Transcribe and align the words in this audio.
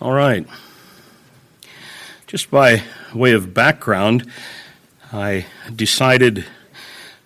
All 0.00 0.12
right. 0.12 0.46
Just 2.28 2.52
by 2.52 2.84
way 3.12 3.32
of 3.32 3.52
background, 3.52 4.30
I 5.12 5.46
decided 5.74 6.44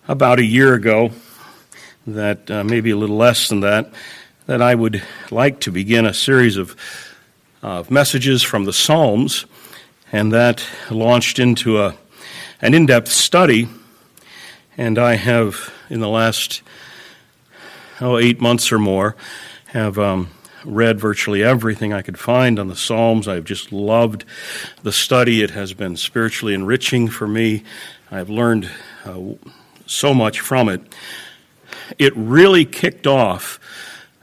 about 0.07 0.39
a 0.39 0.43
year 0.43 0.73
ago 0.73 1.11
that 2.07 2.49
uh, 2.49 2.63
maybe 2.63 2.89
a 2.89 2.97
little 2.97 3.15
less 3.15 3.47
than 3.47 3.59
that, 3.59 3.93
that 4.47 4.59
I 4.63 4.73
would 4.73 5.03
like 5.29 5.59
to 5.59 5.71
begin 5.71 6.07
a 6.07 6.15
series 6.15 6.57
of 6.57 6.75
uh, 7.61 7.83
messages 7.91 8.41
from 8.41 8.65
the 8.65 8.73
Psalms, 8.73 9.45
and 10.11 10.33
that 10.33 10.65
launched 10.89 11.37
into 11.37 11.79
a, 11.79 11.95
an 12.59 12.73
in 12.73 12.87
depth 12.87 13.09
study. 13.09 13.69
And 14.77 14.97
I 14.97 15.13
have, 15.13 15.71
in 15.91 15.99
the 15.99 16.09
last 16.09 16.63
oh, 18.01 18.17
eight 18.17 18.41
months 18.41 18.71
or 18.71 18.79
more, 18.79 19.15
have 19.67 19.99
um, 19.99 20.29
read 20.65 20.99
virtually 20.99 21.43
everything 21.43 21.93
I 21.93 22.01
could 22.01 22.19
find 22.19 22.59
on 22.59 22.67
the 22.67 22.75
Psalms. 22.75 23.27
I've 23.27 23.45
just 23.45 23.71
loved 23.71 24.25
the 24.83 24.91
study. 24.91 25.41
It 25.41 25.51
has 25.51 25.73
been 25.73 25.97
spiritually 25.97 26.53
enriching 26.53 27.07
for 27.07 27.27
me. 27.27 27.63
I've 28.11 28.29
learned 28.29 28.69
uh, 29.05 29.19
so 29.85 30.13
much 30.13 30.39
from 30.39 30.69
it. 30.69 30.81
It 31.97 32.15
really 32.15 32.65
kicked 32.65 33.07
off, 33.07 33.59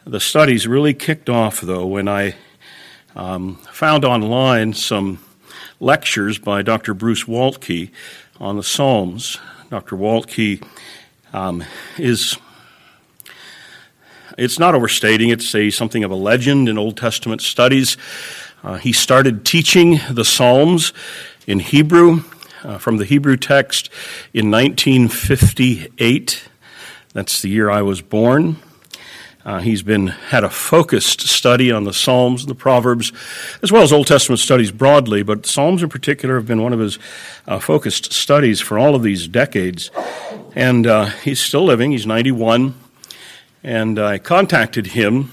the 0.04 0.20
studies 0.20 0.66
really 0.66 0.94
kicked 0.94 1.28
off, 1.28 1.60
though, 1.60 1.86
when 1.86 2.08
I 2.08 2.34
um, 3.14 3.56
found 3.72 4.04
online 4.04 4.72
some 4.72 5.18
lectures 5.78 6.38
by 6.38 6.62
Dr. 6.62 6.94
Bruce 6.94 7.24
Waltke 7.24 7.90
on 8.38 8.56
the 8.56 8.62
Psalms. 8.62 9.38
Dr. 9.68 9.96
Waltke 9.96 10.64
um, 11.32 11.62
is 11.98 12.38
it's 14.40 14.58
not 14.58 14.74
overstating 14.74 15.28
it 15.28 15.40
to 15.40 15.46
say 15.46 15.68
something 15.68 16.02
of 16.02 16.10
a 16.10 16.14
legend 16.14 16.66
in 16.66 16.78
Old 16.78 16.96
Testament 16.96 17.42
studies. 17.42 17.98
Uh, 18.64 18.76
he 18.76 18.90
started 18.90 19.44
teaching 19.44 20.00
the 20.10 20.24
Psalms 20.24 20.94
in 21.46 21.58
Hebrew 21.58 22.24
uh, 22.64 22.78
from 22.78 22.96
the 22.96 23.04
Hebrew 23.04 23.36
text 23.36 23.90
in 24.32 24.50
1958. 24.50 26.48
That's 27.12 27.42
the 27.42 27.50
year 27.50 27.70
I 27.70 27.82
was 27.82 28.00
born. 28.00 28.56
Uh, 29.44 29.60
he's 29.60 29.82
been 29.82 30.06
had 30.06 30.42
a 30.42 30.50
focused 30.50 31.20
study 31.20 31.70
on 31.70 31.84
the 31.84 31.92
Psalms 31.92 32.42
and 32.42 32.50
the 32.50 32.54
Proverbs, 32.54 33.12
as 33.62 33.70
well 33.70 33.82
as 33.82 33.92
Old 33.92 34.06
Testament 34.06 34.38
studies 34.38 34.70
broadly, 34.70 35.22
but 35.22 35.44
Psalms 35.44 35.82
in 35.82 35.90
particular 35.90 36.36
have 36.36 36.46
been 36.46 36.62
one 36.62 36.72
of 36.72 36.78
his 36.78 36.98
uh, 37.46 37.58
focused 37.58 38.14
studies 38.14 38.58
for 38.58 38.78
all 38.78 38.94
of 38.94 39.02
these 39.02 39.28
decades. 39.28 39.90
And 40.54 40.86
uh, 40.86 41.06
he's 41.06 41.40
still 41.40 41.64
living. 41.64 41.92
He's 41.92 42.06
91 42.06 42.74
and 43.62 43.98
I 43.98 44.18
contacted 44.18 44.88
him. 44.88 45.32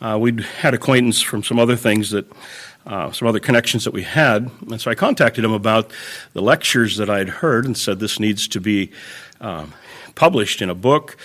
Uh, 0.00 0.18
we'd 0.20 0.40
had 0.40 0.74
acquaintance 0.74 1.20
from 1.20 1.42
some 1.42 1.58
other 1.58 1.76
things 1.76 2.10
that, 2.10 2.30
uh, 2.86 3.10
some 3.12 3.28
other 3.28 3.40
connections 3.40 3.84
that 3.84 3.92
we 3.92 4.02
had, 4.02 4.50
and 4.70 4.80
so 4.80 4.90
I 4.90 4.94
contacted 4.94 5.44
him 5.44 5.52
about 5.52 5.90
the 6.32 6.42
lectures 6.42 6.96
that 6.96 7.10
I'd 7.10 7.28
heard 7.28 7.64
and 7.64 7.76
said 7.76 7.98
this 7.98 8.20
needs 8.20 8.48
to 8.48 8.60
be 8.60 8.92
um, 9.40 9.72
published 10.14 10.62
in 10.62 10.70
a 10.70 10.74
book. 10.74 11.16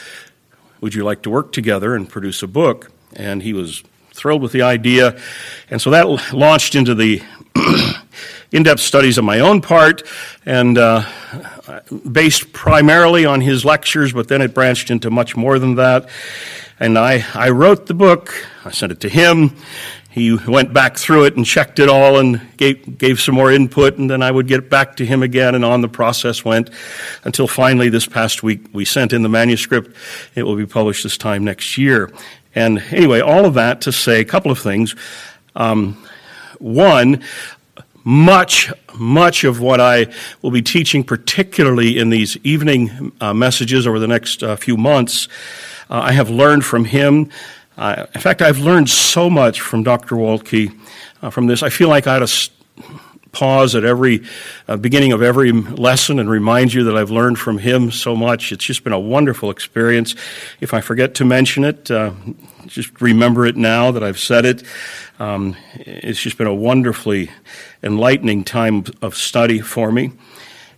Would 0.80 0.96
you 0.96 1.04
like 1.04 1.22
to 1.24 1.30
work 1.30 1.52
together 1.52 1.96
and 1.96 2.10
produce 2.10 2.42
a 2.42 2.48
book? 2.48 2.92
And 3.14 3.44
he 3.44 3.54
was 3.54 3.84
thrilled 4.14 4.42
with 4.42 4.52
the 4.52 4.62
idea, 4.62 5.20
and 5.70 5.82
so 5.82 5.92
that 5.92 6.34
launched 6.34 6.76
into 6.76 6.96
the 6.96 7.22
in 8.52 8.64
depth 8.64 8.82
studies 8.82 9.18
on 9.18 9.26
my 9.26 9.40
own 9.40 9.62
part 9.62 10.04
and 10.46 10.78
uh, 10.78 11.06
based 12.12 12.54
primarily 12.54 13.26
on 13.26 13.42
his 13.42 13.66
lectures, 13.66 14.14
but 14.14 14.28
then 14.28 14.42
it 14.42 14.54
branched 14.54 14.92
into 14.92 15.10
much 15.10 15.36
more 15.36 15.60
than 15.60 15.76
that. 15.76 16.10
And 16.80 16.98
I, 16.98 17.24
I 17.36 17.50
wrote 17.50 17.86
the 17.86 17.94
book, 17.94 18.34
I 18.66 18.72
sent 18.72 18.92
it 18.92 19.00
to 19.02 19.10
him. 19.10 19.56
He 20.10 20.36
went 20.36 20.74
back 20.74 20.98
through 20.98 21.24
it 21.24 21.38
and 21.38 21.46
checked 21.46 21.80
it 21.80 21.88
all 21.88 22.20
and 22.20 22.42
gave, 22.58 22.98
gave 22.98 23.22
some 23.22 23.36
more 23.36 23.50
input, 23.50 23.98
and 23.98 24.10
then 24.10 24.22
I 24.22 24.30
would 24.30 24.46
get 24.46 24.70
back 24.70 24.98
to 24.98 25.06
him 25.06 25.24
again, 25.24 25.56
and 25.56 25.64
on 25.64 25.80
the 25.80 25.88
process 25.88 26.44
went 26.44 26.70
until 27.24 27.48
finally 27.48 27.88
this 27.88 28.08
past 28.08 28.44
week 28.44 28.66
we 28.74 28.84
sent 28.84 29.14
in 29.14 29.22
the 29.22 29.30
manuscript. 29.30 29.96
It 30.36 30.44
will 30.44 30.58
be 30.58 30.66
published 30.66 31.04
this 31.04 31.18
time 31.18 31.46
next 31.46 31.78
year. 31.78 32.12
And 32.54 32.80
anyway, 32.92 33.22
all 33.22 33.46
of 33.46 33.54
that 33.54 33.82
to 33.82 33.94
say 33.94 34.20
a 34.20 34.26
couple 34.26 34.52
of 34.52 34.60
things. 34.60 34.96
Um, 35.56 36.04
one, 36.60 37.24
much, 38.04 38.72
much 38.96 39.44
of 39.44 39.60
what 39.60 39.80
I 39.80 40.08
will 40.42 40.52
be 40.52 40.62
teaching, 40.62 41.04
particularly 41.04 41.98
in 41.98 42.10
these 42.10 42.38
evening 42.38 43.12
uh, 43.22 43.34
messages 43.34 43.86
over 43.86 44.00
the 44.00 44.08
next 44.08 44.44
uh, 44.44 44.56
few 44.56 44.78
months, 44.78 45.28
uh, 45.90 46.00
I 46.00 46.12
have 46.14 46.30
learned 46.30 46.66
from 46.66 46.86
him. 46.86 47.30
Uh, 47.78 48.06
in 48.14 48.22
fact, 48.22 48.42
I've 48.42 48.60
learned 48.60 48.90
so 48.90 49.30
much 49.30 49.62
from 49.62 49.84
Dr. 49.84 50.16
Waltke 50.16 50.78
uh, 51.22 51.30
from 51.30 51.48
this. 51.48 51.64
I 51.64 51.70
feel 51.70 51.90
like 51.90 52.08
I 52.08 52.14
had 52.14 52.28
to 52.28 52.52
pause 53.32 53.76
at 53.76 53.86
every 53.86 54.24
uh, 54.68 54.76
beginning 54.76 55.14
of 55.14 55.22
every 55.22 55.52
lesson 55.52 56.20
and 56.20 56.30
remind 56.30 56.74
you 56.74 56.84
that 56.84 56.98
I've 56.98 57.12
learned 57.12 57.40
from 57.40 57.58
him 57.58 57.90
so 57.90 58.14
much. 58.16 58.52
It's 58.52 58.66
just 58.66 58.84
been 58.84 58.94
a 58.94 59.00
wonderful 59.00 59.50
experience. 59.52 60.16
If 60.60 60.74
I 60.74 60.82
forget 60.82 61.16
to 61.16 61.26
mention 61.26 61.64
it, 61.64 61.90
just 62.68 63.02
remember 63.02 63.46
it 63.46 63.58
now 63.58 63.92
that 63.92 64.04
I've 64.04 64.20
said 64.20 64.46
it. 64.46 64.64
Um, 65.20 65.56
it's 65.76 66.20
just 66.20 66.38
been 66.38 66.48
a 66.48 66.54
wonderfully 66.54 67.30
enlightening 67.84 68.44
time 68.44 68.84
of 69.02 69.16
study 69.16 69.60
for 69.60 69.92
me, 69.92 70.12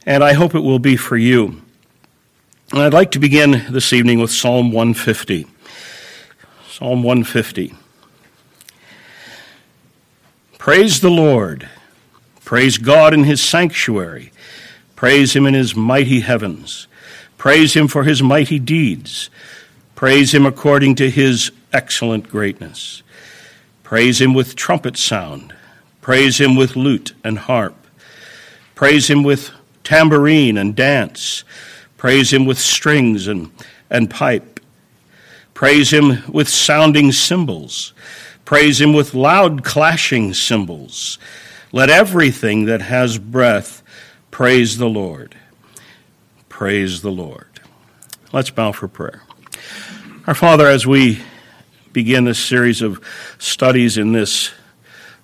and 0.05 0.23
I 0.23 0.33
hope 0.33 0.55
it 0.55 0.61
will 0.61 0.79
be 0.79 0.95
for 0.95 1.17
you. 1.17 1.61
And 2.71 2.81
I'd 2.81 2.93
like 2.93 3.11
to 3.11 3.19
begin 3.19 3.65
this 3.69 3.93
evening 3.93 4.19
with 4.19 4.31
Psalm 4.31 4.71
150. 4.71 5.45
Psalm 6.69 7.03
150. 7.03 7.73
Praise 10.57 11.01
the 11.01 11.09
Lord. 11.09 11.69
Praise 12.43 12.77
God 12.77 13.13
in 13.13 13.25
his 13.25 13.41
sanctuary. 13.41 14.31
Praise 14.95 15.35
him 15.35 15.45
in 15.45 15.53
his 15.53 15.75
mighty 15.75 16.21
heavens. 16.21 16.87
Praise 17.37 17.73
him 17.73 17.87
for 17.87 18.05
his 18.05 18.23
mighty 18.23 18.59
deeds. 18.59 19.29
Praise 19.95 20.33
him 20.33 20.45
according 20.45 20.95
to 20.95 21.09
his 21.09 21.51
excellent 21.73 22.29
greatness. 22.29 23.03
Praise 23.83 24.21
him 24.21 24.33
with 24.33 24.55
trumpet 24.55 24.97
sound. 24.97 25.53
Praise 26.03 26.37
him 26.37 26.57
with 26.57 26.75
lute 26.75 27.13
and 27.23 27.39
harp. 27.39 27.87
Praise 28.75 29.09
him 29.09 29.23
with 29.23 29.51
tambourine 29.85 30.57
and 30.57 30.75
dance. 30.75 31.45
Praise 31.95 32.33
him 32.33 32.45
with 32.45 32.59
strings 32.59 33.25
and, 33.29 33.49
and 33.89 34.09
pipe. 34.09 34.59
Praise 35.53 35.93
him 35.93 36.21
with 36.27 36.49
sounding 36.49 37.13
cymbals. 37.13 37.93
Praise 38.43 38.81
him 38.81 38.91
with 38.91 39.13
loud 39.13 39.63
clashing 39.63 40.33
cymbals. 40.33 41.19
Let 41.71 41.89
everything 41.89 42.65
that 42.65 42.81
has 42.81 43.17
breath 43.17 43.81
praise 44.29 44.77
the 44.77 44.89
Lord. 44.89 45.37
Praise 46.49 47.01
the 47.01 47.11
Lord. 47.11 47.61
Let's 48.33 48.49
bow 48.49 48.73
for 48.73 48.89
prayer. 48.89 49.23
Our 50.27 50.35
Father, 50.35 50.67
as 50.67 50.85
we 50.85 51.21
begin 51.93 52.25
this 52.25 52.39
series 52.39 52.81
of 52.81 53.01
studies 53.37 53.97
in 53.97 54.11
this 54.11 54.51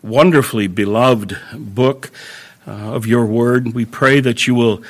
wonderfully 0.02 0.68
beloved 0.68 1.38
book 1.54 2.12
uh, 2.68 2.72
of 2.72 3.06
your 3.06 3.26
word. 3.26 3.74
We 3.74 3.86
pray 3.86 4.20
that 4.20 4.48
you 4.48 4.56
will 4.56 4.84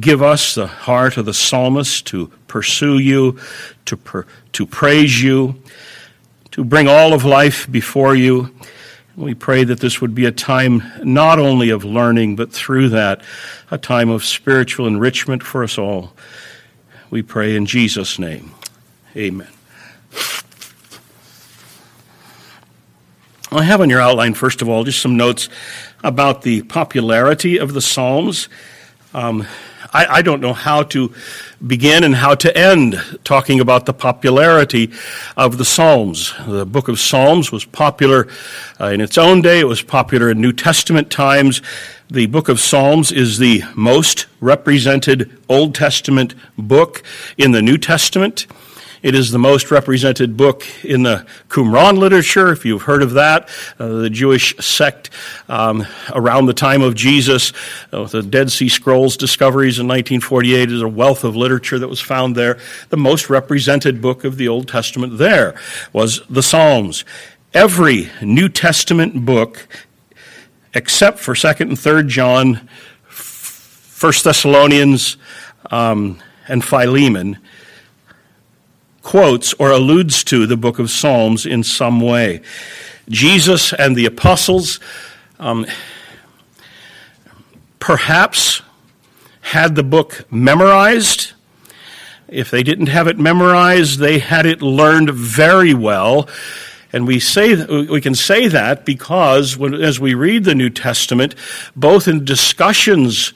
give 0.00 0.22
us 0.22 0.54
the 0.54 0.66
heart 0.66 1.16
of 1.16 1.24
the 1.24 1.34
psalmist 1.34 2.06
to 2.08 2.28
pursue 2.46 2.98
you, 2.98 3.38
to, 3.84 3.96
per, 3.96 4.26
to 4.52 4.66
praise 4.66 5.22
you, 5.22 5.62
to 6.50 6.64
bring 6.64 6.88
all 6.88 7.12
of 7.12 7.24
life 7.24 7.70
before 7.70 8.14
you. 8.14 8.54
We 9.16 9.34
pray 9.34 9.64
that 9.64 9.80
this 9.80 10.00
would 10.00 10.14
be 10.14 10.26
a 10.26 10.32
time 10.32 10.82
not 11.02 11.38
only 11.38 11.70
of 11.70 11.84
learning, 11.84 12.36
but 12.36 12.52
through 12.52 12.90
that, 12.90 13.22
a 13.70 13.78
time 13.78 14.10
of 14.10 14.24
spiritual 14.24 14.86
enrichment 14.86 15.42
for 15.42 15.64
us 15.64 15.76
all. 15.78 16.12
We 17.10 17.22
pray 17.22 17.56
in 17.56 17.66
Jesus' 17.66 18.18
name. 18.18 18.52
Amen. 19.16 19.48
I 23.50 23.62
have 23.62 23.80
on 23.80 23.88
your 23.88 24.02
outline, 24.02 24.34
first 24.34 24.60
of 24.60 24.68
all, 24.68 24.84
just 24.84 25.00
some 25.00 25.16
notes 25.16 25.48
about 26.04 26.42
the 26.42 26.60
popularity 26.62 27.56
of 27.56 27.72
the 27.72 27.80
Psalms. 27.80 28.46
Um, 29.14 29.46
I, 29.90 30.06
I, 30.06 30.22
don't 30.22 30.42
know 30.42 30.52
how 30.52 30.82
to 30.82 31.14
begin 31.66 32.04
and 32.04 32.14
how 32.14 32.34
to 32.34 32.54
end 32.54 33.00
talking 33.24 33.58
about 33.58 33.86
the 33.86 33.94
popularity 33.94 34.92
of 35.34 35.56
the 35.56 35.64
Psalms. 35.64 36.34
The 36.46 36.66
book 36.66 36.88
of 36.88 37.00
Psalms 37.00 37.50
was 37.50 37.64
popular 37.64 38.28
uh, 38.78 38.88
in 38.88 39.00
its 39.00 39.16
own 39.16 39.40
day, 39.40 39.60
it 39.60 39.64
was 39.64 39.80
popular 39.80 40.30
in 40.30 40.42
New 40.42 40.52
Testament 40.52 41.10
times. 41.10 41.62
The 42.10 42.26
book 42.26 42.50
of 42.50 42.60
Psalms 42.60 43.10
is 43.10 43.38
the 43.38 43.62
most 43.74 44.26
represented 44.40 45.38
Old 45.48 45.74
Testament 45.74 46.34
book 46.58 47.02
in 47.38 47.52
the 47.52 47.62
New 47.62 47.78
Testament. 47.78 48.46
It 49.00 49.14
is 49.14 49.30
the 49.30 49.38
most 49.38 49.70
represented 49.70 50.36
book 50.36 50.64
in 50.82 51.04
the 51.04 51.24
Qumran 51.48 51.98
literature, 51.98 52.50
if 52.50 52.64
you've 52.64 52.82
heard 52.82 53.02
of 53.02 53.12
that, 53.12 53.48
uh, 53.78 53.86
the 53.88 54.10
Jewish 54.10 54.56
sect 54.58 55.10
um, 55.48 55.86
around 56.12 56.46
the 56.46 56.52
time 56.52 56.82
of 56.82 56.96
Jesus. 56.96 57.52
Uh, 57.92 58.04
the 58.04 58.22
Dead 58.22 58.50
Sea 58.50 58.68
Scrolls 58.68 59.16
discoveries 59.16 59.78
in 59.78 59.86
1948 59.86 60.72
is 60.72 60.82
a 60.82 60.88
wealth 60.88 61.22
of 61.22 61.36
literature 61.36 61.78
that 61.78 61.86
was 61.86 62.00
found 62.00 62.34
there. 62.34 62.58
The 62.88 62.96
most 62.96 63.30
represented 63.30 64.02
book 64.02 64.24
of 64.24 64.36
the 64.36 64.48
Old 64.48 64.66
Testament 64.66 65.18
there 65.18 65.54
was 65.92 66.20
the 66.28 66.42
Psalms. 66.42 67.04
every 67.54 68.10
New 68.20 68.48
Testament 68.48 69.24
book, 69.24 69.68
except 70.74 71.18
for 71.20 71.34
2nd 71.34 71.60
and 71.60 71.78
3rd 71.78 72.08
John, 72.08 72.68
1st 73.08 74.24
Thessalonians, 74.24 75.16
um, 75.70 76.20
and 76.48 76.64
Philemon, 76.64 77.38
quotes 79.08 79.54
or 79.54 79.70
alludes 79.70 80.22
to 80.22 80.46
the 80.46 80.54
book 80.54 80.78
of 80.78 80.90
Psalms 80.90 81.46
in 81.46 81.62
some 81.62 81.98
way. 81.98 82.42
Jesus 83.08 83.72
and 83.72 83.96
the 83.96 84.04
apostles 84.04 84.80
um, 85.38 85.64
perhaps 87.80 88.60
had 89.40 89.76
the 89.76 89.82
book 89.82 90.30
memorized. 90.30 91.32
If 92.28 92.50
they 92.50 92.62
didn't 92.62 92.88
have 92.88 93.06
it 93.06 93.18
memorized, 93.18 93.98
they 93.98 94.18
had 94.18 94.44
it 94.44 94.60
learned 94.60 95.08
very 95.08 95.72
well. 95.72 96.28
And 96.92 97.06
we 97.06 97.18
say 97.18 97.64
we 97.64 98.02
can 98.02 98.14
say 98.14 98.46
that 98.48 98.84
because 98.84 99.56
when, 99.56 99.72
as 99.72 99.98
we 99.98 100.12
read 100.12 100.44
the 100.44 100.54
New 100.54 100.68
Testament, 100.68 101.34
both 101.74 102.08
in 102.08 102.26
discussions 102.26 103.32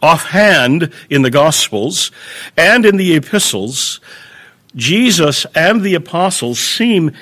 offhand 0.00 0.90
in 1.10 1.20
the 1.20 1.30
Gospels 1.30 2.10
and 2.56 2.86
in 2.86 2.96
the 2.96 3.14
epistles, 3.14 4.00
Jesus 4.76 5.46
and 5.54 5.80
the 5.80 5.94
apostles 5.94 6.58
seem 6.58 7.12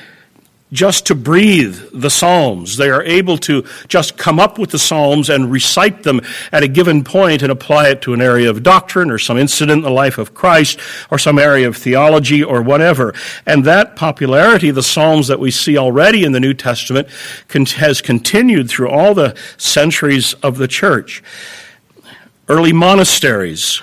just 0.75 1.07
to 1.07 1.15
breathe 1.15 1.79
the 1.93 2.11
Psalms. 2.11 2.77
They 2.77 2.91
are 2.91 3.03
able 3.05 3.39
to 3.39 3.65
just 3.87 4.19
come 4.19 4.41
up 4.41 4.59
with 4.59 4.71
the 4.71 4.79
Psalms 4.79 5.31
and 5.31 5.51
recite 5.51 6.03
them 6.03 6.21
at 6.51 6.65
a 6.65 6.69
given 6.69 7.05
point 7.05 7.43
and 7.43 7.53
apply 7.53 7.91
it 7.91 8.03
to 8.03 8.13
an 8.13 8.21
area 8.21 8.51
of 8.51 8.65
doctrine 8.65 9.11
or 9.11 9.19
some 9.19 9.39
incident 9.39 9.79
in 9.79 9.85
the 9.85 9.91
life 9.91 10.19
of 10.19 10.35
Christ 10.35 10.81
or 11.11 11.19
some 11.19 11.39
area 11.39 11.69
of 11.69 11.77
theology 11.77 12.43
or 12.43 12.61
whatever. 12.61 13.15
And 13.47 13.65
that 13.65 13.95
popularity 13.95 14.73
the 14.73 14.83
Psalms 14.83 15.29
that 15.29 15.39
we 15.39 15.53
see 15.53 15.79
already 15.79 16.25
in 16.25 16.33
the 16.33 16.41
New 16.41 16.55
Testament 16.55 17.09
has 17.77 18.01
continued 18.03 18.69
through 18.69 18.91
all 18.91 19.15
the 19.15 19.37
centuries 19.57 20.35
of 20.35 20.59
the 20.59 20.69
church. 20.69 21.23
Early 22.49 22.73
monasteries 22.73 23.83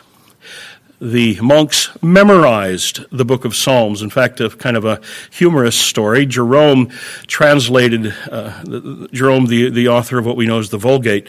the 1.02 1.40
monks 1.42 1.90
memorized 2.04 3.04
the 3.10 3.26
book 3.26 3.44
of 3.44 3.56
Psalms. 3.56 4.04
In 4.04 4.12
fact, 4.12 4.40
a 4.40 4.50
kind 4.50 4.78
of 4.78 4.86
a 4.86 5.02
humorous 5.32 5.76
story. 5.76 6.28
Jerome 6.28 6.90
translated, 7.26 8.14
uh, 8.30 9.08
Jerome, 9.12 9.48
the, 9.48 9.72
the 9.72 9.88
author 9.88 10.20
of 10.20 10.28
what 10.28 10.38
we 10.38 10.46
know 10.46 10.60
as 10.60 10.70
the 10.70 10.78
Vulgate, 10.78 11.28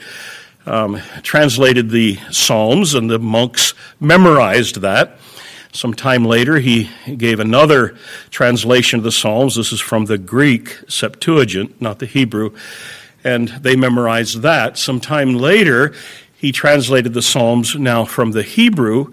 um, 0.66 1.00
translated 1.22 1.88
the 1.88 2.18
Psalms, 2.30 2.94
and 2.94 3.10
the 3.10 3.18
monks 3.18 3.72
memorized 3.98 4.82
that. 4.82 5.18
Some 5.72 5.94
time 5.94 6.26
later, 6.26 6.58
he 6.58 6.90
gave 7.16 7.40
another 7.40 7.96
translation 8.28 8.98
of 8.98 9.04
the 9.04 9.10
Psalms. 9.10 9.56
This 9.56 9.72
is 9.72 9.80
from 9.80 10.04
the 10.04 10.18
Greek 10.18 10.78
Septuagint, 10.86 11.80
not 11.80 11.98
the 11.98 12.04
Hebrew, 12.04 12.54
and 13.24 13.48
they 13.48 13.74
memorized 13.74 14.42
that. 14.42 14.76
Some 14.76 15.00
time 15.00 15.34
later, 15.34 15.94
he 16.36 16.52
translated 16.52 17.14
the 17.14 17.22
Psalms 17.22 17.74
now 17.74 18.04
from 18.04 18.32
the 18.32 18.42
Hebrew, 18.42 19.12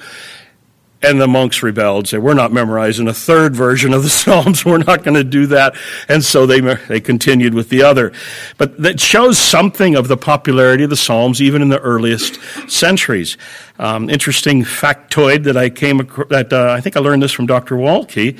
and 1.01 1.19
the 1.19 1.27
monks 1.27 1.63
rebelled, 1.63 2.09
said, 2.09 2.21
We're 2.21 2.33
not 2.33 2.51
memorizing 2.51 3.07
a 3.07 3.13
third 3.13 3.55
version 3.55 3.93
of 3.93 4.03
the 4.03 4.09
Psalms. 4.19 4.65
We're 4.65 4.79
not 4.79 5.03
going 5.03 5.15
to 5.15 5.23
do 5.23 5.45
that. 5.47 5.75
And 6.07 6.23
so 6.23 6.45
they, 6.45 6.59
they 6.59 6.99
continued 6.99 7.53
with 7.53 7.69
the 7.69 7.83
other. 7.83 8.11
But 8.57 8.77
that 8.81 8.99
shows 8.99 9.37
something 9.37 9.95
of 9.95 10.07
the 10.07 10.17
popularity 10.17 10.83
of 10.83 10.89
the 10.89 10.97
Psalms, 10.97 11.41
even 11.41 11.61
in 11.61 11.69
the 11.69 11.79
earliest 11.79 12.39
centuries. 12.69 13.37
Um, 13.79 14.09
interesting 14.09 14.65
factoid 14.65 15.45
that 15.45 15.55
I 15.55 15.69
came 15.69 16.01
across, 16.01 16.27
that 16.29 16.51
uh, 16.51 16.71
I 16.71 16.81
think 16.81 16.97
I 16.97 16.99
learned 16.99 17.23
this 17.23 17.31
from 17.31 17.45
Dr. 17.45 17.75
Waltke, 17.75 18.37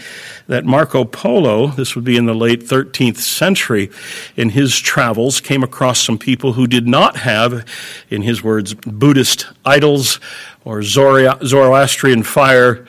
that 0.48 0.66
Marco 0.66 1.06
Polo, 1.06 1.68
this 1.68 1.96
would 1.96 2.04
be 2.04 2.18
in 2.18 2.26
the 2.26 2.34
late 2.34 2.62
13th 2.62 3.18
century, 3.18 3.90
in 4.36 4.50
his 4.50 4.78
travels, 4.78 5.40
came 5.40 5.64
across 5.64 6.02
some 6.02 6.18
people 6.18 6.52
who 6.54 6.68
did 6.68 6.90
not 6.90 7.16
have, 7.16 7.66
in 8.10 8.22
his 8.22 8.44
words, 8.44 8.74
Buddhist 8.74 9.48
idols 9.64 10.20
or 10.70 10.84
Zoroastrian 10.84 12.22
fire. 12.22 12.86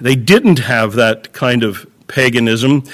They 0.00 0.16
didn't 0.16 0.60
have 0.60 0.94
that 0.94 1.34
kind 1.34 1.62
of 1.62 1.86
paganism. 2.06 2.84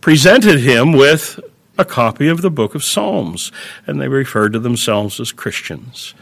Presented 0.00 0.58
him 0.58 0.90
with 0.90 1.38
a 1.78 1.84
copy 1.84 2.26
of 2.26 2.42
the 2.42 2.50
book 2.50 2.74
of 2.74 2.82
Psalms, 2.82 3.52
and 3.86 4.00
they 4.00 4.08
referred 4.08 4.54
to 4.54 4.58
themselves 4.58 5.20
as 5.20 5.30
Christians. 5.30 6.14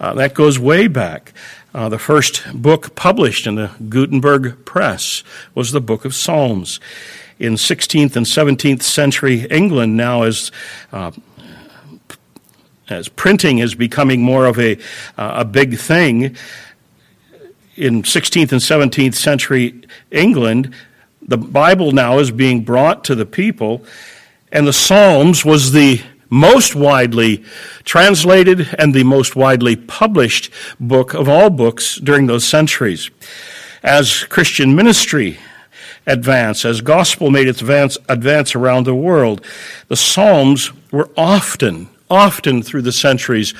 Uh, 0.00 0.14
that 0.14 0.32
goes 0.32 0.58
way 0.58 0.86
back. 0.86 1.34
Uh, 1.74 1.90
the 1.90 1.98
first 1.98 2.42
book 2.54 2.94
published 2.94 3.46
in 3.46 3.56
the 3.56 3.70
Gutenberg 3.90 4.64
Press 4.64 5.22
was 5.54 5.72
the 5.72 5.80
Book 5.80 6.06
of 6.06 6.14
Psalms. 6.14 6.80
In 7.38 7.54
16th 7.54 8.16
and 8.16 8.24
17th 8.24 8.82
century 8.82 9.46
England, 9.50 9.94
now 9.94 10.22
as 10.22 10.50
uh, 10.90 11.10
as 12.88 13.08
printing 13.08 13.58
is 13.58 13.74
becoming 13.74 14.22
more 14.22 14.46
of 14.46 14.58
a, 14.58 14.76
uh, 15.16 15.32
a 15.36 15.44
big 15.44 15.78
thing, 15.78 16.36
in 17.76 18.02
16th 18.02 18.52
and 18.52 18.60
17th 18.60 19.14
century 19.14 19.82
England, 20.10 20.74
the 21.22 21.38
Bible 21.38 21.92
now 21.92 22.18
is 22.18 22.30
being 22.30 22.62
brought 22.62 23.04
to 23.04 23.14
the 23.14 23.26
people, 23.26 23.84
and 24.52 24.66
the 24.66 24.72
Psalms 24.72 25.44
was 25.44 25.72
the 25.72 26.00
most 26.30 26.74
widely 26.74 27.44
translated 27.84 28.74
and 28.78 28.94
the 28.94 29.04
most 29.04 29.36
widely 29.36 29.76
published 29.76 30.50
book 30.80 31.14
of 31.14 31.28
all 31.28 31.50
books 31.50 31.96
during 31.96 32.26
those 32.26 32.44
centuries. 32.44 33.10
As 33.82 34.24
Christian 34.24 34.74
ministry 34.74 35.38
advanced, 36.06 36.64
as 36.64 36.80
gospel 36.80 37.30
made 37.30 37.48
its 37.48 37.60
advance, 37.60 37.98
advance 38.08 38.54
around 38.54 38.84
the 38.84 38.94
world, 38.94 39.44
the 39.88 39.96
Psalms 39.96 40.72
were 40.90 41.10
often 41.16 41.88
often 42.14 42.62
through 42.62 42.82
the 42.82 42.92
centuries 42.92 43.54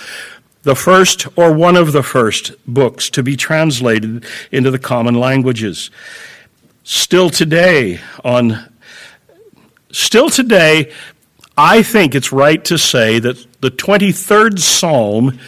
the 0.62 0.74
first 0.74 1.26
or 1.36 1.52
one 1.52 1.76
of 1.76 1.92
the 1.92 2.02
first 2.02 2.52
books 2.66 3.10
to 3.10 3.22
be 3.22 3.36
translated 3.36 4.24
into 4.50 4.70
the 4.70 4.78
common 4.78 5.14
languages. 5.14 5.90
Still 6.84 7.28
today, 7.28 8.00
on 8.24 8.72
still 9.92 10.30
today, 10.30 10.90
I 11.56 11.82
think 11.82 12.14
it's 12.14 12.32
right 12.32 12.64
to 12.64 12.78
say 12.78 13.18
that 13.18 13.60
the 13.60 13.70
23rd 13.70 14.58
Psalm 14.58 15.38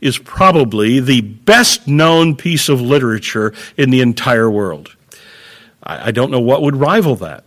is 0.00 0.18
probably 0.18 1.00
the 1.00 1.22
best 1.22 1.88
known 1.88 2.36
piece 2.36 2.68
of 2.68 2.80
literature 2.80 3.54
in 3.76 3.90
the 3.90 4.00
entire 4.02 4.50
world. 4.50 4.94
I, 5.82 6.10
don't 6.10 6.30
know 6.30 6.40
what 6.40 6.62
would 6.62 6.76
rival 6.76 7.16
that. 7.16 7.45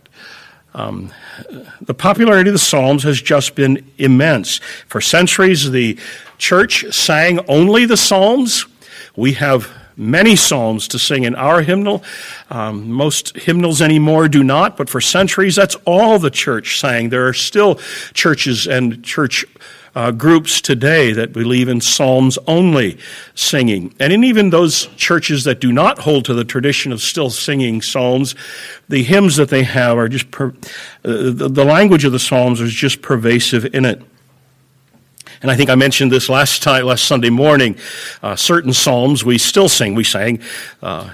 Um, 0.74 1.10
the 1.80 1.94
popularity 1.94 2.50
of 2.50 2.54
the 2.54 2.58
Psalms 2.58 3.02
has 3.02 3.20
just 3.20 3.54
been 3.54 3.84
immense. 3.98 4.58
For 4.86 5.00
centuries, 5.00 5.70
the 5.70 5.98
church 6.38 6.92
sang 6.92 7.40
only 7.48 7.86
the 7.86 7.96
Psalms. 7.96 8.66
We 9.16 9.32
have 9.34 9.70
many 9.96 10.34
psalms 10.34 10.88
to 10.88 10.98
sing 10.98 11.24
in 11.24 11.34
our 11.34 11.60
hymnal. 11.60 12.02
Um, 12.48 12.90
most 12.90 13.36
hymnals 13.36 13.82
anymore 13.82 14.28
do 14.28 14.42
not, 14.42 14.76
but 14.76 14.88
for 14.88 15.00
centuries, 15.00 15.54
that's 15.54 15.76
all 15.84 16.18
the 16.18 16.30
church 16.30 16.80
sang. 16.80 17.10
There 17.10 17.28
are 17.28 17.34
still 17.34 17.76
churches 18.14 18.66
and 18.66 19.04
church 19.04 19.44
uh, 19.94 20.10
groups 20.10 20.60
today 20.60 21.12
that 21.12 21.32
believe 21.32 21.68
in 21.68 21.80
psalms 21.80 22.38
only 22.46 22.98
singing. 23.34 23.94
And 23.98 24.12
in 24.12 24.24
even 24.24 24.50
those 24.50 24.86
churches 24.96 25.44
that 25.44 25.60
do 25.60 25.72
not 25.72 25.98
hold 25.98 26.24
to 26.26 26.34
the 26.34 26.44
tradition 26.44 26.92
of 26.92 27.00
still 27.00 27.30
singing 27.30 27.82
psalms, 27.82 28.34
the 28.88 29.02
hymns 29.02 29.36
that 29.36 29.48
they 29.48 29.64
have 29.64 29.98
are 29.98 30.08
just, 30.08 30.30
per, 30.30 30.48
uh, 30.48 30.52
the, 31.02 31.48
the 31.48 31.64
language 31.64 32.04
of 32.04 32.12
the 32.12 32.18
psalms 32.18 32.60
is 32.60 32.72
just 32.72 33.02
pervasive 33.02 33.74
in 33.74 33.84
it. 33.84 34.02
And 35.42 35.50
I 35.50 35.56
think 35.56 35.70
I 35.70 35.74
mentioned 35.74 36.12
this 36.12 36.28
last 36.28 36.62
time, 36.62 36.84
last 36.84 37.06
Sunday 37.06 37.30
morning. 37.30 37.76
Uh, 38.22 38.36
certain 38.36 38.74
psalms 38.74 39.24
we 39.24 39.38
still 39.38 39.70
sing. 39.70 39.94
We 39.94 40.04
sang 40.04 40.40
uh, 40.82 41.10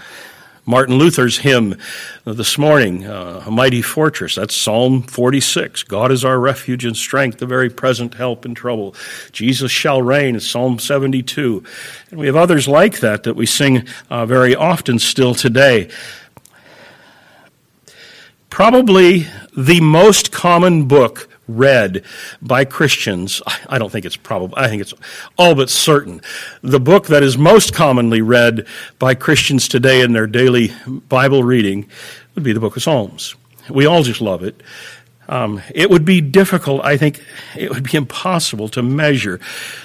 Martin 0.68 0.96
Luther's 0.96 1.38
hymn 1.38 1.76
this 2.24 2.58
morning, 2.58 3.06
uh, 3.06 3.44
A 3.46 3.50
Mighty 3.52 3.82
Fortress. 3.82 4.34
That's 4.34 4.54
Psalm 4.54 5.02
46. 5.02 5.84
God 5.84 6.10
is 6.10 6.24
our 6.24 6.40
refuge 6.40 6.84
and 6.84 6.96
strength, 6.96 7.38
the 7.38 7.46
very 7.46 7.70
present 7.70 8.14
help 8.14 8.44
in 8.44 8.56
trouble. 8.56 8.96
Jesus 9.30 9.70
shall 9.70 10.02
reign, 10.02 10.40
Psalm 10.40 10.80
72. 10.80 11.62
And 12.10 12.18
we 12.18 12.26
have 12.26 12.34
others 12.34 12.66
like 12.66 12.98
that 12.98 13.22
that 13.22 13.36
we 13.36 13.46
sing 13.46 13.86
uh, 14.10 14.26
very 14.26 14.56
often 14.56 14.98
still 14.98 15.36
today. 15.36 15.88
Probably 18.50 19.28
the 19.56 19.80
most 19.80 20.32
common 20.32 20.88
book 20.88 21.28
read 21.48 22.04
by 22.42 22.64
Christians, 22.64 23.40
I 23.68 23.78
don't 23.78 23.90
think 23.90 24.04
it's 24.04 24.16
probable, 24.16 24.54
I 24.56 24.68
think 24.68 24.82
it's 24.82 24.94
all 25.38 25.54
but 25.54 25.70
certain. 25.70 26.20
The 26.62 26.80
book 26.80 27.06
that 27.06 27.22
is 27.22 27.38
most 27.38 27.72
commonly 27.74 28.20
read 28.20 28.66
by 28.98 29.14
Christians 29.14 29.68
today 29.68 30.00
in 30.02 30.12
their 30.12 30.26
daily 30.26 30.72
Bible 30.86 31.44
reading 31.44 31.88
would 32.34 32.44
be 32.44 32.52
the 32.52 32.60
book 32.60 32.76
of 32.76 32.82
Psalms. 32.82 33.34
We 33.70 33.86
all 33.86 34.02
just 34.02 34.20
love 34.20 34.42
it. 34.42 34.62
Um, 35.28 35.60
it 35.74 35.90
would 35.90 36.04
be 36.04 36.20
difficult, 36.20 36.84
I 36.84 36.96
think, 36.96 37.20
it 37.56 37.70
would 37.70 37.82
be 37.82 37.96
impossible 37.96 38.68
to 38.68 38.82
measure 38.82 39.40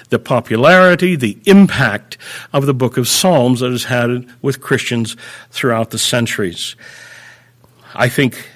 the 0.08 0.20
popularity, 0.20 1.16
the 1.16 1.36
impact 1.46 2.16
of 2.52 2.66
the 2.66 2.74
book 2.74 2.96
of 2.96 3.08
Psalms 3.08 3.58
that 3.58 3.72
has 3.72 3.84
had 3.84 4.28
with 4.40 4.60
Christians 4.60 5.16
throughout 5.50 5.90
the 5.90 5.98
centuries. 5.98 6.76
I 7.94 8.08
think 8.08 8.48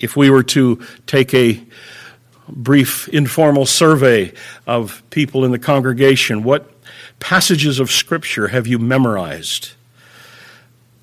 If 0.00 0.16
we 0.16 0.30
were 0.30 0.44
to 0.44 0.80
take 1.06 1.34
a 1.34 1.60
brief 2.48 3.08
informal 3.08 3.66
survey 3.66 4.32
of 4.66 5.02
people 5.10 5.44
in 5.44 5.52
the 5.52 5.58
congregation, 5.58 6.42
what 6.42 6.70
passages 7.20 7.78
of 7.78 7.90
Scripture 7.90 8.48
have 8.48 8.66
you 8.66 8.78
memorized? 8.78 9.72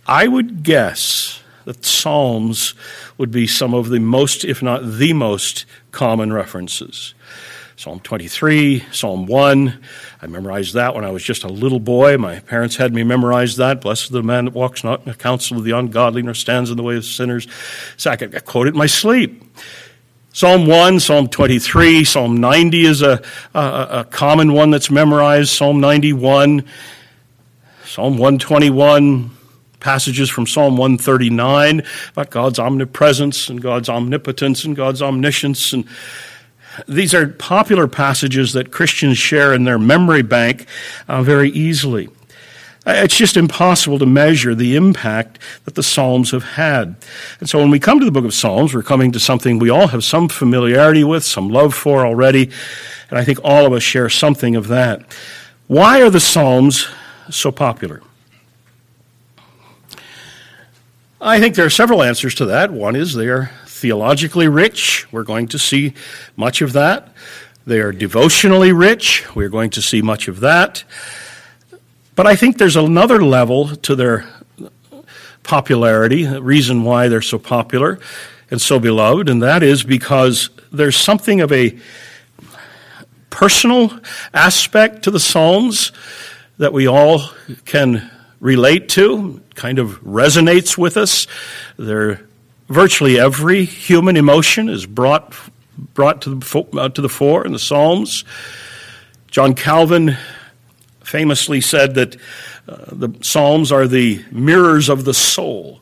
I 0.08 0.28
would 0.28 0.64
guess 0.64 1.42
that 1.66 1.84
Psalms 1.84 2.76
would 3.18 3.32
be 3.32 3.48
some 3.48 3.74
of 3.74 3.90
the 3.90 4.00
most, 4.00 4.46
if 4.46 4.62
not 4.62 4.82
the 4.84 5.14
most, 5.14 5.66
common 5.92 6.32
references. 6.32 7.16
Psalm 7.78 8.00
23, 8.00 8.86
Psalm 8.92 9.26
1. 9.26 9.84
I 10.22 10.28
memorized 10.28 10.76
that 10.76 10.96
when 10.96 11.04
I 11.04 11.12
was 11.12 11.24
just 11.24 11.44
a 11.44 11.50
little 11.50 11.82
boy. 11.82 12.18
My 12.18 12.40
parents 12.40 12.78
had 12.78 12.94
me 12.94 13.04
memorize 13.04 13.58
that. 13.58 13.82
Blessed 13.82 14.14
the 14.14 14.24
man 14.24 14.46
that 14.46 14.54
walks 14.54 14.84
not 14.84 15.02
in 15.02 15.12
the 15.12 15.18
counsel 15.18 15.58
of 15.58 15.66
the 15.66 15.72
ungodly, 15.72 16.22
nor 16.22 16.34
stands 16.34 16.70
in 16.70 16.78
the 16.78 16.84
way 16.84 16.96
of 16.96 17.04
sinners. 17.04 17.48
So 17.98 18.12
I 18.12 18.16
could 18.16 18.46
quote 18.46 18.68
it 18.68 18.76
in 18.76 18.78
my 18.78 18.86
sleep. 18.86 19.44
Psalm 20.36 20.66
1, 20.66 21.00
Psalm 21.00 21.30
23, 21.30 22.04
Psalm 22.04 22.36
90 22.36 22.86
is 22.86 23.02
a, 23.02 23.24
a, 23.54 23.88
a 23.90 24.08
common 24.12 24.52
one 24.52 24.70
that's 24.70 24.92
memorized. 24.92 25.48
Psalm 25.48 25.80
91, 25.80 26.66
Psalm 27.86 28.18
121, 28.18 29.32
passages 29.80 30.30
from 30.30 30.46
Psalm 30.46 30.76
139 30.76 31.84
about 32.10 32.32
God's 32.32 32.60
omnipresence 32.60 33.48
and 33.48 33.62
God's 33.62 33.88
omnipotence 33.88 34.66
and 34.66 34.76
God's 34.76 35.02
omniscience. 35.02 35.72
And 35.72 35.88
these 36.86 37.14
are 37.14 37.28
popular 37.28 37.88
passages 37.88 38.52
that 38.52 38.74
Christians 38.74 39.18
share 39.18 39.54
in 39.54 39.64
their 39.64 39.80
memory 39.80 40.22
bank 40.22 40.68
uh, 41.08 41.24
very 41.24 41.50
easily. 41.52 42.10
Uh, 42.86 42.94
it's 42.98 43.18
just 43.18 43.36
impossible 43.36 43.98
to 43.98 44.06
measure 44.06 44.54
the 44.54 44.76
impact 44.76 45.40
that 45.64 45.74
the 45.74 45.82
Psalms 45.82 46.32
have 46.32 46.44
had. 46.44 46.96
And 47.40 47.50
so 47.50 47.58
when 47.60 47.72
we 47.72 47.80
come 47.80 48.00
to 48.00 48.06
the 48.06 48.12
book 48.12 48.26
of 48.26 48.34
Psalms, 48.34 48.74
we're 48.74 48.84
coming 48.84 49.12
to 49.14 49.20
something 49.20 49.58
we 49.58 49.72
all 49.72 49.88
have 49.88 50.04
some 50.04 50.30
familiarity 50.30 51.04
with, 51.04 51.24
some 51.24 51.50
love 51.50 51.74
for 51.74 52.06
already, 52.06 52.52
and 53.10 53.18
I 53.18 53.24
think 53.24 53.40
all 53.44 53.66
of 53.66 53.74
us 53.74 53.82
share 53.82 54.10
something 54.10 54.56
of 54.56 54.68
that. 54.68 55.02
Why 55.68 56.02
are 56.02 56.12
the 56.12 56.20
Psalms 56.20 56.88
so 57.30 57.52
popular? 57.52 58.02
I 61.20 61.40
think 61.40 61.56
there 61.56 61.66
are 61.66 61.72
several 61.72 62.04
answers 62.04 62.36
to 62.36 62.46
that. 62.46 62.72
One 62.72 62.96
is 62.96 63.16
they 63.16 63.30
are 63.30 63.50
theologically 63.66 64.48
rich. 64.48 65.12
We're 65.12 65.24
going 65.24 65.48
to 65.48 65.60
see 65.60 65.96
much 66.36 66.62
of 66.62 66.74
that. 66.74 67.14
They 67.66 67.80
are 67.80 67.92
devotionally 67.92 68.72
rich. 68.72 69.26
We're 69.36 69.50
going 69.50 69.72
to 69.72 69.82
see 69.82 70.04
much 70.04 70.28
of 70.28 70.40
that. 70.42 70.84
But 72.16 72.28
I 72.28 72.36
think 72.36 72.58
there's 72.58 72.78
another 72.78 73.24
level 73.24 73.76
to 73.76 73.96
their 73.96 74.26
popularity, 75.44 76.26
the 76.26 76.42
reason 76.42 76.84
why 76.84 77.08
they're 77.08 77.22
so 77.22 77.38
popular 77.38 78.00
and 78.50 78.62
so 78.62 78.80
beloved, 78.80 79.30
and 79.30 79.44
that 79.44 79.64
is 79.64 79.84
because 79.84 80.50
there's 80.72 80.96
something 80.96 81.42
of 81.42 81.52
a 81.52 81.78
personal 83.30 84.00
aspect 84.34 85.04
to 85.04 85.12
the 85.12 85.20
Psalms 85.20 85.92
that 86.58 86.72
we 86.72 86.88
all 86.88 87.22
can 87.66 88.10
relate 88.40 88.88
to, 88.90 89.42
kind 89.56 89.78
of 89.78 90.02
resonates 90.04 90.78
with 90.78 90.96
us. 90.96 91.28
There, 91.78 92.22
virtually 92.70 93.20
every 93.20 93.66
human 93.66 94.16
emotion 94.16 94.70
is 94.70 94.86
brought 94.86 95.36
brought 95.94 96.22
to 96.22 96.36
the, 96.36 96.80
uh, 96.80 96.88
to 96.88 97.02
the 97.02 97.10
fore 97.10 97.46
in 97.46 97.52
the 97.52 97.60
Psalms. 97.60 98.24
John 99.28 99.54
Calvin 99.54 100.18
famously 101.06 101.62
said 101.62 101.96
that 101.96 102.16
uh, 102.68 102.86
the 102.92 103.10
Psalms 103.22 103.72
are 103.72 103.88
the 103.88 104.24
mirrors 104.32 104.90
of 104.90 105.06
the 105.06 105.14
soul. 105.14 105.82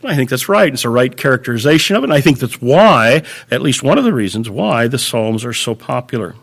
And 0.00 0.10
I 0.10 0.16
think 0.16 0.30
that's 0.30 0.48
right. 0.48 0.72
It's 0.72 0.84
a 0.84 0.90
right 0.90 1.16
characterization 1.16 1.94
of 1.94 2.02
it. 2.02 2.06
And 2.06 2.12
I 2.12 2.20
think 2.20 2.38
that's 2.38 2.60
why, 2.60 3.22
at 3.50 3.62
least 3.62 3.82
one 3.82 3.98
of 3.98 4.04
the 4.04 4.12
reasons 4.12 4.50
why, 4.50 4.88
the 4.88 4.98
Psalms 4.98 5.44
are 5.44 5.52
so 5.52 5.74
popular. 5.74 6.34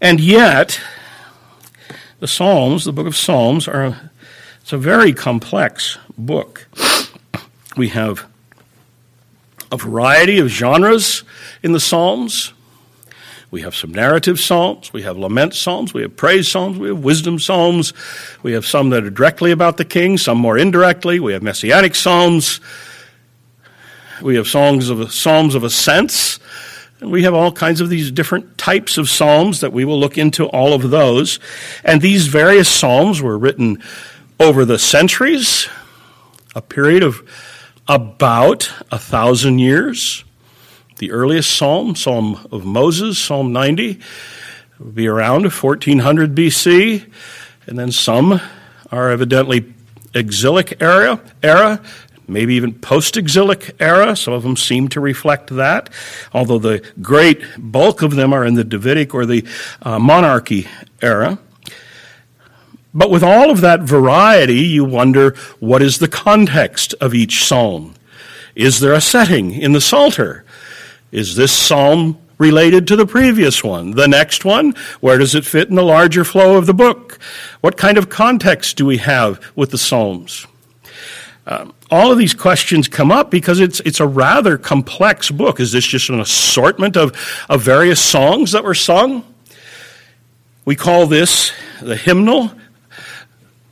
And 0.00 0.20
yet, 0.20 0.80
the 2.18 2.26
Psalms, 2.26 2.84
the 2.84 2.92
book 2.92 3.06
of 3.06 3.16
Psalms, 3.16 3.68
are 3.68 4.10
it's 4.60 4.72
a 4.72 4.78
very 4.78 5.12
complex 5.12 5.98
book. 6.18 6.66
We 7.76 7.88
have 7.90 8.26
a 9.70 9.76
variety 9.76 10.38
of 10.38 10.48
genres 10.48 11.22
in 11.62 11.72
the 11.72 11.80
Psalms. 11.80 12.52
We 13.56 13.62
have 13.62 13.74
some 13.74 13.90
narrative 13.90 14.38
psalms, 14.38 14.92
we 14.92 15.00
have 15.04 15.16
lament 15.16 15.54
psalms, 15.54 15.94
we 15.94 16.02
have 16.02 16.14
praise 16.14 16.46
psalms, 16.46 16.78
we 16.78 16.88
have 16.88 16.98
wisdom 16.98 17.38
psalms, 17.38 17.94
we 18.42 18.52
have 18.52 18.66
some 18.66 18.90
that 18.90 19.02
are 19.02 19.08
directly 19.08 19.50
about 19.50 19.78
the 19.78 19.84
king, 19.86 20.18
some 20.18 20.36
more 20.36 20.58
indirectly, 20.58 21.20
we 21.20 21.32
have 21.32 21.42
messianic 21.42 21.94
psalms, 21.94 22.60
we 24.20 24.36
have 24.36 24.46
songs 24.46 24.90
of 24.90 25.10
psalms 25.10 25.54
of 25.54 25.64
ascents, 25.64 26.38
and 27.00 27.10
we 27.10 27.22
have 27.22 27.32
all 27.32 27.50
kinds 27.50 27.80
of 27.80 27.88
these 27.88 28.10
different 28.10 28.58
types 28.58 28.98
of 28.98 29.08
psalms 29.08 29.60
that 29.60 29.72
we 29.72 29.86
will 29.86 29.98
look 29.98 30.18
into 30.18 30.44
all 30.48 30.74
of 30.74 30.90
those. 30.90 31.40
And 31.82 32.02
these 32.02 32.26
various 32.26 32.68
psalms 32.68 33.22
were 33.22 33.38
written 33.38 33.82
over 34.38 34.66
the 34.66 34.78
centuries, 34.78 35.66
a 36.54 36.60
period 36.60 37.02
of 37.02 37.26
about 37.88 38.70
a 38.92 38.98
thousand 38.98 39.60
years. 39.60 40.25
The 40.98 41.10
earliest 41.10 41.54
psalm, 41.54 41.94
Psalm 41.94 42.46
of 42.50 42.64
Moses, 42.64 43.18
Psalm 43.18 43.52
90, 43.52 44.00
would 44.78 44.94
be 44.94 45.06
around 45.06 45.42
1400 45.42 46.34
BC, 46.34 47.10
and 47.66 47.78
then 47.78 47.92
some 47.92 48.40
are 48.90 49.10
evidently 49.10 49.74
exilic 50.14 50.80
era, 50.80 51.20
era 51.42 51.82
maybe 52.28 52.54
even 52.54 52.74
post 52.74 53.16
exilic 53.16 53.74
era. 53.80 54.16
Some 54.16 54.34
of 54.34 54.42
them 54.42 54.56
seem 54.56 54.88
to 54.88 55.00
reflect 55.00 55.50
that, 55.50 55.90
although 56.32 56.58
the 56.58 56.82
great 57.00 57.42
bulk 57.58 58.02
of 58.02 58.16
them 58.16 58.32
are 58.32 58.44
in 58.44 58.54
the 58.54 58.64
Davidic 58.64 59.14
or 59.14 59.26
the 59.26 59.46
uh, 59.82 59.98
monarchy 59.98 60.66
era. 61.00 61.38
But 62.94 63.10
with 63.10 63.22
all 63.22 63.50
of 63.50 63.60
that 63.60 63.82
variety, 63.82 64.60
you 64.60 64.84
wonder 64.84 65.36
what 65.60 65.82
is 65.82 65.98
the 65.98 66.08
context 66.08 66.94
of 67.00 67.14
each 67.14 67.44
psalm? 67.44 67.94
Is 68.54 68.80
there 68.80 68.94
a 68.94 69.02
setting 69.02 69.52
in 69.52 69.72
the 69.72 69.82
Psalter? 69.82 70.45
Is 71.16 71.34
this 71.34 71.50
psalm 71.50 72.18
related 72.36 72.88
to 72.88 72.96
the 72.96 73.06
previous 73.06 73.64
one? 73.64 73.92
The 73.92 74.06
next 74.06 74.44
one? 74.44 74.74
Where 75.00 75.16
does 75.16 75.34
it 75.34 75.46
fit 75.46 75.70
in 75.70 75.74
the 75.74 75.82
larger 75.82 76.24
flow 76.24 76.58
of 76.58 76.66
the 76.66 76.74
book? 76.74 77.18
What 77.62 77.78
kind 77.78 77.96
of 77.96 78.10
context 78.10 78.76
do 78.76 78.84
we 78.84 78.98
have 78.98 79.40
with 79.56 79.70
the 79.70 79.78
Psalms? 79.78 80.46
Um, 81.46 81.72
all 81.90 82.12
of 82.12 82.18
these 82.18 82.34
questions 82.34 82.86
come 82.86 83.10
up 83.10 83.30
because 83.30 83.60
it's, 83.60 83.80
it's 83.80 83.98
a 83.98 84.06
rather 84.06 84.58
complex 84.58 85.30
book. 85.30 85.58
Is 85.58 85.72
this 85.72 85.86
just 85.86 86.10
an 86.10 86.20
assortment 86.20 86.98
of, 86.98 87.16
of 87.48 87.62
various 87.62 87.98
songs 87.98 88.52
that 88.52 88.62
were 88.62 88.74
sung? 88.74 89.24
We 90.66 90.76
call 90.76 91.06
this 91.06 91.50
the 91.80 91.96
hymnal 91.96 92.52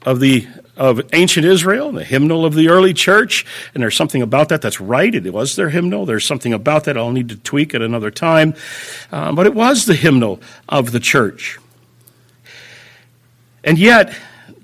of 0.07 0.19
the 0.19 0.49
of 0.77 1.01
ancient 1.13 1.47
Israel, 1.47 1.93
the 1.93 2.05
hymnal 2.05 2.45
of 2.45 2.55
the 2.55 2.69
early 2.69 2.93
church, 2.93 3.47
and 3.75 3.83
there's 3.83 3.97
something 3.97 4.23
about 4.23 4.49
that 4.49 4.61
that's 4.61 4.81
right. 4.81 5.15
It 5.15 5.33
was 5.33 5.57
their 5.57 5.71
hymnal. 5.71 6.05
There's 6.07 6.25
something 6.25 6.53
about 6.53 6.85
that 6.85 6.97
I'll 6.97 7.13
need 7.13 7.29
to 7.29 7.37
tweak 7.37 7.75
at 7.75 7.83
another 7.83 8.11
time, 8.11 8.55
uh, 9.13 9.33
but 9.33 9.47
it 9.47 9.55
was 9.55 9.87
the 9.87 9.95
hymnal 9.95 10.41
of 10.69 10.93
the 10.93 11.01
church. 11.01 11.59
And 13.63 13.79
yet, 13.79 14.15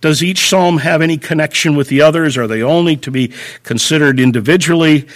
does 0.00 0.22
each 0.22 0.48
psalm 0.48 0.78
have 0.78 1.02
any 1.02 1.18
connection 1.18 1.76
with 1.76 1.88
the 1.88 2.02
others? 2.02 2.36
Are 2.36 2.46
they 2.46 2.62
only 2.62 2.96
to 2.98 3.10
be 3.10 3.32
considered 3.62 4.18
individually? 4.18 5.06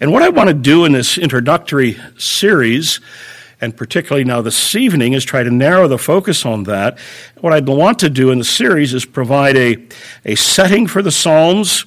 And 0.00 0.12
what 0.12 0.22
I 0.22 0.28
want 0.28 0.48
to 0.48 0.54
do 0.54 0.84
in 0.84 0.92
this 0.92 1.18
introductory 1.18 1.98
series 2.16 3.00
and 3.60 3.76
particularly 3.76 4.24
now 4.24 4.40
this 4.40 4.74
evening 4.74 5.14
is 5.14 5.24
try 5.24 5.42
to 5.42 5.50
narrow 5.50 5.88
the 5.88 5.98
focus 5.98 6.46
on 6.46 6.64
that. 6.64 6.98
What 7.40 7.52
I'd 7.52 7.66
want 7.66 7.98
to 8.00 8.10
do 8.10 8.30
in 8.30 8.38
the 8.38 8.44
series 8.44 8.94
is 8.94 9.04
provide 9.04 9.56
a, 9.56 9.76
a 10.24 10.34
setting 10.36 10.86
for 10.86 11.02
the 11.02 11.10
Psalms. 11.10 11.84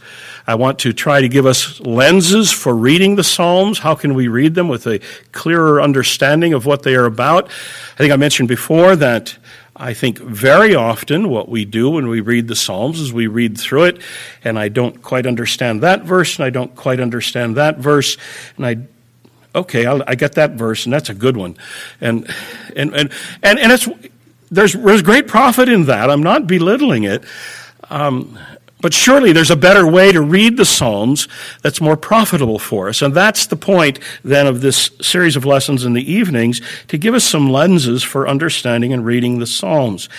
I 0.48 0.56
want 0.56 0.80
to 0.80 0.92
try 0.92 1.22
to 1.22 1.30
give 1.30 1.46
us 1.46 1.80
lenses 1.80 2.52
for 2.52 2.76
reading 2.76 3.16
the 3.16 3.24
Psalms. 3.24 3.80
How 3.80 3.96
can 3.96 4.16
we 4.16 4.28
read 4.28 4.56
them 4.56 4.68
with 4.68 4.86
a 4.88 5.00
clearer 5.32 5.82
understanding 5.82 6.54
of 6.54 6.66
what 6.66 6.84
they 6.84 6.96
are 6.96 7.06
about? 7.06 7.48
I 7.48 7.98
think 7.98 8.12
I 8.12 8.18
mentioned 8.18 8.50
before 8.50 8.96
that 8.98 9.38
I 9.76 9.94
think 9.94 10.20
very 10.20 10.76
often 10.76 11.30
what 11.30 11.48
we 11.48 11.64
do 11.64 11.90
when 11.92 12.08
we 12.08 12.20
read 12.20 12.48
the 12.48 12.56
Psalms 12.56 13.00
is 13.00 13.14
we 13.14 13.28
read 13.28 13.58
through 13.58 13.86
it, 13.86 14.02
and 14.44 14.60
I 14.60 14.68
don't 14.68 15.02
quite 15.02 15.26
understand 15.26 15.82
that 15.82 16.04
verse, 16.04 16.38
and 16.38 16.46
I 16.46 16.50
don't 16.50 16.76
quite 16.76 17.00
understand 17.00 17.56
that 17.56 17.78
verse, 17.78 18.18
and 18.58 18.66
I 18.66 18.76
okay, 19.54 19.86
I'll, 19.86 20.04
i 20.08 20.16
get 20.16 20.34
that 20.34 20.52
verse, 20.52 20.86
and 20.86 20.94
that's 20.94 21.10
a 21.10 21.14
good 21.14 21.38
one. 21.38 21.58
And, 22.00 22.28
and, 22.76 22.94
and, 22.94 23.12
and, 23.44 23.60
and 23.60 23.72
it's, 23.72 23.88
there's, 24.50 24.74
there's 24.74 25.02
great 25.02 25.28
profit 25.28 25.70
in 25.70 25.86
that. 25.86 26.10
I'm 26.10 26.24
not 26.24 26.48
belittling 26.48 27.04
it. 27.04 27.24
Um, 27.90 28.38
but 28.82 28.94
surely 28.94 29.32
there's 29.32 29.52
a 29.52 29.56
better 29.56 29.86
way 29.86 30.12
to 30.12 30.22
read 30.22 30.58
the 30.58 30.66
Psalms 30.66 31.28
that's 31.62 31.80
more 31.80 31.96
profitable 31.96 32.58
for 32.58 32.90
us. 32.90 33.04
And 33.04 33.14
that's 33.14 33.46
the 33.46 33.56
point 33.56 34.00
then 34.24 34.48
of 34.48 34.62
this 34.62 34.90
series 35.02 35.36
of 35.36 35.46
lessons 35.46 35.86
in 35.86 35.94
the 35.94 36.12
evenings 36.12 36.62
to 36.88 36.98
give 36.98 37.14
us 37.14 37.24
some 37.24 37.52
lenses 37.52 38.02
for 38.02 38.28
understanding 38.28 38.92
and 38.92 39.06
reading 39.06 39.38
the 39.38 39.46
Psalms. 39.46 40.10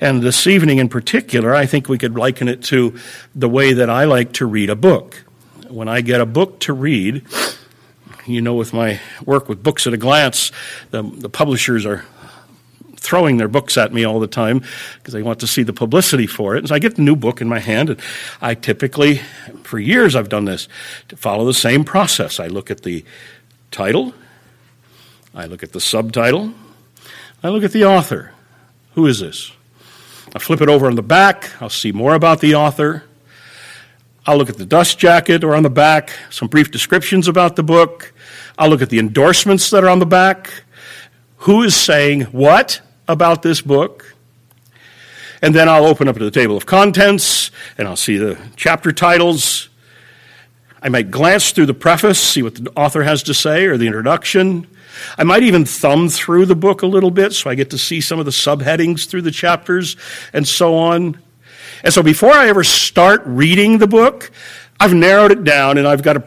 And 0.00 0.20
this 0.20 0.48
evening 0.48 0.78
in 0.78 0.88
particular, 0.88 1.54
I 1.54 1.64
think 1.64 1.88
we 1.88 1.96
could 1.96 2.16
liken 2.16 2.48
it 2.48 2.64
to 2.64 2.98
the 3.36 3.48
way 3.48 3.72
that 3.74 3.88
I 3.88 4.04
like 4.04 4.32
to 4.34 4.46
read 4.46 4.68
a 4.68 4.74
book 4.74 5.22
when 5.68 5.88
I 5.88 6.00
get 6.00 6.20
a 6.20 6.26
book 6.26 6.60
to 6.60 6.72
read, 6.72 7.24
you 8.26 8.40
know, 8.40 8.54
with 8.54 8.72
my 8.72 9.00
work 9.24 9.48
with 9.48 9.62
Books 9.62 9.86
at 9.86 9.92
a 9.92 9.96
Glance, 9.96 10.52
the, 10.90 11.02
the 11.02 11.28
publishers 11.28 11.84
are 11.86 12.04
throwing 12.96 13.36
their 13.36 13.48
books 13.48 13.76
at 13.76 13.92
me 13.92 14.04
all 14.04 14.20
the 14.20 14.28
time 14.28 14.62
because 14.98 15.12
they 15.12 15.22
want 15.22 15.40
to 15.40 15.46
see 15.46 15.62
the 15.62 15.72
publicity 15.72 16.26
for 16.26 16.54
it. 16.54 16.60
And 16.60 16.68
so 16.68 16.74
I 16.74 16.78
get 16.78 16.94
the 16.94 17.02
new 17.02 17.16
book 17.16 17.40
in 17.40 17.48
my 17.48 17.58
hand, 17.58 17.90
and 17.90 18.00
I 18.40 18.54
typically, 18.54 19.20
for 19.64 19.78
years 19.78 20.14
I've 20.14 20.28
done 20.28 20.44
this, 20.44 20.68
to 21.08 21.16
follow 21.16 21.44
the 21.44 21.54
same 21.54 21.84
process. 21.84 22.38
I 22.38 22.46
look 22.46 22.70
at 22.70 22.82
the 22.82 23.04
title, 23.70 24.14
I 25.34 25.46
look 25.46 25.62
at 25.62 25.72
the 25.72 25.80
subtitle, 25.80 26.54
I 27.42 27.48
look 27.48 27.64
at 27.64 27.72
the 27.72 27.84
author. 27.84 28.32
Who 28.94 29.06
is 29.06 29.18
this? 29.18 29.50
I 30.34 30.38
flip 30.38 30.60
it 30.60 30.68
over 30.68 30.86
on 30.86 30.94
the 30.94 31.02
back, 31.02 31.50
I'll 31.60 31.68
see 31.68 31.92
more 31.92 32.14
about 32.14 32.40
the 32.40 32.54
author. 32.54 33.04
I'll 34.24 34.36
look 34.36 34.48
at 34.48 34.56
the 34.56 34.66
dust 34.66 35.00
jacket 35.00 35.42
or 35.42 35.56
on 35.56 35.64
the 35.64 35.70
back, 35.70 36.12
some 36.30 36.46
brief 36.46 36.70
descriptions 36.70 37.26
about 37.26 37.56
the 37.56 37.64
book. 37.64 38.11
I'll 38.58 38.68
look 38.68 38.82
at 38.82 38.90
the 38.90 38.98
endorsements 38.98 39.70
that 39.70 39.84
are 39.84 39.88
on 39.88 39.98
the 39.98 40.06
back. 40.06 40.64
Who 41.38 41.62
is 41.62 41.74
saying 41.74 42.22
what 42.22 42.80
about 43.08 43.42
this 43.42 43.60
book? 43.60 44.14
And 45.40 45.54
then 45.54 45.68
I'll 45.68 45.86
open 45.86 46.06
up 46.06 46.16
to 46.16 46.24
the 46.24 46.30
table 46.30 46.56
of 46.56 46.66
contents 46.66 47.50
and 47.76 47.88
I'll 47.88 47.96
see 47.96 48.16
the 48.16 48.38
chapter 48.56 48.92
titles. 48.92 49.68
I 50.80 50.88
might 50.88 51.10
glance 51.10 51.50
through 51.50 51.66
the 51.66 51.74
preface, 51.74 52.20
see 52.20 52.42
what 52.42 52.54
the 52.56 52.70
author 52.76 53.02
has 53.02 53.24
to 53.24 53.34
say, 53.34 53.66
or 53.66 53.76
the 53.76 53.86
introduction. 53.86 54.66
I 55.18 55.24
might 55.24 55.42
even 55.42 55.64
thumb 55.64 56.08
through 56.08 56.46
the 56.46 56.54
book 56.54 56.82
a 56.82 56.86
little 56.86 57.10
bit 57.10 57.32
so 57.32 57.50
I 57.50 57.54
get 57.54 57.70
to 57.70 57.78
see 57.78 58.00
some 58.00 58.18
of 58.18 58.24
the 58.24 58.30
subheadings 58.30 59.08
through 59.08 59.22
the 59.22 59.30
chapters 59.30 59.96
and 60.32 60.46
so 60.46 60.76
on. 60.76 61.18
And 61.82 61.92
so 61.92 62.02
before 62.02 62.32
I 62.32 62.48
ever 62.48 62.62
start 62.62 63.22
reading 63.24 63.78
the 63.78 63.86
book, 63.86 64.30
I've 64.78 64.94
narrowed 64.94 65.32
it 65.32 65.44
down 65.44 65.78
and 65.78 65.88
I've 65.88 66.02
got 66.02 66.16
a 66.16 66.20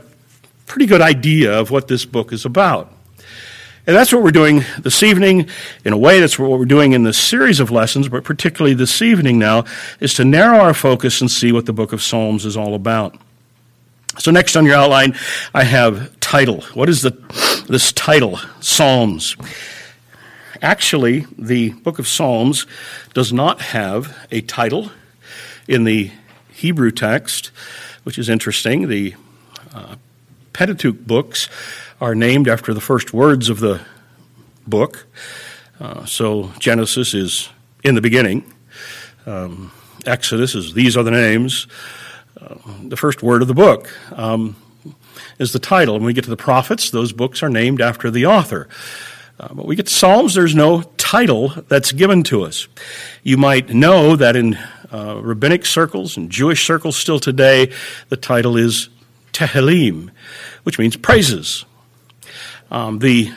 pretty 0.65 0.85
good 0.85 1.01
idea 1.01 1.59
of 1.59 1.71
what 1.71 1.87
this 1.87 2.05
book 2.05 2.33
is 2.33 2.45
about. 2.45 2.91
And 3.87 3.95
that's 3.95 4.11
what 4.11 4.23
we're 4.23 4.31
doing 4.31 4.63
this 4.79 5.03
evening. 5.03 5.47
In 5.83 5.93
a 5.93 5.97
way, 5.97 6.19
that's 6.19 6.39
what 6.39 6.49
we're 6.49 6.65
doing 6.65 6.93
in 6.93 7.03
this 7.03 7.19
series 7.19 7.59
of 7.59 7.69
lessons, 7.69 8.09
but 8.09 8.23
particularly 8.23 8.73
this 8.73 9.01
evening 9.01 9.37
now, 9.37 9.65
is 9.99 10.15
to 10.15 10.25
narrow 10.25 10.57
our 10.57 10.73
focus 10.73 11.21
and 11.21 11.29
see 11.29 11.51
what 11.51 11.67
the 11.67 11.73
book 11.73 11.93
of 11.93 12.01
Psalms 12.01 12.45
is 12.45 12.57
all 12.57 12.73
about. 12.73 13.15
So 14.17 14.31
next 14.31 14.55
on 14.55 14.65
your 14.65 14.75
outline, 14.75 15.15
I 15.53 15.65
have 15.65 16.19
title. 16.19 16.61
What 16.73 16.89
is 16.89 17.03
the, 17.03 17.11
this 17.69 17.91
title? 17.91 18.39
Psalms. 18.59 19.35
Actually, 20.61 21.27
the 21.37 21.69
book 21.69 21.99
of 21.99 22.07
Psalms 22.07 22.65
does 23.13 23.31
not 23.31 23.61
have 23.61 24.17
a 24.31 24.41
title 24.41 24.89
in 25.67 25.83
the 25.83 26.11
Hebrew 26.53 26.89
text, 26.89 27.51
which 28.03 28.17
is 28.17 28.29
interesting. 28.29 28.87
The 28.87 29.15
uh, 29.73 29.97
Pentateuch 30.55 31.05
books 31.05 31.49
are 31.99 32.15
named 32.15 32.47
after 32.47 32.73
the 32.73 32.79
first 32.79 33.13
words 33.13 33.49
of 33.49 33.59
the 33.59 33.81
book. 34.65 35.05
Uh, 35.81 36.05
so 36.05 36.53
Genesis 36.59 37.13
is 37.13 37.49
in 37.83 37.93
the 37.95 38.01
beginning. 38.01 38.49
Um, 39.25 39.73
Exodus 40.05 40.55
is 40.55 40.73
these 40.73 40.95
are 40.95 41.03
the 41.03 41.11
names. 41.11 41.67
Uh, 42.39 42.55
the 42.83 42.95
first 42.95 43.21
word 43.21 43.41
of 43.41 43.49
the 43.49 43.53
book 43.53 43.89
um, 44.13 44.55
is 45.39 45.51
the 45.51 45.59
title. 45.59 45.95
When 45.95 46.05
we 46.05 46.13
get 46.13 46.23
to 46.23 46.29
the 46.29 46.37
prophets, 46.37 46.89
those 46.89 47.11
books 47.11 47.43
are 47.43 47.49
named 47.49 47.81
after 47.81 48.09
the 48.09 48.25
author. 48.25 48.69
Uh, 49.37 49.53
but 49.53 49.65
we 49.65 49.75
get 49.75 49.87
to 49.87 49.93
Psalms, 49.93 50.35
there's 50.35 50.55
no 50.55 50.83
title 50.95 51.49
that's 51.67 51.91
given 51.91 52.23
to 52.23 52.43
us. 52.43 52.69
You 53.23 53.35
might 53.35 53.73
know 53.73 54.15
that 54.15 54.37
in 54.37 54.57
uh, 54.89 55.19
rabbinic 55.21 55.65
circles 55.65 56.15
and 56.15 56.29
Jewish 56.29 56.65
circles 56.65 56.95
still 56.95 57.19
today, 57.19 57.73
the 58.07 58.15
title 58.15 58.55
is 58.55 58.87
Tehillim, 59.35 60.11
which 60.65 60.79
means 60.79 60.97
praises. 60.97 61.63
Um, 62.71 62.99
the 62.99 63.31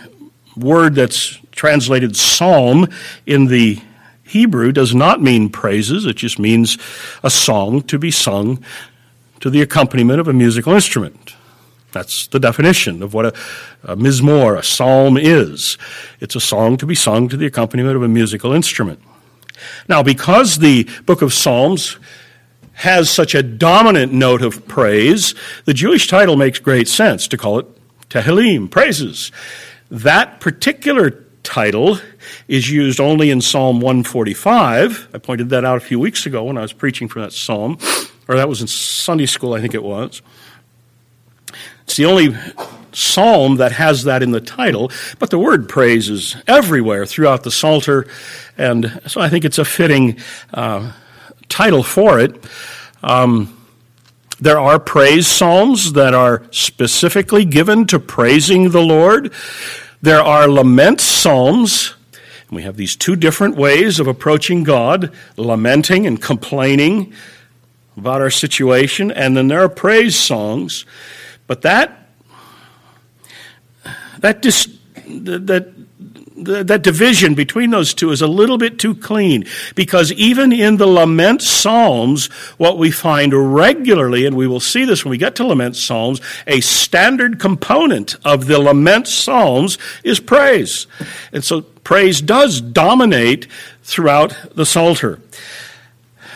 word 0.57 0.95
that's 0.95 1.39
translated 1.53 2.17
psalm 2.17 2.89
in 3.27 3.47
the 3.47 3.81
Hebrew 4.25 4.73
does 4.73 4.95
not 4.95 5.23
mean 5.23 5.51
praises, 5.51 6.05
it 6.05 6.17
just 6.17 6.39
means 6.39 6.79
a 7.23 7.31
song 7.31 7.83
to 7.83 7.99
be 7.99 8.11
sung 8.11 8.65
to 9.41 9.51
the 9.51 9.63
accompaniment 9.63 10.21
of 10.21 10.29
a 10.29 10.33
musical 10.33 10.73
instrument. 10.73 11.35
That's 11.93 12.27
the 12.27 12.41
definition 12.41 13.03
of 13.03 13.15
what 13.15 13.27
a, 13.27 13.35
a 13.83 13.97
mizmor, 13.97 14.59
a 14.59 14.63
psalm 14.63 15.17
is. 15.17 15.79
It's 16.21 16.37
a 16.37 16.41
song 16.41 16.77
to 16.79 16.87
be 16.87 16.95
sung 16.95 17.29
to 17.29 17.37
the 17.37 17.47
accompaniment 17.47 17.97
of 17.97 18.03
a 18.03 18.09
musical 18.09 18.53
instrument. 18.53 19.01
Now, 19.89 20.03
because 20.03 20.59
the 20.59 20.89
book 21.07 21.23
of 21.23 21.33
Psalms 21.33 21.99
has 22.79 23.11
such 23.11 23.35
a 23.35 23.43
dominant 23.43 24.13
note 24.13 24.41
of 24.41 24.69
praise, 24.69 25.35
the 25.65 25.75
Jewish 25.75 26.07
title 26.07 26.37
makes 26.37 26.61
great 26.61 26.87
sense 26.87 27.27
to 27.27 27.37
call 27.37 27.59
it 27.59 27.67
Tehillim, 28.09 28.71
praises. 28.71 29.33
That 29.91 30.39
particular 30.39 31.25
title 31.43 31.99
is 32.47 32.71
used 32.71 33.01
only 33.01 33.31
in 33.31 33.41
Psalm 33.41 33.81
145. 33.81 35.09
I 35.13 35.19
pointed 35.19 35.49
that 35.49 35.65
out 35.65 35.77
a 35.77 35.81
few 35.81 35.99
weeks 35.99 36.25
ago 36.25 36.45
when 36.45 36.57
I 36.57 36.63
was 36.63 36.73
preaching 36.73 37.09
from 37.09 37.23
that 37.23 37.33
psalm, 37.33 37.79
or 38.29 38.37
that 38.37 38.49
was 38.49 38.61
in 38.61 38.69
Sunday 38.69 39.27
school, 39.27 39.55
I 39.55 39.61
think 39.61 39.75
it 39.75 39.83
was. 39.83 40.23
It's 41.83 41.97
the 41.97 42.05
only 42.05 42.37
psalm 42.93 43.57
that 43.57 43.73
has 43.73 44.05
that 44.05 44.23
in 44.23 44.31
the 44.31 44.41
title, 44.41 44.93
but 45.19 45.31
the 45.31 45.39
word 45.39 45.69
praise 45.69 46.09
is 46.09 46.37
everywhere 46.47 47.07
throughout 47.07 47.43
the 47.43 47.51
Psalter, 47.51 48.07
and 48.57 49.01
so 49.07 49.21
I 49.21 49.29
think 49.29 49.45
it's 49.45 49.59
a 49.59 49.65
fitting 49.65 50.19
uh, 50.55 50.93
title 51.49 51.83
for 51.83 52.21
it. 52.21 52.45
Um, 53.03 53.55
there 54.41 54.61
are 54.61 54.79
praise 54.79 55.27
psalms 55.27 55.95
that 55.95 56.15
are 56.15 56.45
specifically 56.53 57.45
given 57.45 57.87
to 57.89 57.99
praising 57.99 58.71
the 58.71 58.83
Lord. 58.83 59.33
There 60.01 60.23
are 60.23 60.47
lament 60.47 61.01
psalms. 61.01 61.95
We 62.51 62.63
have 62.63 62.77
these 62.77 62.95
two 62.95 63.17
different 63.17 63.57
ways 63.57 63.99
of 63.99 64.07
approaching 64.07 64.63
God 64.63 65.13
lamenting 65.37 66.07
and 66.07 66.23
complaining 66.23 67.13
about 67.97 68.21
our 68.21 68.31
situation. 68.31 69.11
And 69.11 69.37
then 69.37 69.49
there 69.49 69.61
are 69.61 69.69
praise 69.69 70.17
songs. 70.17 70.87
But 71.49 71.63
that, 71.63 72.09
that, 74.21 74.41
dis, 74.41 74.69
that 75.07 75.75
that 76.45 76.83
division 76.83 77.35
between 77.35 77.71
those 77.71 77.95
two 77.95 78.11
is 78.11 78.23
a 78.23 78.27
little 78.27 78.59
bit 78.59 78.79
too 78.79 78.95
clean 78.95 79.45
because 79.75 80.13
even 80.13 80.53
in 80.53 80.77
the 80.77 80.87
lament 80.87 81.43
psalms 81.43 82.27
what 82.57 82.79
we 82.79 82.91
find 82.91 83.55
regularly 83.55 84.27
and 84.27 84.37
we 84.37 84.47
will 84.47 84.61
see 84.61 84.85
this 84.85 85.05
when 85.05 85.11
we 85.11 85.19
get 85.19 85.35
to 85.37 85.45
lament 85.45 85.77
psalms 85.77 86.21
a 86.47 86.61
standard 86.61 87.41
component 87.41 88.17
of 88.25 88.47
the 88.47 88.59
lament 88.59 89.07
psalms 89.09 89.79
is 90.05 90.21
praise. 90.21 90.87
And 91.33 91.45
so 91.45 91.63
praise 91.63 92.21
does 92.21 92.61
dominate 92.61 93.47
throughout 93.83 94.37
the 94.55 94.67
psalter. 94.67 95.21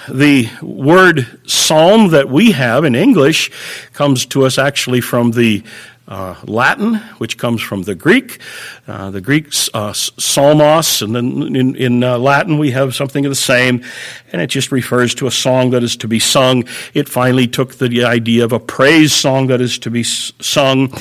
The 0.08 0.48
word 0.60 1.40
psalm 1.46 2.10
that 2.10 2.28
we 2.28 2.52
have 2.52 2.84
in 2.84 2.96
english 2.96 3.52
comes 3.92 4.26
to 4.26 4.44
us 4.44 4.58
actually 4.58 5.00
from 5.00 5.30
the 5.30 5.62
uh, 6.08 6.34
Latin, 6.44 6.96
which 7.18 7.38
comes 7.38 7.62
from 7.62 7.82
the 7.82 7.94
Greek. 7.94 8.40
Uh, 8.86 9.10
the 9.10 9.20
Greek 9.20 9.46
uh, 9.72 9.92
psalmos, 9.92 11.02
and 11.02 11.14
then 11.14 11.56
in, 11.56 11.76
in 11.76 12.04
uh, 12.04 12.18
Latin 12.18 12.58
we 12.58 12.72
have 12.72 12.94
something 12.94 13.24
of 13.24 13.30
the 13.30 13.36
same, 13.36 13.84
and 14.32 14.42
it 14.42 14.48
just 14.48 14.72
refers 14.72 15.14
to 15.14 15.26
a 15.26 15.30
song 15.30 15.70
that 15.70 15.82
is 15.82 15.96
to 15.96 16.08
be 16.08 16.18
sung. 16.18 16.64
It 16.94 17.08
finally 17.08 17.46
took 17.46 17.74
the 17.74 18.04
idea 18.04 18.44
of 18.44 18.52
a 18.52 18.60
praise 18.60 19.12
song 19.12 19.46
that 19.46 19.60
is 19.60 19.78
to 19.80 19.90
be 19.90 20.02
sung, 20.02 20.92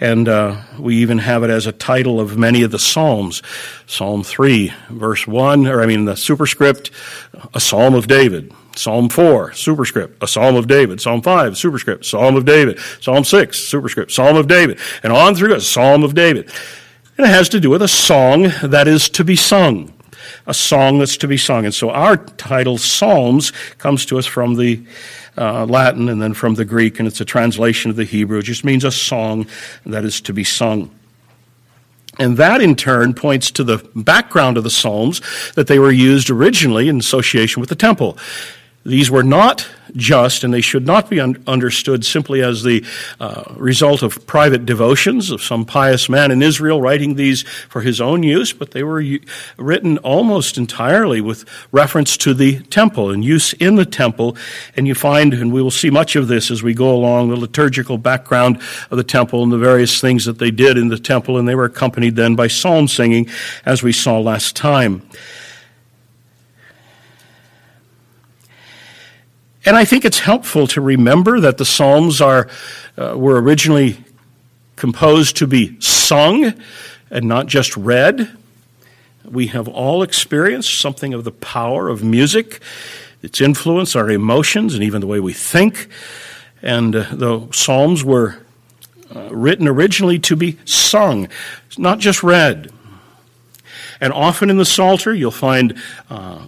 and 0.00 0.28
uh, 0.28 0.62
we 0.78 0.96
even 0.96 1.18
have 1.18 1.42
it 1.42 1.50
as 1.50 1.66
a 1.66 1.72
title 1.72 2.20
of 2.20 2.38
many 2.38 2.62
of 2.62 2.70
the 2.70 2.78
Psalms. 2.78 3.42
Psalm 3.86 4.22
3, 4.22 4.72
verse 4.90 5.26
1, 5.26 5.66
or 5.66 5.82
I 5.82 5.86
mean 5.86 6.04
the 6.04 6.16
superscript, 6.16 6.90
a 7.54 7.60
psalm 7.60 7.94
of 7.94 8.06
David. 8.06 8.52
Psalm 8.78 9.08
4, 9.08 9.54
superscript, 9.54 10.22
a 10.22 10.28
Psalm 10.28 10.54
of 10.54 10.68
David. 10.68 11.00
Psalm 11.00 11.20
5, 11.20 11.58
superscript, 11.58 12.04
Psalm 12.04 12.36
of 12.36 12.44
David. 12.44 12.78
Psalm 13.00 13.24
6, 13.24 13.58
superscript, 13.58 14.12
Psalm 14.12 14.36
of 14.36 14.46
David. 14.46 14.78
And 15.02 15.12
on 15.12 15.34
through 15.34 15.54
a 15.54 15.60
Psalm 15.60 16.04
of 16.04 16.14
David. 16.14 16.48
And 17.16 17.26
it 17.26 17.30
has 17.30 17.48
to 17.50 17.60
do 17.60 17.70
with 17.70 17.82
a 17.82 17.88
song 17.88 18.52
that 18.62 18.86
is 18.86 19.08
to 19.10 19.24
be 19.24 19.34
sung. 19.34 19.92
A 20.46 20.54
song 20.54 21.00
that's 21.00 21.16
to 21.18 21.26
be 21.26 21.36
sung. 21.36 21.64
And 21.64 21.74
so 21.74 21.90
our 21.90 22.16
title, 22.16 22.78
Psalms, 22.78 23.52
comes 23.78 24.06
to 24.06 24.18
us 24.18 24.26
from 24.26 24.54
the 24.54 24.80
uh, 25.36 25.66
Latin 25.66 26.08
and 26.08 26.22
then 26.22 26.32
from 26.32 26.54
the 26.54 26.64
Greek, 26.64 27.00
and 27.00 27.08
it's 27.08 27.20
a 27.20 27.24
translation 27.24 27.90
of 27.90 27.96
the 27.96 28.04
Hebrew. 28.04 28.38
It 28.38 28.44
just 28.44 28.64
means 28.64 28.84
a 28.84 28.92
song 28.92 29.48
that 29.86 30.04
is 30.04 30.20
to 30.22 30.32
be 30.32 30.44
sung. 30.44 30.90
And 32.20 32.36
that 32.36 32.60
in 32.60 32.76
turn 32.76 33.14
points 33.14 33.50
to 33.52 33.64
the 33.64 33.78
background 33.96 34.56
of 34.56 34.64
the 34.64 34.70
Psalms 34.70 35.20
that 35.54 35.66
they 35.66 35.78
were 35.78 35.92
used 35.92 36.30
originally 36.30 36.88
in 36.88 36.98
association 36.98 37.60
with 37.60 37.68
the 37.68 37.76
temple. 37.76 38.18
These 38.84 39.10
were 39.10 39.22
not 39.22 39.68
just, 39.96 40.44
and 40.44 40.52
they 40.52 40.60
should 40.60 40.86
not 40.86 41.10
be 41.10 41.20
un- 41.20 41.42
understood 41.46 42.04
simply 42.04 42.42
as 42.42 42.62
the 42.62 42.84
uh, 43.20 43.54
result 43.56 44.02
of 44.02 44.26
private 44.26 44.66
devotions 44.66 45.30
of 45.30 45.42
some 45.42 45.64
pious 45.64 46.08
man 46.08 46.30
in 46.30 46.42
Israel 46.42 46.80
writing 46.80 47.14
these 47.14 47.42
for 47.42 47.80
his 47.80 48.00
own 48.00 48.22
use, 48.22 48.52
but 48.52 48.70
they 48.70 48.82
were 48.82 49.00
u- 49.00 49.20
written 49.56 49.98
almost 49.98 50.58
entirely 50.58 51.20
with 51.20 51.44
reference 51.72 52.16
to 52.18 52.34
the 52.34 52.60
temple 52.64 53.10
and 53.10 53.24
use 53.24 53.52
in 53.54 53.76
the 53.76 53.86
temple. 53.86 54.36
And 54.76 54.86
you 54.86 54.94
find, 54.94 55.34
and 55.34 55.52
we 55.52 55.62
will 55.62 55.70
see 55.70 55.90
much 55.90 56.16
of 56.16 56.28
this 56.28 56.50
as 56.50 56.62
we 56.62 56.74
go 56.74 56.94
along, 56.94 57.30
the 57.30 57.36
liturgical 57.36 57.98
background 57.98 58.60
of 58.90 58.96
the 58.96 59.04
temple 59.04 59.42
and 59.42 59.52
the 59.52 59.58
various 59.58 60.00
things 60.00 60.24
that 60.26 60.38
they 60.38 60.50
did 60.50 60.78
in 60.78 60.88
the 60.88 60.98
temple, 60.98 61.38
and 61.38 61.48
they 61.48 61.54
were 61.54 61.64
accompanied 61.64 62.16
then 62.16 62.36
by 62.36 62.46
psalm 62.46 62.88
singing, 62.88 63.28
as 63.64 63.82
we 63.82 63.92
saw 63.92 64.18
last 64.18 64.54
time. 64.56 65.02
And 69.68 69.76
I 69.76 69.84
think 69.84 70.06
it's 70.06 70.20
helpful 70.20 70.66
to 70.68 70.80
remember 70.80 71.40
that 71.40 71.58
the 71.58 71.64
Psalms 71.66 72.22
are, 72.22 72.48
uh, 72.96 73.18
were 73.18 73.38
originally 73.38 74.02
composed 74.76 75.36
to 75.36 75.46
be 75.46 75.78
sung 75.78 76.54
and 77.10 77.26
not 77.26 77.48
just 77.48 77.76
read. 77.76 78.34
We 79.26 79.48
have 79.48 79.68
all 79.68 80.02
experienced 80.02 80.78
something 80.78 81.12
of 81.12 81.24
the 81.24 81.32
power 81.32 81.90
of 81.90 82.02
music, 82.02 82.62
its 83.20 83.42
influence, 83.42 83.94
on 83.94 84.04
our 84.04 84.10
emotions, 84.10 84.72
and 84.72 84.82
even 84.82 85.02
the 85.02 85.06
way 85.06 85.20
we 85.20 85.34
think. 85.34 85.88
And 86.62 86.96
uh, 86.96 87.04
the 87.12 87.46
Psalms 87.52 88.02
were 88.02 88.38
uh, 89.14 89.28
written 89.30 89.68
originally 89.68 90.18
to 90.20 90.34
be 90.34 90.56
sung, 90.64 91.28
not 91.76 91.98
just 91.98 92.22
read. 92.22 92.72
And 94.00 94.12
often 94.12 94.50
in 94.50 94.56
the 94.56 94.64
Psalter, 94.64 95.14
you'll 95.14 95.30
find 95.30 95.76
uh, 96.10 96.44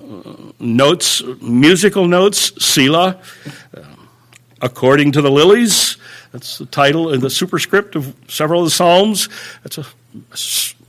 notes, 0.58 1.22
musical 1.40 2.06
notes, 2.06 2.52
Selah, 2.64 3.20
uh, 3.76 3.82
according 4.62 5.12
to 5.12 5.22
the 5.22 5.30
lilies. 5.30 5.96
That's 6.32 6.58
the 6.58 6.66
title 6.66 7.12
in 7.12 7.20
the 7.20 7.30
superscript 7.30 7.96
of 7.96 8.14
several 8.28 8.60
of 8.60 8.66
the 8.66 8.70
Psalms. 8.70 9.28
That's 9.64 9.78
a, 9.78 9.86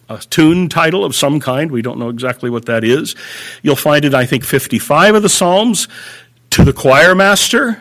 a, 0.09 0.15
a 0.15 0.19
tune 0.19 0.69
title 0.69 1.03
of 1.03 1.15
some 1.15 1.39
kind. 1.39 1.71
We 1.71 1.81
don't 1.81 1.97
know 1.97 2.09
exactly 2.09 2.49
what 2.49 2.65
that 2.65 2.83
is. 2.83 3.15
You'll 3.63 3.75
find 3.75 4.05
it, 4.05 4.13
I 4.13 4.25
think, 4.25 4.43
55 4.43 5.15
of 5.15 5.23
the 5.23 5.29
Psalms 5.29 5.87
to 6.51 6.63
the 6.63 6.73
choir 6.73 7.15
master. 7.15 7.79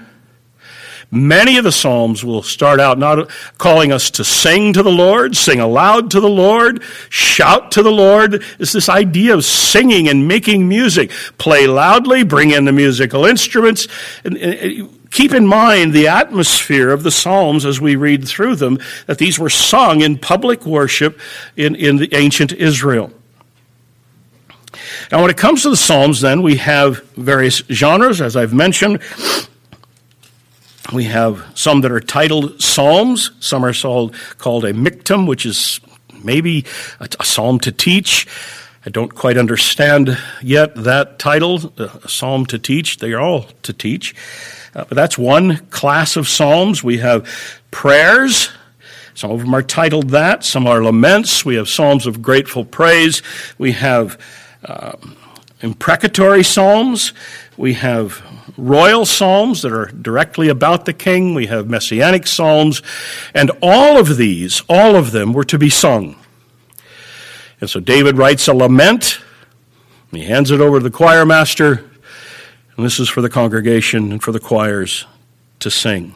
Many 1.13 1.59
of 1.59 1.65
the 1.65 1.73
Psalms 1.73 2.25
will 2.25 2.43
start 2.43 2.79
out 2.79 2.97
not 2.97 3.31
calling 3.59 3.91
us 3.91 4.11
to 4.13 4.25
sing 4.25 4.73
to 4.75 4.83
the 4.83 4.93
Lord, 4.93 5.37
sing 5.37 5.59
aloud 5.59 6.13
to 6.13 6.21
the 6.21 6.29
Lord, 6.29 6.83
shout 7.09 7.73
to 7.73 7.83
the 7.83 7.91
Lord. 7.91 8.45
It's 8.61 8.73
this 8.73 8.89
idea 8.89 9.35
of 9.35 9.45
singing 9.45 10.09
and 10.09 10.29
making 10.29 10.69
music. 10.69 11.11
Play 11.37 11.67
loudly, 11.67 12.23
bring 12.23 12.51
in 12.51 12.65
the 12.65 12.73
musical 12.73 13.25
instruments. 13.25 13.89
And, 14.23 14.37
and, 14.37 14.97
keep 15.11 15.33
in 15.33 15.45
mind 15.45 15.93
the 15.93 16.07
atmosphere 16.07 16.91
of 16.91 17.03
the 17.03 17.11
Psalms 17.11 17.65
as 17.67 17.81
we 17.81 17.97
read 17.97 18.27
through 18.27 18.55
them, 18.55 18.79
that 19.07 19.19
these 19.19 19.39
were 19.39 19.51
sung 19.51 20.03
in 20.03 20.17
public 20.17 20.65
worship 20.65 21.19
in, 21.57 21.75
in 21.75 21.97
the 21.97 22.15
ancient 22.15 22.53
Israel. 22.53 23.13
Now, 25.11 25.21
when 25.23 25.31
it 25.31 25.37
comes 25.37 25.63
to 25.63 25.71
the 25.71 25.77
Psalms, 25.77 26.21
then, 26.21 26.43
we 26.43 26.57
have 26.57 27.03
various 27.17 27.59
genres, 27.69 28.21
as 28.21 28.37
I've 28.37 28.55
mentioned. 28.55 29.01
We 30.93 31.05
have 31.05 31.45
some 31.55 31.83
that 31.83 31.93
are 31.93 32.01
titled 32.01 32.61
Psalms. 32.61 33.31
Some 33.39 33.65
are 33.65 33.73
called, 33.73 34.17
called 34.39 34.65
a 34.65 34.73
Miktam, 34.73 35.27
which 35.29 35.47
is 35.47 35.81
maybe 36.25 36.65
a, 36.99 37.09
a, 37.21 37.25
psalm 37.25 37.61
to 37.61 37.71
teach. 37.71 38.27
I 38.85 38.91
don't 38.91 39.15
quite 39.15 39.37
understand 39.37 40.19
yet 40.43 40.75
that 40.75 41.19
title, 41.19 41.73
a 41.79 42.09
psalm 42.09 42.47
to 42.47 42.59
teach. 42.59 42.97
They 42.97 43.13
are 43.13 43.21
all 43.21 43.43
to 43.63 43.73
teach. 43.73 44.15
Uh, 44.75 44.85
but 44.85 44.95
that's 44.97 45.17
one 45.17 45.59
class 45.67 46.17
of 46.17 46.27
psalms. 46.29 46.83
We 46.83 46.99
have 46.99 47.29
prayers. 47.71 48.49
Some 49.15 49.31
of 49.31 49.41
them 49.41 49.55
are 49.55 49.63
titled 49.63 50.09
that. 50.11 50.45
Some 50.45 50.67
are 50.67 50.83
laments. 50.83 51.45
We 51.45 51.57
have 51.57 51.69
psalms 51.69 52.07
of 52.07 52.23
grateful 52.23 52.65
praise. 52.65 53.23
We 53.59 53.73
have 53.73 54.19
uh, 54.65 54.97
imprecatory 55.61 56.43
psalms. 56.43 57.13
We 57.57 57.75
have 57.75 58.23
royal 58.61 59.05
psalms 59.05 59.63
that 59.63 59.73
are 59.73 59.87
directly 59.87 60.49
about 60.49 60.85
the 60.85 60.93
king. 60.93 61.35
We 61.35 61.47
have 61.47 61.69
messianic 61.69 62.27
psalms. 62.27 62.83
And 63.35 63.51
all 63.63 63.99
of 63.99 64.17
these, 64.17 64.63
all 64.69 64.97
of 64.97 65.13
them 65.13 65.33
were 65.33 65.45
to 65.45 65.59
be 65.59 65.71
sung. 65.71 66.17
And 67.61 67.69
so 67.69 67.81
David 67.81 68.17
writes 68.17 68.49
a 68.49 68.55
lament. 68.55 69.21
He 70.11 70.25
hands 70.25 70.51
it 70.51 70.61
over 70.61 70.79
to 70.79 70.83
the 70.83 70.91
choir 70.91 71.27
master. 71.27 71.85
And 72.77 72.87
this 72.87 72.99
is 72.99 73.09
for 73.09 73.21
the 73.21 73.29
congregation 73.29 74.13
and 74.13 74.23
for 74.23 74.33
the 74.33 74.41
choirs 74.41 75.07
to 75.61 75.71
sing. 75.71 76.15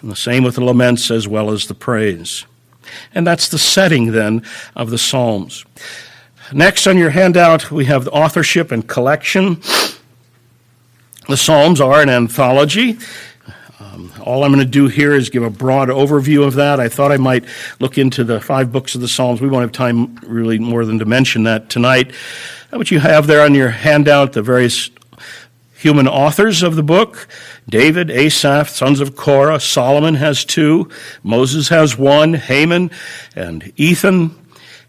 And 0.00 0.10
the 0.10 0.16
same 0.16 0.44
with 0.44 0.54
the 0.54 0.64
laments 0.64 1.10
as 1.10 1.26
well 1.26 1.50
as 1.50 1.66
the 1.66 1.74
praise. 1.74 2.46
And 3.14 3.26
that's 3.26 3.48
the 3.48 3.58
setting 3.58 4.12
then 4.12 4.42
of 4.74 4.90
the 4.90 4.98
Psalms. 4.98 5.64
Next 6.52 6.86
on 6.86 6.96
your 6.96 7.10
handout, 7.10 7.70
we 7.70 7.86
have 7.86 8.04
the 8.04 8.12
authorship 8.12 8.70
and 8.70 8.86
collection. 8.86 9.60
The 11.28 11.36
Psalms 11.36 11.80
are 11.80 12.00
an 12.00 12.08
anthology. 12.08 12.98
Um, 13.80 14.12
all 14.22 14.44
I'm 14.44 14.52
going 14.52 14.64
to 14.64 14.70
do 14.70 14.86
here 14.86 15.12
is 15.12 15.28
give 15.28 15.42
a 15.42 15.50
broad 15.50 15.88
overview 15.88 16.46
of 16.46 16.54
that. 16.54 16.78
I 16.78 16.88
thought 16.88 17.10
I 17.10 17.16
might 17.16 17.44
look 17.80 17.98
into 17.98 18.22
the 18.22 18.40
five 18.40 18.70
books 18.70 18.94
of 18.94 19.00
the 19.00 19.08
Psalms. 19.08 19.40
We 19.40 19.48
won't 19.48 19.62
have 19.62 19.72
time 19.72 20.14
really 20.24 20.60
more 20.60 20.84
than 20.84 21.00
to 21.00 21.04
mention 21.04 21.42
that 21.42 21.68
tonight. 21.68 22.14
What 22.70 22.92
you 22.92 23.00
have 23.00 23.26
there 23.26 23.42
on 23.42 23.54
your 23.54 23.70
handout, 23.70 24.34
the 24.34 24.42
various 24.42 24.88
human 25.74 26.06
authors 26.06 26.62
of 26.62 26.76
the 26.76 26.84
book 26.84 27.26
David, 27.68 28.08
Asaph, 28.08 28.68
sons 28.68 29.00
of 29.00 29.16
Korah, 29.16 29.58
Solomon 29.58 30.14
has 30.14 30.44
two, 30.44 30.88
Moses 31.24 31.68
has 31.70 31.98
one, 31.98 32.34
Heman, 32.34 32.92
and 33.34 33.72
Ethan, 33.74 34.30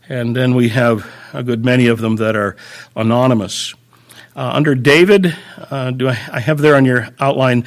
and 0.08 0.36
then 0.36 0.54
we 0.54 0.70
have 0.70 1.12
a 1.34 1.42
good 1.42 1.66
many 1.66 1.88
of 1.88 2.00
them 2.00 2.18
that 2.18 2.36
are 2.36 2.56
anonymous. 2.96 3.74
Uh, 4.38 4.52
under 4.54 4.76
David, 4.76 5.36
uh, 5.72 5.90
do 5.90 6.08
I, 6.08 6.12
I, 6.32 6.40
have 6.40 6.60
there 6.60 6.76
on 6.76 6.86
your 6.86 7.10
outline 7.20 7.66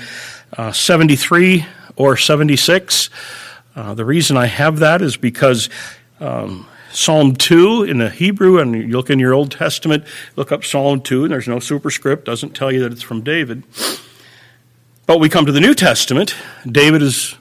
uh, 0.56 0.70
73 0.70 1.66
or 1.96 2.16
76. 2.16 3.10
Uh, 3.74 3.94
the 3.94 4.04
reason 4.04 4.36
I 4.36 4.46
have 4.46 4.78
that 4.78 5.02
is 5.02 5.16
because 5.16 5.68
um, 6.20 6.68
Psalm 6.92 7.34
2 7.34 7.82
in 7.82 7.98
the 7.98 8.08
Hebrew, 8.08 8.60
and 8.60 8.72
you 8.72 8.86
look 8.86 9.10
in 9.10 9.18
your 9.18 9.34
Old 9.34 9.50
Testament, 9.50 10.04
look 10.36 10.52
up 10.52 10.62
Psalm 10.62 11.00
2, 11.00 11.24
and 11.24 11.32
there's 11.32 11.48
no 11.48 11.58
superscript, 11.58 12.24
doesn't 12.24 12.54
tell 12.54 12.70
you 12.70 12.78
that 12.84 12.92
it's 12.92 13.02
from 13.02 13.22
David. 13.22 13.64
But 15.06 15.18
we 15.18 15.28
come 15.28 15.46
to 15.46 15.52
the 15.52 15.58
New 15.58 15.74
Testament, 15.74 16.36
David 16.64 17.02
is 17.02 17.34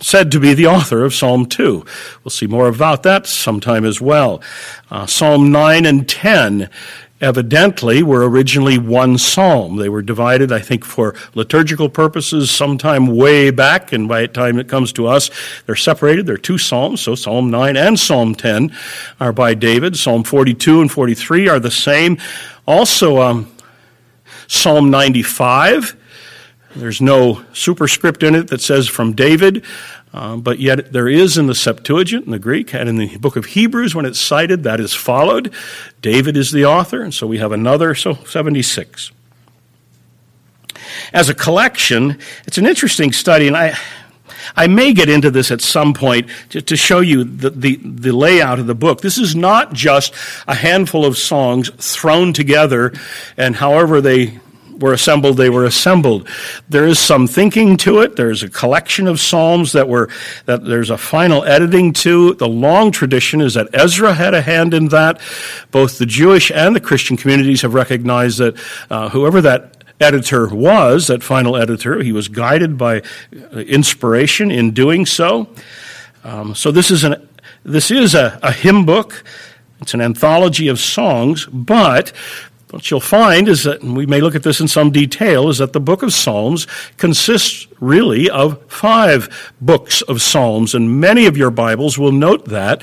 said 0.00 0.30
to 0.32 0.40
be 0.40 0.54
the 0.54 0.66
author 0.66 1.04
of 1.04 1.14
Psalm 1.14 1.46
2. 1.46 1.84
We'll 2.24 2.30
see 2.30 2.46
more 2.46 2.68
about 2.68 3.02
that 3.04 3.26
sometime 3.26 3.84
as 3.84 4.00
well. 4.00 4.42
Uh, 4.90 5.06
Psalm 5.06 5.50
9 5.50 5.86
and 5.86 6.08
10 6.08 6.70
evidently 7.20 8.02
were 8.02 8.28
originally 8.28 8.78
one 8.78 9.18
psalm. 9.18 9.76
They 9.76 9.88
were 9.88 10.02
divided, 10.02 10.52
I 10.52 10.60
think, 10.60 10.84
for 10.84 11.14
liturgical 11.34 11.88
purposes 11.88 12.50
sometime 12.50 13.06
way 13.06 13.50
back, 13.50 13.92
and 13.92 14.08
by 14.08 14.22
the 14.22 14.28
time 14.28 14.58
it 14.58 14.68
comes 14.68 14.92
to 14.94 15.06
us, 15.06 15.30
they're 15.66 15.76
separated. 15.76 16.26
They're 16.26 16.36
two 16.36 16.58
psalms, 16.58 17.00
so 17.00 17.14
Psalm 17.14 17.50
9 17.50 17.76
and 17.76 17.98
Psalm 17.98 18.34
10 18.34 18.74
are 19.20 19.32
by 19.32 19.54
David. 19.54 19.96
Psalm 19.96 20.24
42 20.24 20.80
and 20.80 20.90
43 20.90 21.48
are 21.48 21.60
the 21.60 21.70
same. 21.70 22.18
Also, 22.66 23.20
um, 23.20 23.52
Psalm 24.46 24.90
95. 24.90 25.96
There's 26.78 27.00
no 27.00 27.44
superscript 27.52 28.22
in 28.22 28.34
it 28.34 28.48
that 28.48 28.60
says 28.60 28.88
from 28.88 29.12
David. 29.12 29.64
Uh, 30.12 30.36
but 30.36 30.58
yet 30.58 30.92
there 30.92 31.08
is 31.08 31.36
in 31.36 31.48
the 31.48 31.54
Septuagint, 31.54 32.24
in 32.24 32.32
the 32.32 32.38
Greek, 32.38 32.74
and 32.74 32.88
in 32.88 32.96
the 32.96 33.18
book 33.18 33.36
of 33.36 33.44
Hebrews, 33.44 33.94
when 33.94 34.06
it's 34.06 34.18
cited, 34.18 34.62
that 34.62 34.80
is 34.80 34.94
followed. 34.94 35.52
David 36.00 36.36
is 36.36 36.50
the 36.50 36.64
author, 36.64 37.02
and 37.02 37.12
so 37.12 37.26
we 37.26 37.38
have 37.38 37.52
another, 37.52 37.94
so 37.94 38.14
76. 38.14 39.10
As 41.12 41.28
a 41.28 41.34
collection, 41.34 42.18
it's 42.46 42.56
an 42.56 42.66
interesting 42.66 43.12
study, 43.12 43.48
and 43.48 43.56
I, 43.56 43.76
I 44.56 44.66
may 44.66 44.94
get 44.94 45.10
into 45.10 45.30
this 45.30 45.50
at 45.50 45.60
some 45.60 45.92
point 45.92 46.30
to, 46.50 46.62
to 46.62 46.76
show 46.76 47.00
you 47.00 47.24
the, 47.24 47.50
the, 47.50 47.76
the, 47.76 48.12
layout 48.12 48.58
of 48.58 48.66
the 48.66 48.74
book. 48.74 49.02
This 49.02 49.18
is 49.18 49.36
not 49.36 49.74
just 49.74 50.14
a 50.46 50.54
handful 50.54 51.04
of 51.04 51.18
songs 51.18 51.70
thrown 51.76 52.32
together, 52.32 52.94
and 53.36 53.56
however 53.56 54.00
they 54.00 54.40
were 54.78 54.92
assembled, 54.92 55.36
they 55.36 55.50
were 55.50 55.64
assembled. 55.64 56.28
There 56.68 56.86
is 56.86 56.98
some 56.98 57.26
thinking 57.26 57.76
to 57.78 58.00
it. 58.00 58.16
There's 58.16 58.42
a 58.42 58.48
collection 58.48 59.06
of 59.06 59.20
psalms 59.20 59.72
that 59.72 59.88
were 59.88 60.08
that 60.46 60.64
there's 60.64 60.90
a 60.90 60.98
final 60.98 61.44
editing 61.44 61.92
to. 61.94 62.34
The 62.34 62.48
long 62.48 62.90
tradition 62.90 63.40
is 63.40 63.54
that 63.54 63.68
Ezra 63.72 64.14
had 64.14 64.34
a 64.34 64.42
hand 64.42 64.74
in 64.74 64.88
that. 64.88 65.20
Both 65.70 65.98
the 65.98 66.06
Jewish 66.06 66.50
and 66.50 66.74
the 66.74 66.80
Christian 66.80 67.16
communities 67.16 67.62
have 67.62 67.74
recognized 67.74 68.38
that 68.38 68.58
uh, 68.90 69.08
whoever 69.08 69.40
that 69.42 69.78
editor 70.00 70.46
was, 70.48 71.08
that 71.08 71.22
final 71.22 71.56
editor, 71.56 72.02
he 72.02 72.12
was 72.12 72.28
guided 72.28 72.78
by 72.78 73.02
uh, 73.32 73.58
inspiration 73.58 74.50
in 74.50 74.72
doing 74.72 75.04
so. 75.06 75.48
Um, 76.24 76.54
so 76.54 76.70
this 76.70 76.90
is 76.90 77.04
an 77.04 77.28
this 77.64 77.90
is 77.90 78.14
a, 78.14 78.38
a 78.42 78.52
hymn 78.52 78.86
book. 78.86 79.24
It's 79.80 79.94
an 79.94 80.00
anthology 80.00 80.68
of 80.68 80.80
songs, 80.80 81.46
but 81.46 82.12
What 82.70 82.90
you'll 82.90 83.00
find 83.00 83.48
is 83.48 83.64
that, 83.64 83.82
and 83.82 83.96
we 83.96 84.04
may 84.04 84.20
look 84.20 84.34
at 84.34 84.42
this 84.42 84.60
in 84.60 84.68
some 84.68 84.90
detail, 84.90 85.48
is 85.48 85.56
that 85.56 85.72
the 85.72 85.80
book 85.80 86.02
of 86.02 86.12
Psalms 86.12 86.66
consists 86.98 87.66
really 87.80 88.28
of 88.28 88.62
five 88.70 89.52
books 89.58 90.02
of 90.02 90.20
Psalms, 90.20 90.74
and 90.74 91.00
many 91.00 91.24
of 91.24 91.34
your 91.34 91.50
Bibles 91.50 91.98
will 91.98 92.12
note 92.12 92.44
that. 92.46 92.82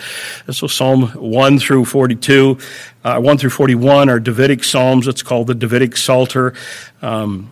So 0.50 0.65
Psalm 0.65 1.10
1 1.10 1.60
through 1.60 1.86
42, 1.86 2.58
uh, 3.04 3.19
1 3.19 3.38
through 3.38 3.52
41 3.52 4.10
are 4.10 4.19
Davidic 4.19 4.63
Psalms. 4.63 5.08
It's 5.08 5.21
called 5.21 5.48
the 5.48 5.56
Davidic 5.56 5.98
Psalter. 5.98 6.56
Um, 7.04 7.52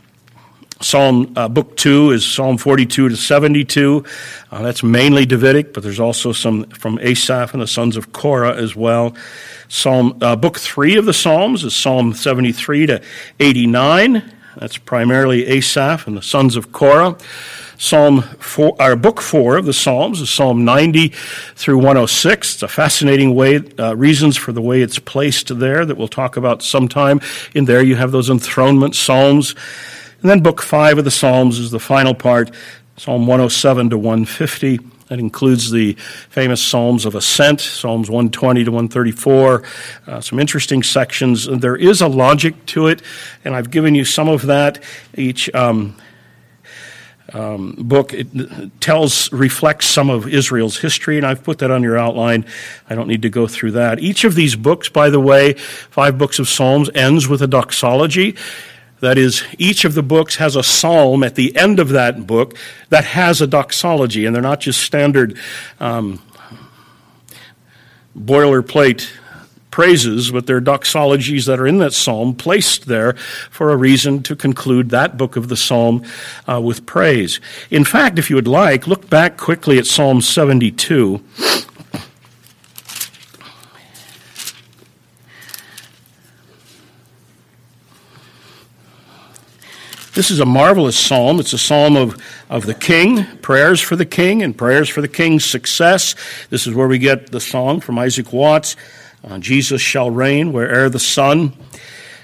Psalm 0.84 1.32
uh, 1.38 1.48
book 1.48 1.78
two 1.78 2.12
is 2.12 2.26
Psalm 2.26 2.58
42 2.58 3.10
to 3.10 3.16
72. 3.16 4.04
Uh, 4.52 4.62
that's 4.62 4.84
mainly 4.84 5.26
Davidic, 5.26 5.74
but 5.74 5.82
there's 5.82 6.00
also 6.00 6.34
some 6.34 6.66
from 6.66 7.00
Asaph 7.00 7.54
and 7.54 7.62
the 7.62 7.68
sons 7.68 7.96
of 7.96 8.12
Korah 8.12 8.56
as 8.56 8.76
well. 8.76 9.16
Psalm 9.70 10.18
uh, 10.22 10.36
book 10.36 10.60
three 10.60 10.98
of 10.98 11.06
the 11.06 11.14
Psalms 11.14 11.64
is 11.64 11.74
Psalm 11.74 12.14
73 12.14 12.88
to 12.88 13.02
89. 13.40 14.34
That's 14.58 14.78
primarily 14.78 15.48
Asaph 15.48 16.06
and 16.06 16.18
the 16.18 16.22
sons 16.22 16.58
of 16.58 16.74
Korah. 16.74 17.18
Psalm 17.78 18.22
four, 18.22 18.76
or 18.80 18.96
book 18.98 19.22
four 19.22 19.58
of 19.58 19.66
the 19.66 19.74
Psalms 19.74 20.20
is 20.20 20.30
Psalm 20.30 20.66
90 20.66 21.10
through 21.56 21.78
106. 21.78 22.56
It's 22.56 22.64
a 22.64 22.68
fascinating 22.68 23.36
way, 23.36 23.62
uh, 23.80 23.96
reasons 23.96 24.36
for 24.36 24.52
the 24.52 24.62
way 24.62 24.82
it's 24.82 25.00
placed 25.00 25.58
there 25.60 25.86
that 25.86 25.98
we'll 25.98 26.08
talk 26.10 26.36
about 26.36 26.62
sometime. 26.62 27.22
In 27.56 27.66
there, 27.66 27.82
you 27.82 27.96
have 27.96 28.12
those 28.12 28.30
enthronement 28.30 28.96
Psalms. 28.96 29.56
And 30.24 30.30
then 30.30 30.40
book 30.40 30.62
five 30.62 30.98
of 30.98 31.04
the 31.04 31.12
Psalms 31.12 31.60
is 31.60 31.70
the 31.70 31.82
final 31.82 32.16
part, 32.16 32.50
Psalm 32.96 33.28
107 33.28 33.90
to 33.90 33.98
150. 33.98 34.80
That 35.10 35.20
includes 35.20 35.70
the 35.70 35.94
famous 36.30 36.64
Psalms 36.64 37.06
of 37.06 37.14
Ascent, 37.14 37.60
Psalms 37.60 38.10
120 38.10 38.64
to 38.64 38.72
134, 38.72 39.64
uh, 40.08 40.22
some 40.22 40.40
interesting 40.40 40.82
sections. 40.82 41.46
There 41.46 41.76
is 41.76 42.00
a 42.00 42.08
logic 42.08 42.66
to 42.68 42.88
it, 42.88 43.02
and 43.44 43.54
I've 43.54 43.70
given 43.70 43.96
you 43.96 44.06
some 44.06 44.30
of 44.30 44.44
that. 44.44 44.82
Each 45.14 45.54
um, 45.54 45.98
um, 47.34 47.76
book 47.78 48.14
it 48.14 48.28
tells, 48.80 49.30
reflects 49.34 49.88
some 49.88 50.10
of 50.10 50.26
Israel's 50.30 50.78
history, 50.78 51.18
and 51.18 51.26
I've 51.26 51.44
put 51.44 51.60
that 51.60 51.70
on 51.70 51.84
your 51.84 51.98
outline. 51.98 52.46
I 52.90 52.96
don't 52.96 53.10
need 53.10 53.24
to 53.24 53.30
go 53.30 53.46
through 53.46 53.72
that. 53.72 54.00
Each 54.00 54.24
of 54.24 54.36
these 54.36 54.56
books, 54.56 54.88
by 54.88 55.10
the 55.10 55.20
way, 55.20 55.54
five 55.54 56.18
books 56.18 56.40
of 56.40 56.48
Psalms, 56.48 56.90
ends 56.96 57.28
with 57.28 57.42
a 57.42 57.48
doxology. 57.48 58.38
That 59.04 59.18
is, 59.18 59.44
each 59.58 59.84
of 59.84 59.96
the 59.96 60.02
books 60.02 60.38
has 60.38 60.56
a 60.56 60.64
psalm 60.64 61.26
at 61.26 61.36
the 61.36 61.54
end 61.58 61.82
of 61.82 61.90
that 61.90 62.26
book 62.26 62.56
that 62.88 63.04
has 63.04 63.42
a 63.42 63.48
doxology, 63.48 64.26
and 64.26 64.34
they're 64.34 64.42
not 64.42 64.62
just 64.62 64.80
standard 64.80 65.38
um, 65.82 66.22
boilerplate 68.18 69.12
praises, 69.72 70.32
but 70.32 70.48
they're 70.48 70.62
doxologies 70.62 71.48
that 71.48 71.60
are 71.60 71.68
in 71.68 71.80
that 71.80 71.92
psalm 71.92 72.34
placed 72.34 72.86
there 72.86 73.12
for 73.52 73.72
a 73.72 73.76
reason 73.76 74.24
to 74.24 74.38
conclude 74.38 74.92
that 74.92 75.18
book 75.18 75.36
of 75.36 75.50
the 75.50 75.58
psalm 75.58 76.02
uh, 76.48 76.62
with 76.62 76.86
praise. 76.86 77.42
In 77.70 77.84
fact, 77.84 78.18
if 78.18 78.30
you 78.30 78.38
would 78.38 78.48
like, 78.48 78.88
look 78.88 79.10
back 79.10 79.36
quickly 79.36 79.78
at 79.78 79.86
Psalm 79.86 80.22
72. 80.22 81.22
This 90.14 90.30
is 90.30 90.40
a 90.40 90.46
marvelous 90.46 90.98
psalm. 90.98 91.40
It's 91.40 91.54
a 91.54 91.58
psalm 91.58 91.96
of, 91.96 92.22
of 92.50 92.66
the 92.66 92.74
king, 92.74 93.26
prayers 93.38 93.82
for 93.82 93.96
the 93.96 94.06
king, 94.06 94.44
and 94.44 94.58
prayers 94.58 94.90
for 94.90 95.02
the 95.02 95.08
king's 95.08 95.46
success. 95.46 96.16
This 96.50 96.68
is 96.68 96.76
where 96.76 96.88
we 96.88 97.00
get 97.00 97.32
the 97.32 97.40
song 97.40 97.80
from 97.80 97.98
Isaac 97.98 98.32
Watts 98.32 98.76
uh, 99.24 99.40
Jesus 99.40 99.82
shall 99.82 100.12
reign 100.12 100.52
where'er 100.52 100.90
the 100.90 101.00
sun. 101.00 101.54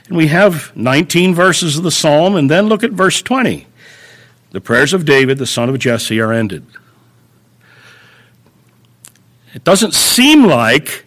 And 0.07 0.17
we 0.17 0.27
have 0.27 0.75
19 0.75 1.33
verses 1.33 1.77
of 1.77 1.83
the 1.83 1.91
psalm, 1.91 2.35
and 2.35 2.49
then 2.49 2.67
look 2.67 2.83
at 2.83 2.91
verse 2.91 3.21
20. 3.21 3.67
The 4.51 4.61
prayers 4.61 4.93
of 4.93 5.05
David, 5.05 5.37
the 5.37 5.45
son 5.45 5.69
of 5.69 5.79
Jesse, 5.79 6.19
are 6.19 6.33
ended. 6.33 6.65
It 9.53 9.63
doesn't 9.63 9.93
seem 9.93 10.45
like 10.45 11.05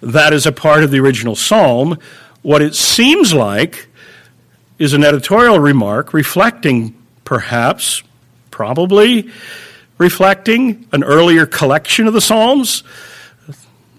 that 0.00 0.32
is 0.32 0.46
a 0.46 0.52
part 0.52 0.82
of 0.82 0.90
the 0.90 1.00
original 1.00 1.36
psalm. 1.36 1.98
What 2.42 2.62
it 2.62 2.74
seems 2.74 3.34
like 3.34 3.88
is 4.84 4.92
an 4.92 5.02
editorial 5.02 5.58
remark 5.58 6.12
reflecting, 6.12 6.94
perhaps, 7.24 8.02
probably, 8.50 9.30
reflecting 9.96 10.86
an 10.92 11.02
earlier 11.02 11.46
collection 11.46 12.06
of 12.06 12.12
the 12.12 12.20
Psalms. 12.20 12.82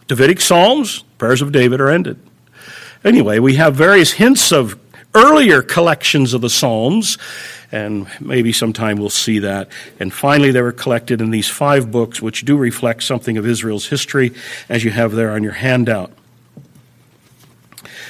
Davidic 0.07 0.39
Psalms, 0.39 1.03
prayers 1.17 1.41
of 1.41 1.51
David 1.51 1.81
are 1.81 1.89
ended. 1.89 2.19
Anyway, 3.03 3.39
we 3.39 3.55
have 3.55 3.73
various 3.73 4.11
hints 4.11 4.51
of 4.51 4.79
earlier 5.15 5.63
collections 5.63 6.35
of 6.35 6.41
the 6.41 6.51
Psalms, 6.51 7.17
and 7.71 8.05
maybe 8.19 8.53
sometime 8.53 8.97
we'll 8.97 9.09
see 9.09 9.39
that. 9.39 9.69
And 9.99 10.13
finally, 10.13 10.51
they 10.51 10.61
were 10.61 10.71
collected 10.71 11.19
in 11.19 11.31
these 11.31 11.49
five 11.49 11.89
books, 11.89 12.21
which 12.21 12.45
do 12.45 12.57
reflect 12.57 13.01
something 13.01 13.37
of 13.37 13.47
Israel's 13.47 13.87
history, 13.87 14.33
as 14.69 14.83
you 14.83 14.91
have 14.91 15.13
there 15.13 15.31
on 15.31 15.41
your 15.41 15.53
handout. 15.53 16.11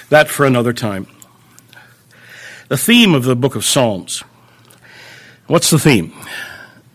That 0.10 0.28
for 0.28 0.46
another 0.46 0.74
time 0.74 1.08
the 2.68 2.78
theme 2.78 3.14
of 3.14 3.24
the 3.24 3.36
book 3.36 3.56
of 3.56 3.66
Psalms. 3.66 4.24
What's 5.48 5.70
the 5.70 5.80
theme? 5.80 6.14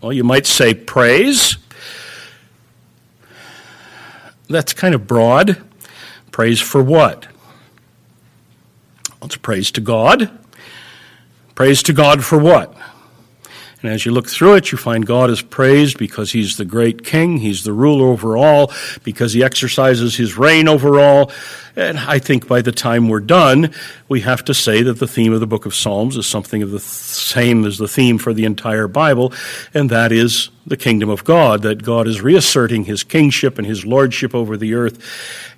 Well, 0.01 0.13
you 0.13 0.25
might 0.25 0.47
say 0.47 0.75
praise. 0.75 1.57
That's 4.49 4.73
kind 4.73 4.95
of 4.95 5.07
broad. 5.07 5.63
Praise 6.33 6.61
for 6.61 6.83
what? 6.83 7.27
Well, 9.21 9.27
it's 9.27 9.37
praise 9.37 9.71
to 9.73 9.81
God. 9.81 10.31
Praise 11.55 11.83
to 11.85 11.93
God 11.93 12.25
for 12.25 12.39
what? 12.39 12.75
And 13.83 13.93
as 13.93 14.05
you 14.05 14.13
look 14.13 14.29
through 14.29 14.57
it, 14.57 14.73
you 14.73 14.79
find 14.79 15.07
God 15.07 15.31
is 15.31 15.41
praised 15.41 15.99
because 15.99 16.33
He's 16.33 16.57
the 16.57 16.65
great 16.65 17.05
King. 17.05 17.39
He's 17.39 17.65
the 17.65 17.73
ruler 17.73 18.09
over 18.09 18.37
all, 18.37 18.73
because 19.05 19.33
He 19.33 19.43
exercises 19.43 20.17
His 20.17 20.37
reign 20.37 20.69
over 20.69 20.99
all. 20.99 21.31
And 21.81 21.99
I 21.99 22.19
think 22.19 22.47
by 22.47 22.61
the 22.61 22.73
time 22.73 23.09
we're 23.09 23.21
done, 23.21 23.73
we 24.07 24.21
have 24.21 24.45
to 24.45 24.53
say 24.53 24.83
that 24.83 24.99
the 24.99 25.07
theme 25.07 25.33
of 25.33 25.41
the 25.41 25.47
book 25.47 25.65
of 25.65 25.75
Psalms 25.75 26.19
is 26.19 26.27
something 26.27 26.63
of 26.63 26.73
the 26.73 26.79
same 26.79 27.65
as 27.65 27.79
the 27.79 27.89
theme 27.89 28.19
for 28.19 28.35
the 28.35 28.45
entire 28.45 28.87
Bible, 28.87 29.33
and 29.73 29.89
that 29.89 30.13
is 30.13 30.51
the 30.67 30.77
kingdom 30.77 31.09
of 31.09 31.25
God, 31.25 31.63
that 31.63 31.83
God 31.83 32.07
is 32.07 32.21
reasserting 32.21 32.85
His 32.85 33.03
kingship 33.03 33.57
and 33.57 33.67
His 33.67 33.87
lordship 33.87 34.35
over 34.35 34.59
the 34.59 34.75
earth. 34.75 35.03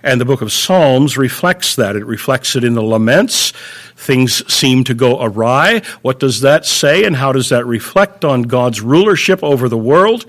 And 0.05 0.21
the 0.21 0.25
book 0.25 0.43
of 0.43 0.53
Psalms 0.53 1.19
reflects 1.19 1.75
that. 1.75 1.97
It 1.97 2.07
reflects 2.07 2.55
it 2.55 2.63
in 2.63 2.75
the 2.75 2.85
laments 2.85 3.53
things 3.97 4.47
seem 4.53 4.85
to 4.85 4.95
go 4.95 5.21
awry. 5.21 5.83
What 6.03 6.21
does 6.21 6.43
that 6.43 6.67
say, 6.67 7.05
and 7.05 7.17
how 7.17 7.33
does 7.33 7.49
that 7.49 7.67
reflect 7.67 8.25
on 8.25 8.43
God's 8.43 8.81
rulership 8.81 9.43
over 9.43 9.69
the 9.69 9.77
world? 9.77 10.27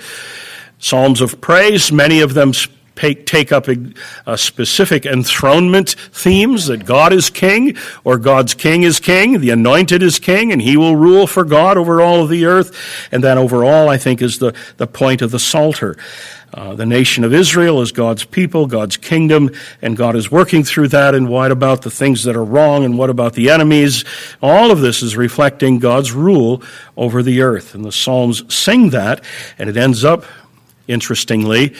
Psalms 0.79 1.21
of 1.21 1.39
praise, 1.39 1.91
many 1.91 2.21
of 2.21 2.33
them 2.33 2.51
take 2.95 3.51
up 3.51 3.67
a, 3.67 4.37
specific 4.37 5.05
enthronement 5.05 5.91
themes 6.11 6.67
that 6.67 6.85
God 6.85 7.13
is 7.13 7.29
king 7.29 7.75
or 8.03 8.17
God's 8.17 8.53
king 8.53 8.83
is 8.83 8.99
king, 8.99 9.39
the 9.39 9.49
anointed 9.49 10.03
is 10.03 10.19
king, 10.19 10.51
and 10.51 10.61
he 10.61 10.77
will 10.77 10.95
rule 10.95 11.27
for 11.27 11.43
God 11.43 11.77
over 11.77 12.01
all 12.01 12.21
of 12.21 12.29
the 12.29 12.45
earth. 12.45 13.07
And 13.11 13.23
that 13.23 13.37
overall, 13.37 13.89
I 13.89 13.97
think, 13.97 14.21
is 14.21 14.39
the, 14.39 14.55
the 14.77 14.87
point 14.87 15.21
of 15.21 15.31
the 15.31 15.39
Psalter. 15.39 15.97
Uh, 16.53 16.75
the 16.75 16.85
nation 16.85 17.23
of 17.23 17.33
Israel 17.33 17.81
is 17.81 17.91
God's 17.91 18.25
people, 18.25 18.67
God's 18.67 18.95
kingdom, 18.95 19.49
and 19.81 19.97
God 19.97 20.15
is 20.15 20.29
working 20.29 20.63
through 20.63 20.89
that. 20.89 21.15
And 21.15 21.27
what 21.27 21.51
about 21.51 21.81
the 21.81 21.89
things 21.89 22.25
that 22.25 22.35
are 22.35 22.43
wrong? 22.43 22.85
And 22.85 22.95
what 22.95 23.09
about 23.09 23.33
the 23.33 23.49
enemies? 23.49 24.05
All 24.39 24.69
of 24.69 24.79
this 24.79 25.01
is 25.01 25.17
reflecting 25.17 25.79
God's 25.79 26.11
rule 26.11 26.61
over 26.95 27.23
the 27.23 27.41
earth. 27.41 27.73
And 27.73 27.83
the 27.83 27.91
Psalms 27.91 28.53
sing 28.53 28.91
that, 28.91 29.23
and 29.57 29.67
it 29.67 29.77
ends 29.77 30.03
up, 30.03 30.25
interestingly, 30.87 31.73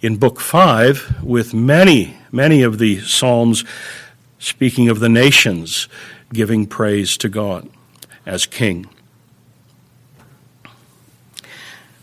in 0.00 0.16
Book 0.16 0.40
5 0.40 1.24
with 1.24 1.52
many, 1.52 2.16
many 2.30 2.62
of 2.62 2.78
the 2.78 3.00
Psalms 3.00 3.64
speaking 4.38 4.88
of 4.88 5.00
the 5.00 5.08
nations 5.08 5.88
giving 6.32 6.66
praise 6.66 7.16
to 7.18 7.28
God 7.28 7.68
as 8.24 8.46
King. 8.46 8.88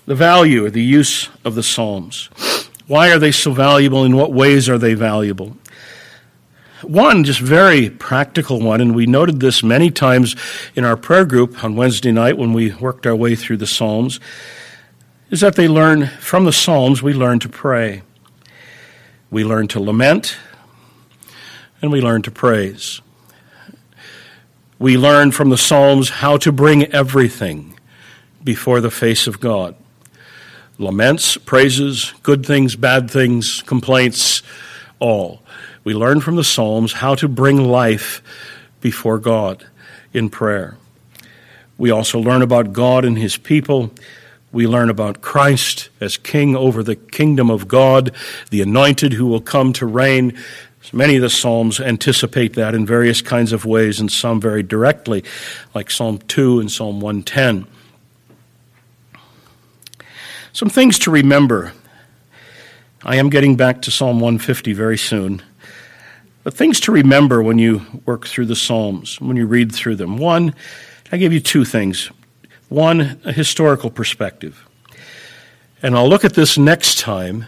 The 0.05 0.15
value, 0.15 0.65
or 0.65 0.69
the 0.69 0.83
use 0.83 1.29
of 1.43 1.55
the 1.55 1.63
Psalms. 1.63 2.29
Why 2.87 3.11
are 3.11 3.17
they 3.17 3.31
so 3.31 3.51
valuable? 3.51 4.03
In 4.03 4.15
what 4.15 4.31
ways 4.31 4.69
are 4.69 4.77
they 4.77 4.93
valuable? 4.93 5.57
One, 6.83 7.23
just 7.23 7.39
very 7.39 7.89
practical 7.89 8.59
one, 8.59 8.81
and 8.81 8.93
we 8.93 9.07
noted 9.07 9.39
this 9.39 9.63
many 9.63 9.89
times 9.89 10.35
in 10.75 10.83
our 10.83 10.97
prayer 10.97 11.25
group 11.25 11.63
on 11.63 11.75
Wednesday 11.75 12.11
night 12.11 12.37
when 12.37 12.53
we 12.53 12.73
worked 12.75 13.07
our 13.07 13.15
way 13.15 13.35
through 13.35 13.57
the 13.57 13.65
Psalms, 13.65 14.19
is 15.29 15.41
that 15.41 15.55
they 15.55 15.67
learn 15.67 16.07
from 16.07 16.45
the 16.45 16.53
Psalms, 16.53 17.01
we 17.01 17.13
learn 17.13 17.39
to 17.39 17.49
pray. 17.49 18.03
We 19.31 19.43
learn 19.43 19.67
to 19.69 19.79
lament, 19.79 20.37
and 21.81 21.91
we 21.91 21.99
learn 21.99 22.21
to 22.23 22.31
praise. 22.31 23.01
We 24.77 24.97
learn 24.97 25.31
from 25.31 25.49
the 25.49 25.57
Psalms 25.57 26.09
how 26.09 26.37
to 26.37 26.51
bring 26.51 26.85
everything 26.93 27.79
before 28.43 28.81
the 28.81 28.91
face 28.91 29.27
of 29.27 29.39
God 29.39 29.75
laments, 30.77 31.37
praises, 31.37 32.13
good 32.21 32.45
things, 32.45 32.75
bad 32.75 33.09
things, 33.09 33.61
complaints, 33.61 34.43
all. 34.99 35.41
We 35.83 35.93
learn 35.93 36.19
from 36.19 36.35
the 36.35 36.43
Psalms 36.43 36.93
how 36.93 37.15
to 37.15 37.27
bring 37.27 37.63
life 37.63 38.21
before 38.81 39.19
God 39.19 39.65
in 40.13 40.29
prayer. 40.29 40.77
We 41.77 41.91
also 41.91 42.19
learn 42.19 42.41
about 42.41 42.73
God 42.73 43.05
and 43.05 43.17
His 43.17 43.37
people. 43.37 43.91
We 44.55 44.67
learn 44.67 44.89
about 44.89 45.19
Christ 45.19 45.89
as 45.99 46.15
King 46.15 46.55
over 46.55 46.81
the 46.81 46.95
kingdom 46.95 47.51
of 47.51 47.67
God, 47.67 48.15
the 48.51 48.61
anointed 48.61 49.11
who 49.11 49.25
will 49.25 49.41
come 49.41 49.73
to 49.73 49.85
reign. 49.85 50.33
Many 50.93 51.17
of 51.17 51.21
the 51.21 51.29
Psalms 51.29 51.81
anticipate 51.81 52.53
that 52.53 52.73
in 52.73 52.85
various 52.85 53.21
kinds 53.21 53.51
of 53.51 53.65
ways, 53.65 53.99
and 53.99 54.09
some 54.09 54.39
very 54.39 54.63
directly, 54.63 55.25
like 55.73 55.91
Psalm 55.91 56.19
2 56.19 56.61
and 56.61 56.71
Psalm 56.71 57.01
110. 57.01 57.67
Some 60.53 60.69
things 60.69 60.99
to 60.99 61.11
remember. 61.11 61.73
I 63.03 63.17
am 63.17 63.29
getting 63.29 63.57
back 63.57 63.81
to 63.81 63.91
Psalm 63.91 64.21
150 64.21 64.71
very 64.71 64.97
soon. 64.97 65.41
But 66.45 66.53
things 66.53 66.79
to 66.79 66.93
remember 66.93 67.43
when 67.43 67.59
you 67.59 67.81
work 68.05 68.25
through 68.25 68.45
the 68.45 68.55
Psalms, 68.55 69.19
when 69.19 69.35
you 69.35 69.47
read 69.47 69.75
through 69.75 69.97
them. 69.97 70.15
One, 70.15 70.55
I 71.11 71.17
give 71.17 71.33
you 71.33 71.41
two 71.41 71.65
things. 71.65 72.09
One, 72.69 73.19
historical 73.25 73.89
perspective. 73.89 74.67
And 75.81 75.95
I'll 75.95 76.09
look 76.09 76.25
at 76.25 76.33
this 76.33 76.57
next 76.57 76.99
time. 76.99 77.45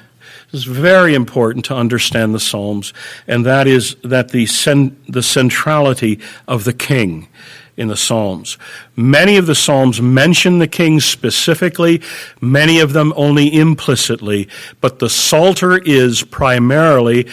It's 0.53 0.63
very 0.63 1.13
important 1.13 1.65
to 1.65 1.75
understand 1.75 2.34
the 2.34 2.39
Psalms, 2.39 2.93
and 3.27 3.45
that 3.45 3.67
is 3.67 3.95
that 4.03 4.30
the, 4.30 4.45
cen- 4.45 4.95
the 5.08 5.23
centrality 5.23 6.19
of 6.47 6.63
the 6.63 6.71
king 6.71 7.27
in 7.75 7.89
the 7.89 7.97
Psalms. 7.97 8.58
Many 8.95 9.38
of 9.38 9.45
the 9.45 9.56
Psalms 9.56 10.01
mention 10.01 10.60
the 10.60 10.67
king 10.67 10.99
specifically, 10.99 12.01
many 12.41 12.80
of 12.80 12.93
them 12.93 13.13
only 13.15 13.53
implicitly, 13.53 14.47
but 14.82 14.99
the 14.99 15.10
Psalter 15.10 15.77
is 15.77 16.23
primarily 16.23 17.27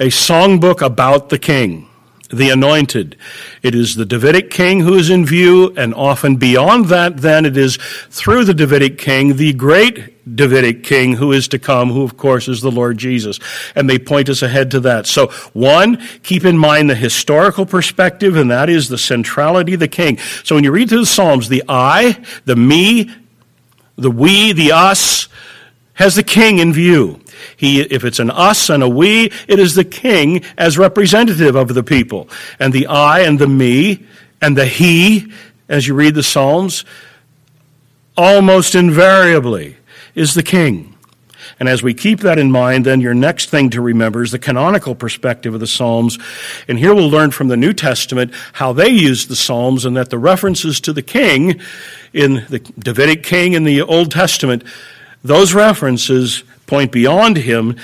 a 0.00 0.08
songbook 0.08 0.82
about 0.82 1.28
the 1.28 1.38
king, 1.38 1.88
the 2.28 2.50
anointed. 2.50 3.16
It 3.62 3.74
is 3.74 3.94
the 3.94 4.04
Davidic 4.04 4.50
king 4.50 4.80
who 4.80 4.94
is 4.94 5.10
in 5.10 5.24
view, 5.24 5.72
and 5.76 5.94
often 5.94 6.36
beyond 6.36 6.86
that, 6.86 7.18
then 7.18 7.44
it 7.44 7.56
is 7.56 7.78
through 8.10 8.44
the 8.44 8.54
Davidic 8.54 8.98
king, 8.98 9.36
the 9.36 9.52
great 9.52 10.12
Davidic 10.34 10.82
king 10.82 11.14
who 11.14 11.32
is 11.32 11.46
to 11.48 11.58
come, 11.58 11.90
who 11.90 12.02
of 12.02 12.16
course 12.16 12.48
is 12.48 12.60
the 12.60 12.70
Lord 12.70 12.98
Jesus. 12.98 13.38
And 13.74 13.88
they 13.88 13.98
point 13.98 14.28
us 14.28 14.42
ahead 14.42 14.70
to 14.72 14.80
that. 14.80 15.06
So, 15.06 15.28
one, 15.52 16.02
keep 16.22 16.44
in 16.44 16.58
mind 16.58 16.90
the 16.90 16.96
historical 16.96 17.64
perspective, 17.64 18.36
and 18.36 18.50
that 18.50 18.68
is 18.68 18.88
the 18.88 18.98
centrality 18.98 19.74
of 19.74 19.80
the 19.80 19.88
king. 19.88 20.18
So 20.42 20.56
when 20.56 20.64
you 20.64 20.72
read 20.72 20.88
through 20.88 21.00
the 21.00 21.06
Psalms, 21.06 21.48
the 21.48 21.62
I, 21.68 22.24
the 22.44 22.56
me, 22.56 23.10
the 23.96 24.10
we, 24.10 24.52
the 24.52 24.72
us, 24.72 25.28
has 25.94 26.16
the 26.16 26.22
king 26.22 26.58
in 26.58 26.72
view. 26.72 27.20
He, 27.56 27.80
if 27.80 28.04
it's 28.04 28.18
an 28.18 28.30
us 28.30 28.70
and 28.70 28.82
a 28.82 28.88
we, 28.88 29.32
it 29.48 29.58
is 29.58 29.74
the 29.74 29.84
king 29.84 30.44
as 30.56 30.78
representative 30.78 31.56
of 31.56 31.74
the 31.74 31.82
people. 31.82 32.28
And 32.58 32.72
the 32.72 32.86
I 32.86 33.20
and 33.20 33.38
the 33.38 33.46
me 33.46 34.06
and 34.40 34.56
the 34.56 34.66
he, 34.66 35.32
as 35.68 35.86
you 35.86 35.94
read 35.94 36.14
the 36.14 36.22
Psalms, 36.22 36.84
almost 38.16 38.74
invariably 38.74 39.76
is 40.14 40.34
the 40.34 40.42
king. 40.42 40.96
And 41.58 41.68
as 41.68 41.82
we 41.82 41.94
keep 41.94 42.20
that 42.20 42.38
in 42.38 42.50
mind, 42.50 42.84
then 42.84 43.00
your 43.00 43.14
next 43.14 43.50
thing 43.50 43.70
to 43.70 43.80
remember 43.80 44.22
is 44.22 44.32
the 44.32 44.38
canonical 44.38 44.94
perspective 44.94 45.54
of 45.54 45.60
the 45.60 45.66
Psalms. 45.66 46.18
And 46.68 46.78
here 46.78 46.94
we'll 46.94 47.08
learn 47.08 47.30
from 47.30 47.48
the 47.48 47.56
New 47.56 47.72
Testament 47.72 48.34
how 48.54 48.72
they 48.72 48.88
use 48.88 49.26
the 49.26 49.36
Psalms 49.36 49.84
and 49.84 49.96
that 49.96 50.10
the 50.10 50.18
references 50.18 50.80
to 50.80 50.92
the 50.92 51.02
king 51.02 51.60
in 52.12 52.44
the 52.48 52.58
Davidic 52.58 53.22
king 53.22 53.54
in 53.54 53.64
the 53.64 53.80
Old 53.80 54.10
Testament, 54.10 54.64
those 55.22 55.54
references 55.54 56.42
point 56.66 56.92
beyond 56.92 57.38
him 57.38 57.76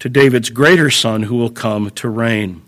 to 0.00 0.08
David's 0.08 0.50
greater 0.50 0.90
son 0.90 1.24
who 1.24 1.36
will 1.36 1.50
come 1.50 1.90
to 1.90 2.08
reign. 2.08 2.62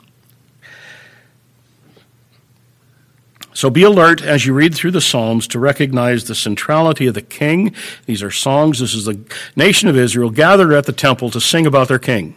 So 3.52 3.70
be 3.70 3.84
alert 3.84 4.22
as 4.22 4.44
you 4.44 4.52
read 4.52 4.74
through 4.74 4.90
the 4.90 5.00
Psalms 5.00 5.48
to 5.48 5.58
recognize 5.58 6.24
the 6.24 6.34
centrality 6.34 7.06
of 7.06 7.14
the 7.14 7.22
king. 7.22 7.74
These 8.04 8.22
are 8.22 8.30
songs. 8.30 8.80
This 8.80 8.92
is 8.92 9.06
the 9.06 9.18
nation 9.56 9.88
of 9.88 9.96
Israel 9.96 10.28
gathered 10.28 10.74
at 10.74 10.84
the 10.84 10.92
temple 10.92 11.30
to 11.30 11.40
sing 11.40 11.66
about 11.66 11.88
their 11.88 11.98
king. 11.98 12.36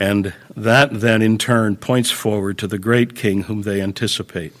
And 0.00 0.32
that 0.56 1.00
then 1.00 1.20
in 1.20 1.36
turn 1.36 1.76
points 1.76 2.10
forward 2.10 2.56
to 2.58 2.66
the 2.66 2.78
great 2.78 3.14
king 3.14 3.42
whom 3.42 3.62
they 3.62 3.82
anticipate. 3.82 4.54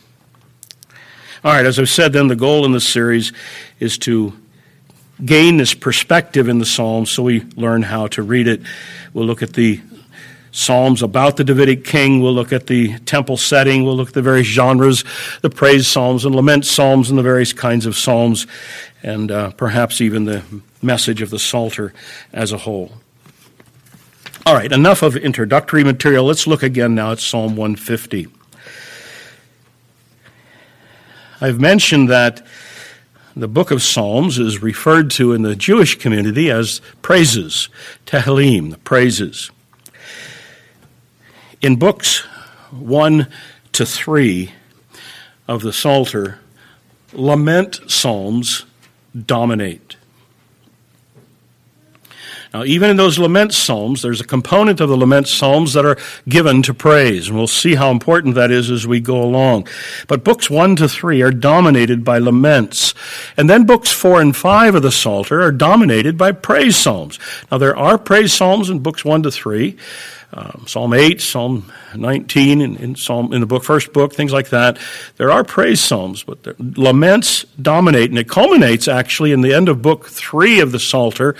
All 1.42 1.52
right, 1.52 1.64
as 1.64 1.78
I've 1.78 1.88
said, 1.88 2.12
then 2.12 2.28
the 2.28 2.36
goal 2.36 2.66
in 2.66 2.72
this 2.72 2.86
series 2.86 3.32
is 3.80 3.96
to 3.98 4.38
gain 5.24 5.56
this 5.56 5.74
perspective 5.74 6.48
in 6.48 6.58
the 6.58 6.66
Psalms 6.66 7.10
so 7.10 7.22
we 7.22 7.40
learn 7.56 7.82
how 7.82 8.06
to 8.08 8.22
read 8.22 8.48
it. 8.48 8.62
We'll 9.12 9.26
look 9.26 9.42
at 9.42 9.52
the 9.52 9.80
Psalms 10.52 11.02
about 11.02 11.36
the 11.36 11.44
Davidic 11.44 11.84
king. 11.84 12.22
We'll 12.22 12.32
look 12.32 12.52
at 12.52 12.68
the 12.68 12.98
temple 13.00 13.36
setting. 13.36 13.84
We'll 13.84 13.96
look 13.96 14.08
at 14.08 14.14
the 14.14 14.22
various 14.22 14.46
genres, 14.46 15.04
the 15.42 15.50
praise 15.50 15.88
psalms 15.88 16.24
and 16.24 16.34
lament 16.34 16.64
psalms 16.64 17.10
and 17.10 17.18
the 17.18 17.24
various 17.24 17.52
kinds 17.52 17.86
of 17.86 17.96
psalms, 17.96 18.46
and 19.02 19.32
uh, 19.32 19.50
perhaps 19.50 20.00
even 20.00 20.24
the 20.24 20.44
message 20.80 21.22
of 21.22 21.30
the 21.30 21.38
Psalter 21.38 21.92
as 22.32 22.52
a 22.52 22.58
whole. 22.58 22.92
All 24.46 24.54
right, 24.54 24.70
enough 24.70 25.02
of 25.02 25.16
introductory 25.16 25.82
material. 25.82 26.24
Let's 26.24 26.46
look 26.46 26.62
again 26.62 26.94
now 26.94 27.12
at 27.12 27.18
Psalm 27.18 27.56
150. 27.56 28.28
I've 31.40 31.60
mentioned 31.60 32.10
that 32.10 32.46
the 33.36 33.48
book 33.48 33.70
of 33.70 33.82
Psalms 33.82 34.38
is 34.38 34.62
referred 34.62 35.10
to 35.12 35.32
in 35.32 35.42
the 35.42 35.56
Jewish 35.56 35.98
community 35.98 36.50
as 36.50 36.80
praises, 37.02 37.68
Tehillim, 38.06 38.70
the 38.70 38.78
praises. 38.78 39.50
In 41.60 41.76
books 41.76 42.20
1 42.70 43.26
to 43.72 43.86
3 43.86 44.52
of 45.48 45.62
the 45.62 45.72
Psalter, 45.72 46.38
lament 47.12 47.80
psalms 47.88 48.64
dominate. 49.26 49.96
Now, 52.54 52.62
even 52.62 52.88
in 52.88 52.96
those 52.96 53.18
lament 53.18 53.52
psalms, 53.52 54.02
there's 54.02 54.20
a 54.20 54.24
component 54.24 54.80
of 54.80 54.88
the 54.88 54.96
lament 54.96 55.26
psalms 55.26 55.72
that 55.72 55.84
are 55.84 55.98
given 56.28 56.62
to 56.62 56.72
praise, 56.72 57.26
and 57.26 57.36
we'll 57.36 57.48
see 57.48 57.74
how 57.74 57.90
important 57.90 58.36
that 58.36 58.52
is 58.52 58.70
as 58.70 58.86
we 58.86 59.00
go 59.00 59.20
along. 59.20 59.66
But 60.06 60.22
books 60.22 60.48
1 60.48 60.76
to 60.76 60.88
3 60.88 61.20
are 61.22 61.32
dominated 61.32 62.04
by 62.04 62.18
laments. 62.18 62.94
And 63.36 63.50
then 63.50 63.66
books 63.66 63.90
4 63.90 64.20
and 64.20 64.36
5 64.36 64.76
of 64.76 64.82
the 64.82 64.92
Psalter 64.92 65.42
are 65.42 65.50
dominated 65.50 66.16
by 66.16 66.30
praise 66.30 66.76
psalms. 66.76 67.18
Now, 67.50 67.58
there 67.58 67.76
are 67.76 67.98
praise 67.98 68.32
psalms 68.32 68.70
in 68.70 68.78
books 68.78 69.04
1 69.04 69.24
to 69.24 69.32
3, 69.32 69.76
um, 70.36 70.64
Psalm 70.66 70.92
8, 70.92 71.20
Psalm 71.20 71.72
19, 71.94 72.60
in, 72.60 72.76
in, 72.76 72.96
Psalm, 72.96 73.32
in 73.32 73.40
the 73.40 73.46
book, 73.46 73.62
first 73.62 73.92
book, 73.92 74.12
things 74.12 74.32
like 74.32 74.48
that. 74.48 74.78
There 75.16 75.30
are 75.30 75.44
praise 75.44 75.80
psalms, 75.80 76.24
but 76.24 76.58
laments 76.76 77.44
dominate, 77.62 78.10
and 78.10 78.18
it 78.18 78.28
culminates 78.28 78.88
actually 78.88 79.30
in 79.30 79.42
the 79.42 79.54
end 79.54 79.68
of 79.68 79.80
book 79.80 80.06
3 80.06 80.58
of 80.58 80.72
the 80.72 80.80
Psalter 80.80 81.36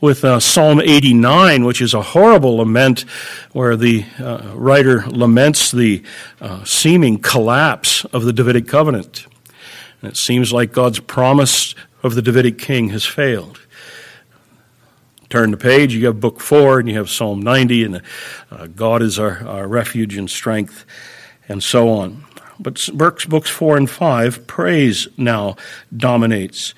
with 0.00 0.24
uh, 0.24 0.38
Psalm 0.38 0.80
89, 0.80 1.64
which 1.64 1.82
is 1.82 1.94
a 1.94 2.02
horrible 2.02 2.58
lament 2.58 3.00
where 3.52 3.76
the 3.76 4.04
uh, 4.20 4.52
writer 4.54 5.04
laments 5.08 5.72
the 5.72 6.04
uh, 6.40 6.62
seeming 6.62 7.18
collapse 7.18 8.04
of 8.06 8.22
the 8.22 8.32
Davidic 8.32 8.68
covenant. 8.68 9.26
And 10.00 10.12
it 10.12 10.16
seems 10.16 10.52
like 10.52 10.72
God's 10.72 11.00
promise 11.00 11.74
of 12.04 12.14
the 12.14 12.22
Davidic 12.22 12.56
king 12.56 12.90
has 12.90 13.04
failed 13.04 13.58
turn 15.30 15.50
the 15.50 15.56
page, 15.56 15.94
you 15.94 16.06
have 16.06 16.20
book 16.20 16.40
four, 16.40 16.78
and 16.78 16.88
you 16.88 16.96
have 16.96 17.10
Psalm 17.10 17.40
90, 17.40 17.84
and 17.84 18.02
uh, 18.50 18.66
God 18.68 19.02
is 19.02 19.18
our, 19.18 19.46
our, 19.46 19.68
refuge 19.68 20.16
and 20.16 20.30
strength, 20.30 20.86
and 21.48 21.62
so 21.62 21.90
on. 21.90 22.24
But 22.58 22.88
Burke's 22.94 23.24
books 23.24 23.50
four 23.50 23.76
and 23.76 23.88
five, 23.88 24.46
praise 24.46 25.06
now 25.16 25.56
dominates. 25.96 26.74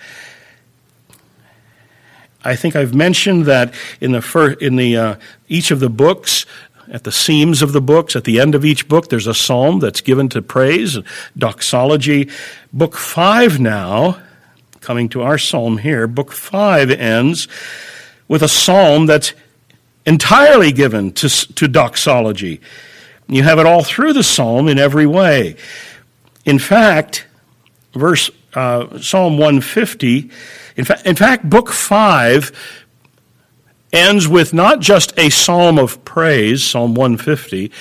I 2.43 2.57
think 2.57 2.75
I've 2.75 2.95
mentioned 2.95 3.47
that 3.47 3.75
in 4.01 4.13
the 4.13 4.23
first, 4.23 4.61
in 4.61 4.77
the 4.77 4.97
uh, 4.97 5.17
each 5.49 5.71
of 5.71 5.81
the 5.81 5.91
books, 5.91 6.45
at 6.91 7.05
the 7.05 7.13
seams 7.13 7.63
of 7.63 7.73
the 7.73 7.81
books, 7.81 8.17
at 8.17 8.25
the 8.25 8.41
end 8.41 8.55
of 8.55 8.65
each 8.65 8.89
book, 8.89 9.09
there's 9.09 9.27
a 9.27 9.35
psalm 9.35 9.79
that's 9.79 10.01
given 10.01 10.29
to 10.31 10.43
praise, 10.43 10.99
doxology. 11.39 12.31
Book 12.73 12.97
five 12.97 13.61
now, 13.61 14.21
coming 14.81 15.09
to 15.11 15.23
our 15.23 15.39
psalm 15.39 15.79
here, 15.79 16.07
book 16.07 16.33
five 16.33 16.91
ends 16.91 17.47
with 18.31 18.45
a 18.45 18.49
psalm 18.49 19.07
that's 19.07 19.33
entirely 20.07 20.71
given 20.71 21.11
to, 21.11 21.29
to 21.29 21.67
doxology. 21.67 22.61
You 23.27 23.43
have 23.43 23.59
it 23.59 23.67
all 23.67 23.83
through 23.83 24.13
the 24.13 24.23
psalm 24.23 24.69
in 24.69 24.79
every 24.79 25.05
way. 25.05 25.57
In 26.45 26.61
fact, 26.61 27.27
verse 27.93 28.31
uh, 28.55 29.01
Psalm 29.01 29.33
150, 29.33 30.31
in 30.77 30.85
fact, 30.85 31.07
in 31.07 31.17
fact, 31.17 31.51
book 31.51 31.71
5 31.71 32.80
ends 33.93 34.29
with 34.29 34.53
not 34.53 34.81
just 34.81 35.13
a 35.19 35.31
psalm 35.31 35.79
of 35.79 36.05
praise, 36.05 36.63
Psalm 36.63 36.95
150, 36.95 37.73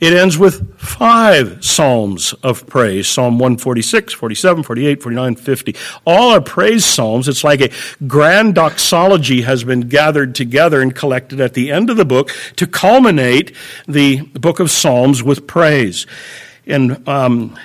it 0.00 0.12
ends 0.12 0.36
with 0.36 0.76
five 0.78 1.64
psalms 1.64 2.32
of 2.42 2.66
praise 2.66 3.08
Psalm 3.08 3.38
146, 3.38 4.12
47, 4.12 4.64
48, 4.64 5.02
49, 5.02 5.36
50. 5.36 5.76
All 6.04 6.30
are 6.32 6.40
praise 6.40 6.84
psalms. 6.84 7.28
It's 7.28 7.44
like 7.44 7.60
a 7.60 7.70
grand 8.08 8.56
doxology 8.56 9.42
has 9.42 9.62
been 9.62 9.82
gathered 9.82 10.34
together 10.34 10.80
and 10.80 10.94
collected 10.94 11.40
at 11.40 11.54
the 11.54 11.70
end 11.70 11.88
of 11.88 11.96
the 11.96 12.04
book 12.04 12.30
to 12.56 12.66
culminate 12.66 13.54
the 13.86 14.22
book 14.22 14.58
of 14.58 14.70
Psalms 14.70 15.22
with 15.22 15.46
praise. 15.46 16.06
And 16.66 17.06
um, 17.08 17.56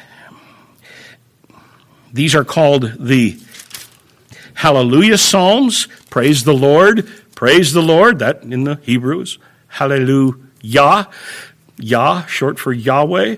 these 2.14 2.36
are 2.36 2.46
called 2.46 2.94
the 3.00 3.40
Hallelujah 4.54 5.18
Psalms. 5.18 5.88
Praise 6.10 6.44
the 6.44 6.54
Lord. 6.54 7.10
Praise 7.38 7.72
the 7.72 7.84
Lord. 7.84 8.18
That 8.18 8.42
in 8.42 8.64
the 8.64 8.80
Hebrews. 8.82 9.38
Hallelujah. 9.68 11.08
Yah, 11.78 12.26
short 12.26 12.58
for 12.58 12.74
Yahweh. 12.74 13.36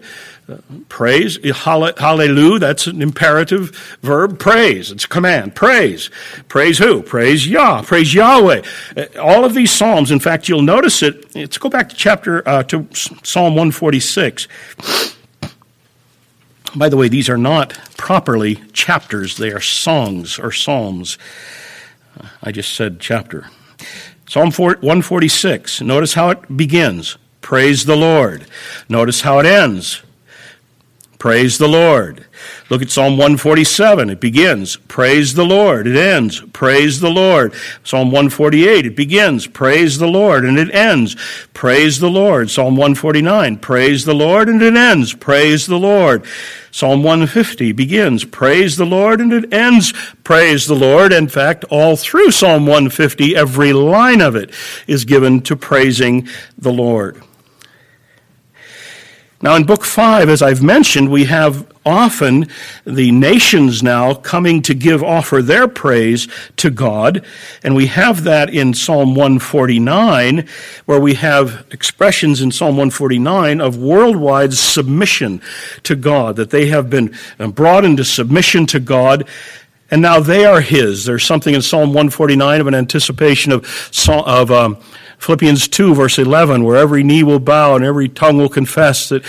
Uh, 0.48 0.58
praise. 0.88 1.38
Hallelujah. 1.44 2.60
That's 2.60 2.88
an 2.88 3.02
imperative 3.02 3.98
verb. 4.02 4.40
Praise. 4.40 4.90
It's 4.90 5.04
a 5.04 5.08
command. 5.10 5.54
Praise. 5.54 6.10
Praise 6.48 6.78
who? 6.78 7.02
Praise 7.02 7.46
Yah. 7.46 7.82
Praise 7.82 8.14
Yahweh. 8.14 8.62
Uh, 8.96 9.06
all 9.20 9.44
of 9.44 9.54
these 9.54 9.70
Psalms, 9.70 10.12
in 10.12 10.22
fact, 10.22 10.48
you'll 10.48 10.62
notice 10.62 11.04
it. 11.04 11.36
Let's 11.36 11.58
go 11.58 11.68
back 11.68 11.90
to 11.90 11.96
chapter, 11.98 12.48
uh, 12.48 12.64
to 12.64 12.88
Psalm 12.94 13.54
146. 13.56 14.48
By 16.74 16.88
the 16.88 16.96
way, 16.96 17.10
these 17.10 17.30
are 17.30 17.38
not 17.38 17.78
properly 17.98 18.64
chapters, 18.72 19.36
they 19.36 19.52
are 19.52 19.60
songs 19.60 20.40
or 20.40 20.54
psalms. 20.54 21.18
I 22.42 22.54
just 22.54 22.74
said 22.74 23.02
chapter. 23.02 23.50
Psalm 24.28 24.52
146, 24.52 25.82
notice 25.82 26.14
how 26.14 26.30
it 26.30 26.58
begins. 26.58 27.18
Praise 27.42 27.86
the 27.86 27.96
Lord. 27.96 28.46
Notice 28.88 29.22
how 29.22 29.40
it 29.40 29.46
ends. 29.46 30.04
Praise 31.20 31.58
the 31.58 31.68
Lord. 31.68 32.26
Look 32.70 32.82
at 32.82 32.90
Psalm 32.90 33.18
147. 33.18 34.10
It 34.10 34.22
begins, 34.22 34.78
Praise 34.78 35.34
the 35.34 35.44
Lord. 35.44 35.86
It 35.86 35.98
ends, 35.98 36.40
Praise 36.54 37.02
the 37.02 37.10
Lord. 37.10 37.54
Psalm 37.84 38.08
148, 38.08 38.86
it 38.86 38.96
begins, 38.96 39.46
Praise 39.46 39.98
the 39.98 40.08
Lord, 40.08 40.46
and 40.46 40.58
it 40.58 40.74
ends, 40.74 41.18
Praise 41.54 42.00
the 42.00 42.10
Lord. 42.10 42.50
Psalm 42.50 42.78
149, 42.78 43.58
Praise 43.58 44.06
the 44.06 44.14
Lord, 44.14 44.48
and 44.48 44.62
it 44.62 44.78
ends, 44.78 45.14
Praise 45.14 45.68
the 45.68 45.78
Lord. 45.78 46.26
Psalm 46.72 47.04
150 47.04 47.74
begins, 47.74 48.24
Praise 48.24 48.78
the 48.78 48.86
Lord, 48.86 49.20
and 49.20 49.34
it 49.34 49.54
ends, 49.54 49.92
Praise 50.24 50.68
the 50.68 50.76
Lord. 50.76 51.12
In 51.12 51.28
fact, 51.28 51.66
all 51.66 51.98
through 51.98 52.32
Psalm 52.32 52.66
150, 52.66 53.36
every 53.36 53.74
line 53.74 54.22
of 54.22 54.38
it 54.38 54.54
is 54.88 55.04
given 55.04 55.42
to 55.42 55.58
praising 55.58 56.30
the 56.58 56.72
Lord. 56.72 57.22
Now, 59.42 59.56
in 59.56 59.64
Book 59.64 59.86
5, 59.86 60.28
as 60.28 60.42
I've 60.42 60.62
mentioned, 60.62 61.10
we 61.10 61.24
have 61.24 61.66
often 61.86 62.50
the 62.84 63.10
nations 63.12 63.82
now 63.82 64.14
coming 64.14 64.62
to 64.64 64.74
give, 64.74 65.02
offer 65.02 65.42
their 65.42 65.66
praise 65.70 66.28
to 66.58 66.70
God. 66.70 67.26
And 67.64 67.74
we 67.74 67.88
have 67.88 68.26
that 68.26 68.50
in 68.50 68.74
Psalm 68.74 69.16
149, 69.16 70.46
where 70.86 71.00
we 71.00 71.14
have 71.14 71.66
expressions 71.72 72.42
in 72.42 72.52
Psalm 72.52 72.76
149 72.76 73.62
of 73.62 73.78
worldwide 73.78 74.54
submission 74.54 75.42
to 75.84 75.96
God, 75.96 76.36
that 76.36 76.50
they 76.50 76.68
have 76.68 76.90
been 76.90 77.16
brought 77.38 77.86
into 77.86 78.04
submission 78.04 78.66
to 78.68 78.80
God. 78.82 79.26
And 79.90 80.02
now 80.02 80.20
they 80.20 80.44
are 80.44 80.60
His. 80.60 81.06
There's 81.06 81.24
something 81.24 81.56
in 81.56 81.62
Psalm 81.62 81.90
149 81.90 82.60
of 82.60 82.68
an 82.68 82.76
anticipation 82.76 83.54
of, 83.54 83.66
of 84.10 84.52
um, 84.52 84.78
Philippians 85.20 85.68
2, 85.68 85.94
verse 85.94 86.18
11, 86.18 86.64
where 86.64 86.78
every 86.78 87.04
knee 87.04 87.24
will 87.24 87.40
bow 87.40 87.76
and 87.76 87.86
every 87.86 88.10
tongue 88.10 88.38
will 88.38 88.50
confess 88.50 89.10
that 89.10 89.24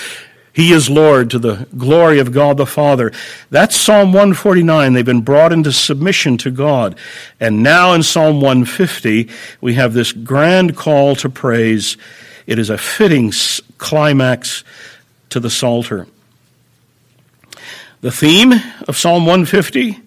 he 0.52 0.72
is 0.72 0.90
Lord 0.90 1.30
to 1.30 1.38
the 1.38 1.66
glory 1.76 2.18
of 2.18 2.32
God 2.32 2.56
the 2.56 2.66
Father. 2.66 3.12
That's 3.50 3.76
Psalm 3.76 4.12
149. 4.12 4.92
They've 4.92 5.04
been 5.04 5.20
brought 5.20 5.52
into 5.52 5.72
submission 5.72 6.38
to 6.38 6.50
God. 6.50 6.96
And 7.38 7.62
now 7.62 7.92
in 7.92 8.02
Psalm 8.02 8.40
150, 8.40 9.28
we 9.60 9.74
have 9.74 9.92
this 9.92 10.12
grand 10.12 10.76
call 10.76 11.14
to 11.16 11.28
praise. 11.28 11.96
It 12.46 12.58
is 12.58 12.70
a 12.70 12.78
fitting 12.78 13.32
climax 13.78 14.64
to 15.30 15.38
the 15.38 15.50
Psalter. 15.50 16.06
The 18.00 18.10
theme 18.10 18.52
of 18.88 18.96
Psalm 18.96 19.26
150? 19.26 20.00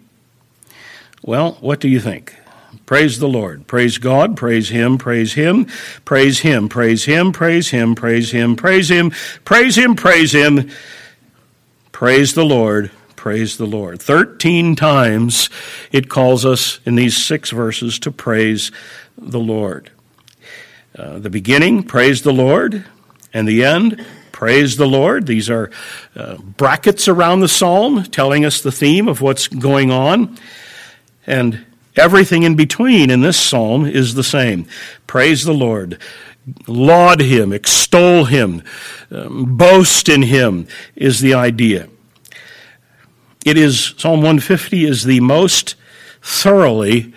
Well, 1.21 1.53
what 1.61 1.79
do 1.79 1.88
you 1.88 1.99
think? 1.99 2.36
Praise 2.93 3.17
the 3.17 3.27
Lord. 3.27 3.65
Praise 3.65 3.97
God. 3.97 4.37
Praise 4.37 4.69
Him. 4.69 4.99
Praise 4.99 5.33
Him. 5.33 5.65
Praise 6.05 6.41
Him. 6.41 6.69
Praise 6.69 7.05
Him. 7.05 7.31
Praise 7.31 7.71
Him. 7.71 7.95
Praise 7.95 8.29
Him. 8.29 8.55
Praise 8.55 8.91
Him. 8.91 9.11
Praise 9.43 9.75
Him. 9.75 9.95
Praise 9.95 10.31
Him. 10.31 10.69
Praise 11.91 12.35
the 12.35 12.45
Lord. 12.45 12.91
Praise 13.15 13.57
the 13.57 13.65
Lord. 13.65 13.99
Thirteen 13.99 14.75
times 14.75 15.49
it 15.91 16.07
calls 16.07 16.45
us 16.45 16.81
in 16.85 16.93
these 16.93 17.17
six 17.17 17.49
verses 17.49 17.97
to 17.97 18.11
praise 18.11 18.71
the 19.17 19.39
Lord. 19.39 19.89
Uh, 20.95 21.17
the 21.17 21.31
beginning, 21.31 21.81
praise 21.81 22.21
the 22.21 22.31
Lord, 22.31 22.85
and 23.33 23.47
the 23.47 23.65
end, 23.65 24.05
praise 24.31 24.77
the 24.77 24.85
Lord. 24.85 25.25
These 25.25 25.49
are 25.49 25.71
uh, 26.15 26.37
brackets 26.37 27.07
around 27.07 27.39
the 27.39 27.47
psalm 27.47 28.03
telling 28.03 28.45
us 28.45 28.61
the 28.61 28.71
theme 28.71 29.07
of 29.07 29.19
what's 29.19 29.47
going 29.47 29.89
on. 29.89 30.37
And 31.25 31.65
Everything 31.95 32.43
in 32.43 32.55
between 32.55 33.09
in 33.09 33.21
this 33.21 33.39
psalm 33.39 33.85
is 33.85 34.13
the 34.13 34.23
same. 34.23 34.65
Praise 35.07 35.43
the 35.43 35.53
Lord. 35.53 35.99
Laud 36.67 37.21
him, 37.21 37.53
extol 37.53 38.25
him, 38.25 38.63
um, 39.11 39.55
boast 39.55 40.09
in 40.09 40.23
him 40.23 40.67
is 40.95 41.21
the 41.21 41.33
idea. 41.33 41.87
It 43.45 43.57
is, 43.57 43.93
Psalm 43.97 44.19
150 44.19 44.85
is 44.85 45.03
the 45.03 45.19
most 45.19 45.75
thoroughly 46.21 47.13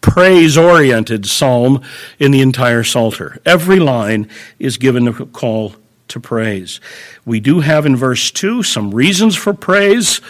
praise 0.00 0.56
oriented 0.56 1.26
psalm 1.26 1.82
in 2.18 2.30
the 2.30 2.40
entire 2.40 2.82
Psalter. 2.82 3.40
Every 3.44 3.78
line 3.78 4.28
is 4.58 4.78
given 4.78 5.08
a 5.08 5.12
call 5.26 5.74
to 6.08 6.20
praise. 6.20 6.80
We 7.24 7.40
do 7.40 7.60
have 7.60 7.86
in 7.86 7.96
verse 7.96 8.30
2 8.30 8.62
some 8.62 8.94
reasons 8.94 9.36
for 9.36 9.52
praise. 9.52 10.20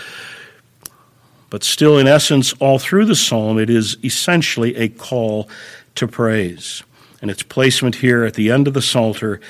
But 1.51 1.65
still, 1.65 1.99
in 1.99 2.07
essence, 2.07 2.53
all 2.55 2.79
through 2.79 3.07
the 3.07 3.17
psalm, 3.17 3.59
it 3.59 3.69
is 3.69 3.99
essentially 4.05 4.77
a 4.77 4.89
call 4.89 5.49
to 5.97 6.07
praise. 6.07 6.83
And 7.21 7.31
its 7.31 7.43
placement 7.43 7.97
here 7.97 8.25
at 8.25 8.35
the 8.35 8.51
end 8.51 8.67
of 8.67 8.75
the 8.75 8.81
Psalter 8.81 9.41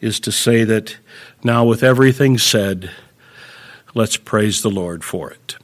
is 0.00 0.20
to 0.20 0.32
say 0.32 0.64
that 0.64 0.96
now, 1.42 1.64
with 1.64 1.82
everything 1.82 2.38
said, 2.38 2.90
let's 3.94 4.16
praise 4.16 4.62
the 4.62 4.70
Lord 4.70 5.04
for 5.04 5.30
it. 5.30 5.56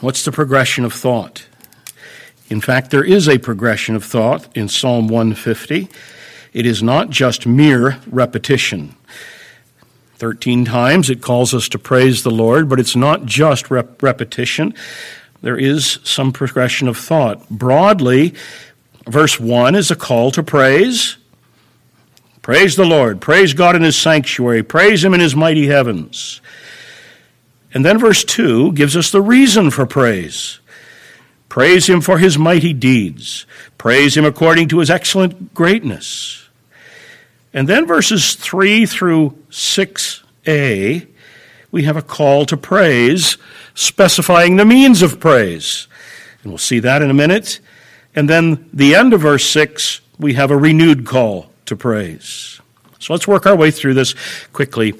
What's 0.00 0.24
the 0.24 0.32
progression 0.32 0.84
of 0.84 0.92
thought? 0.92 1.46
In 2.48 2.60
fact, 2.60 2.90
there 2.90 3.04
is 3.04 3.28
a 3.28 3.38
progression 3.38 3.94
of 3.96 4.04
thought 4.04 4.48
in 4.56 4.68
Psalm 4.68 5.08
150. 5.08 5.88
It 6.52 6.66
is 6.66 6.82
not 6.82 7.10
just 7.10 7.46
mere 7.46 7.98
repetition. 8.06 8.94
13 10.20 10.66
times 10.66 11.08
it 11.08 11.22
calls 11.22 11.54
us 11.54 11.66
to 11.70 11.78
praise 11.78 12.22
the 12.22 12.30
Lord, 12.30 12.68
but 12.68 12.78
it's 12.78 12.94
not 12.94 13.24
just 13.24 13.70
rep- 13.70 14.02
repetition. 14.02 14.74
There 15.40 15.56
is 15.56 15.98
some 16.04 16.30
progression 16.30 16.88
of 16.88 16.98
thought. 16.98 17.48
Broadly, 17.48 18.34
verse 19.06 19.40
1 19.40 19.74
is 19.74 19.90
a 19.90 19.96
call 19.96 20.30
to 20.32 20.42
praise. 20.42 21.16
Praise 22.42 22.76
the 22.76 22.84
Lord. 22.84 23.22
Praise 23.22 23.54
God 23.54 23.74
in 23.74 23.82
His 23.82 23.96
sanctuary. 23.96 24.62
Praise 24.62 25.02
Him 25.02 25.14
in 25.14 25.20
His 25.20 25.34
mighty 25.34 25.68
heavens. 25.68 26.42
And 27.72 27.82
then 27.82 27.98
verse 27.98 28.22
2 28.22 28.72
gives 28.72 28.98
us 28.98 29.10
the 29.10 29.22
reason 29.22 29.70
for 29.70 29.86
praise. 29.86 30.60
Praise 31.48 31.88
Him 31.88 32.02
for 32.02 32.18
His 32.18 32.36
mighty 32.36 32.74
deeds. 32.74 33.46
Praise 33.78 34.18
Him 34.18 34.26
according 34.26 34.68
to 34.68 34.80
His 34.80 34.90
excellent 34.90 35.54
greatness. 35.54 36.46
And 37.54 37.66
then 37.66 37.86
verses 37.86 38.34
3 38.34 38.84
through 38.84 39.39
6a, 39.50 41.06
we 41.70 41.82
have 41.84 41.96
a 41.96 42.02
call 42.02 42.46
to 42.46 42.56
praise, 42.56 43.36
specifying 43.74 44.56
the 44.56 44.64
means 44.64 45.02
of 45.02 45.20
praise. 45.20 45.86
And 46.42 46.52
we'll 46.52 46.58
see 46.58 46.80
that 46.80 47.02
in 47.02 47.10
a 47.10 47.14
minute. 47.14 47.60
And 48.14 48.28
then 48.28 48.68
the 48.72 48.94
end 48.94 49.12
of 49.12 49.20
verse 49.20 49.48
6, 49.50 50.00
we 50.18 50.34
have 50.34 50.50
a 50.50 50.56
renewed 50.56 51.06
call 51.06 51.50
to 51.66 51.76
praise. 51.76 52.60
So 52.98 53.12
let's 53.12 53.28
work 53.28 53.46
our 53.46 53.56
way 53.56 53.70
through 53.70 53.94
this 53.94 54.14
quickly 54.52 54.94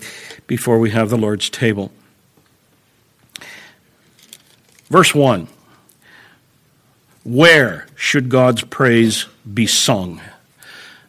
before 0.47 0.79
we 0.79 0.91
have 0.91 1.11
the 1.11 1.19
Lord's 1.19 1.51
table. 1.51 1.93
Verse 4.89 5.15
1 5.15 5.49
Where 7.25 7.87
should 7.95 8.29
God's 8.29 8.63
praise 8.63 9.27
be 9.53 9.67
sung? 9.67 10.21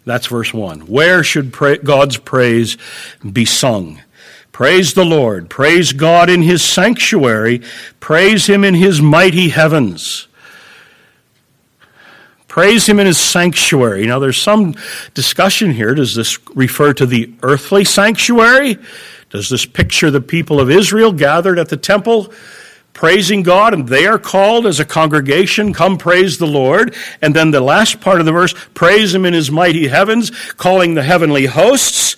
That's 0.06 0.28
verse 0.28 0.54
1. 0.54 0.82
Where 0.82 1.24
should 1.24 1.54
pray, 1.54 1.78
God's 1.78 2.18
praise 2.18 2.78
be 3.30 3.46
sung? 3.46 4.02
Praise 4.52 4.94
the 4.94 5.06
Lord. 5.06 5.50
Praise 5.50 5.94
God 5.94 6.30
in 6.30 6.42
his 6.42 6.64
sanctuary. 6.64 7.62
Praise 8.00 8.48
him 8.48 8.64
in 8.64 8.74
his 8.74 9.02
mighty 9.02 9.50
heavens. 9.50 10.28
Praise 12.48 12.88
him 12.88 13.00
in 13.00 13.08
his 13.08 13.18
sanctuary. 13.18 14.06
Now, 14.06 14.20
there's 14.20 14.42
some 14.42 14.76
discussion 15.14 15.72
here. 15.72 15.96
Does 15.96 16.16
this 16.16 16.38
refer 16.54 16.94
to 16.96 17.06
the 17.06 17.34
earthly 17.44 17.86
sanctuary? 17.86 18.78
Does 19.30 19.48
this 19.48 19.66
picture 19.66 20.12
the 20.12 20.20
people 20.20 20.60
of 20.60 20.70
Israel 20.70 21.14
gathered 21.14 21.58
at 21.58 21.70
the 21.70 21.78
temple 21.78 22.34
praising 22.94 23.44
God 23.44 23.74
and 23.74 23.88
they 23.88 24.06
are 24.06 24.20
called 24.20 24.66
as 24.66 24.80
a 24.80 24.86
congregation, 24.86 25.74
come 25.74 25.98
praise 25.98 26.38
the 26.38 26.48
Lord? 26.48 26.96
And 27.22 27.36
then 27.36 27.52
the 27.52 27.62
last 27.62 28.02
part 28.02 28.20
of 28.20 28.26
the 28.26 28.32
verse, 28.32 28.54
praise 28.74 29.14
him 29.14 29.26
in 29.26 29.34
his 29.34 29.52
mighty 29.52 29.88
heavens, 29.88 30.32
calling 30.54 30.94
the 30.94 31.04
heavenly 31.04 31.46
hosts 31.46 32.16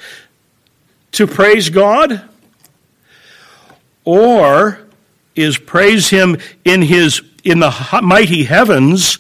to 1.14 1.28
praise 1.28 1.70
God? 1.70 2.22
Or 4.06 4.80
is 5.36 5.58
praise 5.58 6.10
him 6.10 6.38
in 6.64 6.82
his 6.82 7.22
in 7.44 7.60
the 7.60 8.00
mighty 8.02 8.44
heavens 8.44 9.18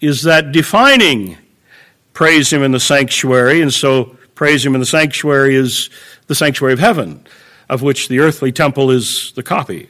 is 0.00 0.22
that 0.22 0.52
defining 0.52 1.36
praise 2.12 2.52
him 2.52 2.62
in 2.62 2.72
the 2.72 2.80
sanctuary 2.80 3.60
and 3.60 3.72
so 3.72 4.16
praise 4.34 4.64
him 4.64 4.74
in 4.74 4.80
the 4.80 4.86
sanctuary 4.86 5.54
is 5.56 5.90
the 6.26 6.34
sanctuary 6.34 6.72
of 6.72 6.78
heaven 6.78 7.24
of 7.68 7.82
which 7.82 8.08
the 8.08 8.20
earthly 8.20 8.52
temple 8.52 8.90
is 8.90 9.32
the 9.32 9.42
copy 9.42 9.88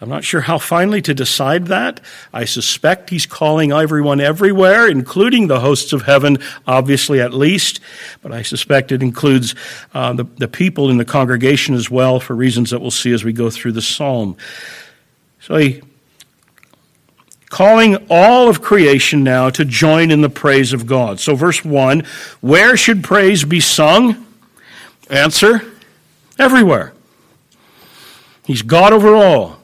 I'm 0.00 0.10
not 0.10 0.24
sure 0.24 0.42
how 0.42 0.58
finally 0.58 1.00
to 1.02 1.14
decide 1.14 1.68
that. 1.68 2.00
I 2.32 2.44
suspect 2.44 3.08
he's 3.08 3.24
calling 3.24 3.72
everyone 3.72 4.20
everywhere, 4.20 4.88
including 4.88 5.46
the 5.46 5.60
hosts 5.60 5.94
of 5.94 6.02
heaven, 6.02 6.38
obviously 6.66 7.20
at 7.20 7.32
least, 7.32 7.80
but 8.20 8.30
I 8.30 8.42
suspect 8.42 8.92
it 8.92 9.02
includes 9.02 9.54
uh, 9.94 10.12
the, 10.12 10.24
the 10.36 10.48
people 10.48 10.90
in 10.90 10.98
the 10.98 11.06
congregation 11.06 11.74
as 11.74 11.90
well 11.90 12.20
for 12.20 12.34
reasons 12.34 12.70
that 12.70 12.80
we'll 12.80 12.90
see 12.90 13.12
as 13.12 13.24
we 13.24 13.32
go 13.32 13.48
through 13.48 13.72
the 13.72 13.82
psalm. 13.82 14.36
So 15.40 15.56
he 15.56 15.82
calling 17.48 17.96
all 18.10 18.50
of 18.50 18.60
creation 18.60 19.24
now 19.24 19.48
to 19.48 19.64
join 19.64 20.10
in 20.10 20.20
the 20.20 20.28
praise 20.28 20.74
of 20.74 20.86
God. 20.86 21.20
So, 21.20 21.34
verse 21.34 21.64
1 21.64 22.00
Where 22.42 22.76
should 22.76 23.02
praise 23.02 23.44
be 23.44 23.60
sung? 23.60 24.26
Answer 25.08 25.62
Everywhere. 26.38 26.92
He's 28.44 28.62
God 28.62 28.92
over 28.92 29.14
all. 29.14 29.55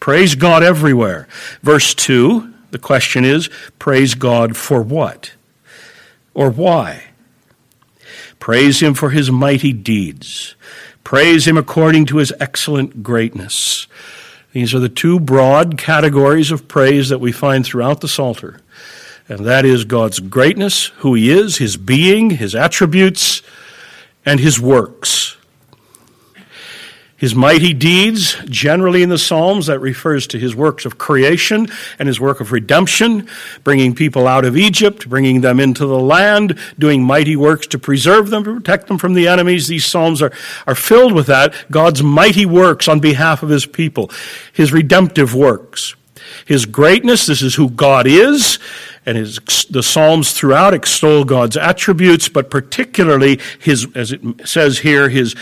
Praise 0.00 0.34
God 0.34 0.62
everywhere. 0.62 1.28
Verse 1.62 1.94
2, 1.94 2.52
the 2.70 2.78
question 2.78 3.24
is 3.24 3.48
praise 3.78 4.14
God 4.14 4.56
for 4.56 4.82
what? 4.82 5.32
Or 6.32 6.50
why? 6.50 7.10
Praise 8.38 8.80
Him 8.80 8.94
for 8.94 9.10
His 9.10 9.30
mighty 9.30 9.72
deeds. 9.72 10.54
Praise 11.04 11.46
Him 11.46 11.58
according 11.58 12.06
to 12.06 12.16
His 12.16 12.32
excellent 12.40 13.02
greatness. 13.02 13.86
These 14.52 14.74
are 14.74 14.80
the 14.80 14.88
two 14.88 15.20
broad 15.20 15.76
categories 15.76 16.50
of 16.50 16.66
praise 16.66 17.10
that 17.10 17.20
we 17.20 17.30
find 17.30 17.64
throughout 17.64 18.00
the 18.00 18.08
Psalter. 18.08 18.60
And 19.28 19.46
that 19.46 19.64
is 19.64 19.84
God's 19.84 20.18
greatness, 20.18 20.86
who 20.98 21.14
He 21.14 21.30
is, 21.30 21.58
His 21.58 21.76
being, 21.76 22.30
His 22.30 22.54
attributes, 22.54 23.42
and 24.24 24.40
His 24.40 24.58
works. 24.58 25.36
His 27.20 27.34
mighty 27.34 27.74
deeds, 27.74 28.34
generally 28.46 29.02
in 29.02 29.10
the 29.10 29.18
Psalms, 29.18 29.66
that 29.66 29.78
refers 29.78 30.26
to 30.28 30.38
his 30.38 30.56
works 30.56 30.86
of 30.86 30.96
creation 30.96 31.68
and 31.98 32.08
his 32.08 32.18
work 32.18 32.40
of 32.40 32.50
redemption, 32.50 33.28
bringing 33.62 33.94
people 33.94 34.26
out 34.26 34.46
of 34.46 34.56
Egypt, 34.56 35.06
bringing 35.06 35.42
them 35.42 35.60
into 35.60 35.84
the 35.84 35.98
land, 35.98 36.58
doing 36.78 37.04
mighty 37.04 37.36
works 37.36 37.66
to 37.66 37.78
preserve 37.78 38.30
them, 38.30 38.42
protect 38.42 38.86
them 38.86 38.96
from 38.96 39.12
the 39.12 39.28
enemies. 39.28 39.68
These 39.68 39.84
Psalms 39.84 40.22
are, 40.22 40.32
are 40.66 40.74
filled 40.74 41.12
with 41.12 41.26
that. 41.26 41.52
God's 41.70 42.02
mighty 42.02 42.46
works 42.46 42.88
on 42.88 43.00
behalf 43.00 43.42
of 43.42 43.50
his 43.50 43.66
people, 43.66 44.10
his 44.54 44.72
redemptive 44.72 45.34
works. 45.34 45.94
His 46.46 46.64
greatness, 46.64 47.26
this 47.26 47.42
is 47.42 47.54
who 47.54 47.68
God 47.68 48.06
is, 48.06 48.58
and 49.04 49.18
his, 49.18 49.40
the 49.68 49.82
Psalms 49.82 50.32
throughout 50.32 50.72
extol 50.72 51.24
God's 51.24 51.58
attributes, 51.58 52.30
but 52.30 52.50
particularly 52.50 53.40
his, 53.58 53.86
as 53.94 54.12
it 54.12 54.22
says 54.48 54.78
here, 54.78 55.10
his 55.10 55.36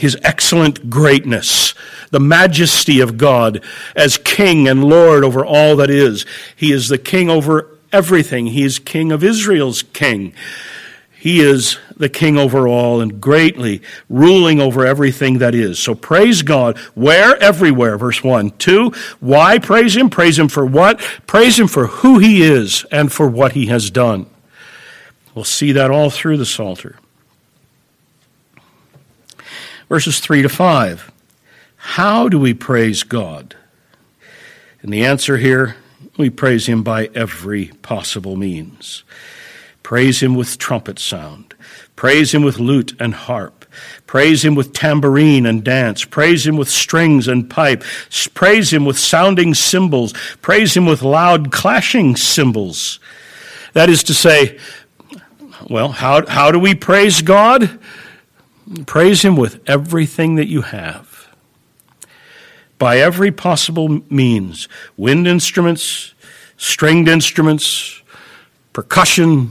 his 0.00 0.16
excellent 0.22 0.88
greatness, 0.88 1.74
the 2.10 2.18
majesty 2.18 3.00
of 3.00 3.18
God 3.18 3.62
as 3.94 4.16
king 4.16 4.66
and 4.66 4.82
lord 4.82 5.22
over 5.24 5.44
all 5.44 5.76
that 5.76 5.90
is. 5.90 6.24
He 6.56 6.72
is 6.72 6.88
the 6.88 6.96
king 6.96 7.28
over 7.28 7.68
everything. 7.92 8.46
He 8.46 8.62
is 8.62 8.78
king 8.78 9.12
of 9.12 9.22
Israel's 9.22 9.82
king. 9.82 10.32
He 11.12 11.40
is 11.40 11.78
the 11.98 12.08
king 12.08 12.38
over 12.38 12.66
all 12.66 13.02
and 13.02 13.20
greatly 13.20 13.82
ruling 14.08 14.58
over 14.58 14.86
everything 14.86 15.36
that 15.38 15.54
is. 15.54 15.78
So 15.78 15.94
praise 15.94 16.40
God 16.40 16.78
where? 16.94 17.36
Everywhere. 17.36 17.98
Verse 17.98 18.24
1. 18.24 18.52
2. 18.52 18.92
Why 19.20 19.58
praise 19.58 19.94
him? 19.94 20.08
Praise 20.08 20.38
him 20.38 20.48
for 20.48 20.64
what? 20.64 20.98
Praise 21.26 21.60
him 21.60 21.68
for 21.68 21.88
who 21.88 22.18
he 22.20 22.42
is 22.42 22.86
and 22.90 23.12
for 23.12 23.28
what 23.28 23.52
he 23.52 23.66
has 23.66 23.90
done. 23.90 24.24
We'll 25.34 25.44
see 25.44 25.72
that 25.72 25.90
all 25.90 26.08
through 26.08 26.38
the 26.38 26.46
Psalter 26.46 26.96
verses 29.90 30.20
3 30.20 30.42
to 30.42 30.48
5. 30.48 31.10
How 31.76 32.28
do 32.28 32.38
we 32.38 32.54
praise 32.54 33.02
God? 33.02 33.56
And 34.82 34.92
the 34.92 35.04
answer 35.04 35.36
here 35.36 35.76
we 36.16 36.30
praise 36.30 36.66
Him 36.66 36.82
by 36.84 37.10
every 37.12 37.66
possible 37.82 38.36
means. 38.36 39.02
Praise 39.82 40.22
Him 40.22 40.36
with 40.36 40.58
trumpet 40.58 41.00
sound. 41.00 41.54
Praise 41.96 42.32
Him 42.32 42.42
with 42.42 42.60
lute 42.60 42.94
and 43.00 43.14
harp. 43.14 43.66
Praise 44.06 44.44
Him 44.44 44.54
with 44.54 44.72
tambourine 44.72 45.44
and 45.44 45.64
dance. 45.64 46.04
Praise 46.04 46.46
Him 46.46 46.56
with 46.56 46.70
strings 46.70 47.26
and 47.26 47.50
pipe. 47.50 47.82
Praise 48.32 48.72
Him 48.72 48.84
with 48.84 48.98
sounding 48.98 49.54
cymbals. 49.54 50.12
Praise 50.40 50.76
Him 50.76 50.86
with 50.86 51.02
loud 51.02 51.50
clashing 51.50 52.14
cymbals. 52.14 53.00
That 53.72 53.90
is 53.90 54.04
to 54.04 54.14
say, 54.14 54.58
well, 55.68 55.88
how, 55.88 56.26
how 56.26 56.52
do 56.52 56.60
we 56.60 56.76
praise 56.76 57.22
God? 57.22 57.80
Praise 58.86 59.22
Him 59.22 59.36
with 59.36 59.60
everything 59.68 60.36
that 60.36 60.46
you 60.46 60.62
have. 60.62 61.28
By 62.78 62.98
every 62.98 63.32
possible 63.32 64.00
means 64.08 64.68
wind 64.96 65.26
instruments, 65.26 66.14
stringed 66.56 67.08
instruments, 67.08 68.00
percussion, 68.72 69.50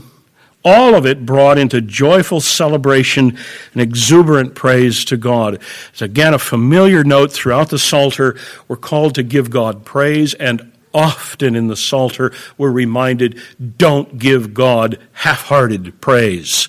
all 0.64 0.94
of 0.94 1.06
it 1.06 1.24
brought 1.24 1.58
into 1.58 1.80
joyful 1.80 2.40
celebration 2.40 3.38
and 3.72 3.82
exuberant 3.82 4.54
praise 4.54 5.04
to 5.06 5.16
God. 5.16 5.60
It's 5.90 6.02
again 6.02 6.34
a 6.34 6.38
familiar 6.38 7.04
note 7.04 7.32
throughout 7.32 7.70
the 7.70 7.78
Psalter. 7.78 8.36
We're 8.68 8.76
called 8.76 9.14
to 9.14 9.22
give 9.22 9.50
God 9.50 9.84
praise, 9.84 10.34
and 10.34 10.72
often 10.92 11.54
in 11.54 11.68
the 11.68 11.76
Psalter, 11.76 12.32
we're 12.58 12.70
reminded 12.70 13.40
don't 13.78 14.18
give 14.18 14.54
God 14.54 14.98
half 15.12 15.42
hearted 15.42 16.00
praise. 16.00 16.68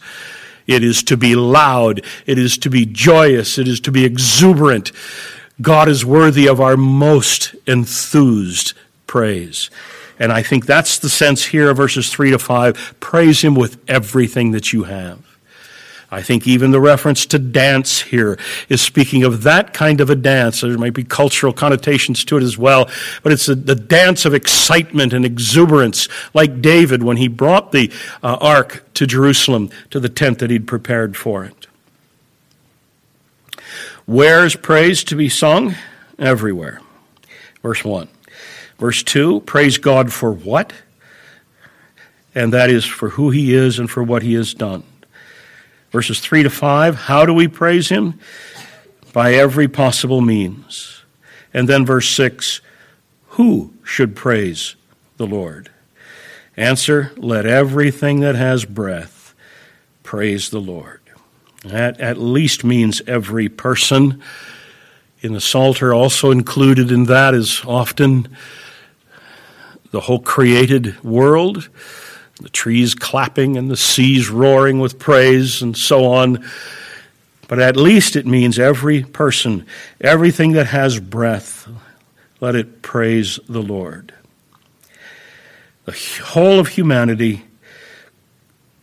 It 0.68 0.84
is 0.84 1.04
to 1.04 1.18
be 1.18 1.36
loud. 1.36 2.04
It 2.26 2.38
is 2.38 2.58
to 2.60 2.70
be 2.70 2.86
joyous. 2.86 3.58
It 3.58 3.68
is 3.68 3.80
to 3.82 3.92
be 3.92 4.06
exuberant. 4.06 4.92
God 5.62 5.88
is 5.88 6.06
worthy 6.06 6.48
of 6.48 6.60
our 6.60 6.78
most 6.78 7.56
enthused 7.68 8.74
praise. 9.08 9.70
And 10.20 10.32
I 10.32 10.44
think 10.44 10.66
that's 10.66 11.00
the 11.00 11.10
sense 11.10 11.46
here 11.46 11.70
of 11.70 11.78
verses 11.78 12.12
3 12.12 12.32
to 12.32 12.40
5. 12.40 12.96
Praise 13.00 13.42
Him 13.42 13.56
with 13.56 13.78
everything 13.90 14.52
that 14.52 14.72
you 14.72 14.84
have. 14.84 15.31
I 16.14 16.22
think 16.22 16.46
even 16.46 16.72
the 16.72 16.82
reference 16.82 17.26
to 17.28 17.40
dance 17.40 18.02
here 18.02 18.38
is 18.68 18.82
speaking 18.82 19.24
of 19.24 19.44
that 19.44 19.74
kind 19.74 20.02
of 20.02 20.10
a 20.10 20.16
dance. 20.16 20.60
There 20.60 20.78
might 20.78 20.94
be 20.94 21.06
cultural 21.06 21.54
connotations 21.54 22.26
to 22.26 22.38
it 22.38 22.44
as 22.44 22.58
well, 22.58 22.90
but 23.24 23.32
it's 23.32 23.48
a, 23.48 23.56
the 23.56 23.76
dance 23.76 24.26
of 24.26 24.34
excitement 24.34 25.14
and 25.14 25.24
exuberance, 25.24 26.10
like 26.34 26.62
David 26.62 27.02
when 27.02 27.16
he 27.16 27.30
brought 27.30 27.72
the 27.72 27.90
uh, 28.22 28.38
ark 28.42 28.86
to 28.96 29.08
Jerusalem, 29.08 29.70
to 29.92 30.02
the 30.02 30.10
tent 30.10 30.40
that 30.40 30.50
he'd 30.50 30.68
prepared 30.68 31.16
for 31.16 31.46
it. 31.46 31.68
Where 34.06 34.46
is 34.46 34.58
praise 34.58 35.06
to 35.06 35.16
be 35.16 35.30
sung? 35.30 35.76
Everywhere. 36.20 36.82
Verse 37.62 37.86
1. 37.86 38.10
Verse 38.78 39.02
2 39.04 39.42
Praise 39.42 39.78
God 39.78 40.12
for 40.12 40.34
what? 40.34 40.74
And 42.36 42.52
that 42.52 42.70
is 42.70 42.84
for 42.84 43.10
who 43.10 43.30
he 43.30 43.54
is 43.54 43.80
and 43.80 43.90
for 43.90 44.04
what 44.04 44.24
he 44.24 44.34
has 44.34 44.54
done. 44.54 44.84
Verses 45.92 46.20
3 46.22 46.44
to 46.44 46.50
5, 46.50 46.96
how 46.96 47.26
do 47.26 47.34
we 47.34 47.48
praise 47.48 47.90
him? 47.90 48.20
By 49.14 49.34
every 49.34 49.68
possible 49.68 50.22
means. 50.22 51.04
And 51.54 51.68
then 51.68 51.86
verse 51.86 52.10
6, 52.10 52.62
who 53.30 53.74
should 53.84 54.16
praise 54.16 54.76
the 55.18 55.28
Lord? 55.28 55.70
Answer, 56.56 57.12
let 57.18 57.46
everything 57.46 58.22
that 58.22 58.36
has 58.36 58.66
breath 58.66 59.34
praise 60.04 60.50
the 60.50 60.62
Lord. 60.62 61.02
That 61.64 62.00
at 62.00 62.18
least 62.18 62.64
means 62.64 63.02
every 63.06 63.50
person. 63.50 64.22
In 65.22 65.34
the 65.34 65.42
Psalter, 65.42 65.94
also 65.94 66.32
included 66.32 66.92
in 66.92 67.06
that 67.06 67.34
is 67.34 67.62
often 67.66 68.36
the 69.92 70.02
whole 70.02 70.20
created 70.20 71.02
world 71.04 71.70
the 72.42 72.50
trees 72.50 72.94
clapping 72.96 73.58
and 73.58 73.70
the 73.70 73.78
seas 73.78 74.30
roaring 74.30 74.80
with 74.80 75.00
praise 75.00 75.62
and 75.62 75.78
so 75.78 76.06
on. 76.06 76.44
But 77.48 77.60
at 77.60 77.76
least 77.76 78.16
it 78.16 78.26
means 78.26 78.58
every 78.60 79.04
person, 79.04 79.66
everything 80.00 80.54
that 80.54 80.68
has 80.68 81.00
breath, 81.00 81.68
let 82.40 82.56
it 82.56 82.82
praise 82.82 83.40
the 83.48 83.62
Lord. 83.62 84.14
the 85.86 86.22
whole 86.24 86.60
of 86.60 86.68
humanity 86.70 87.44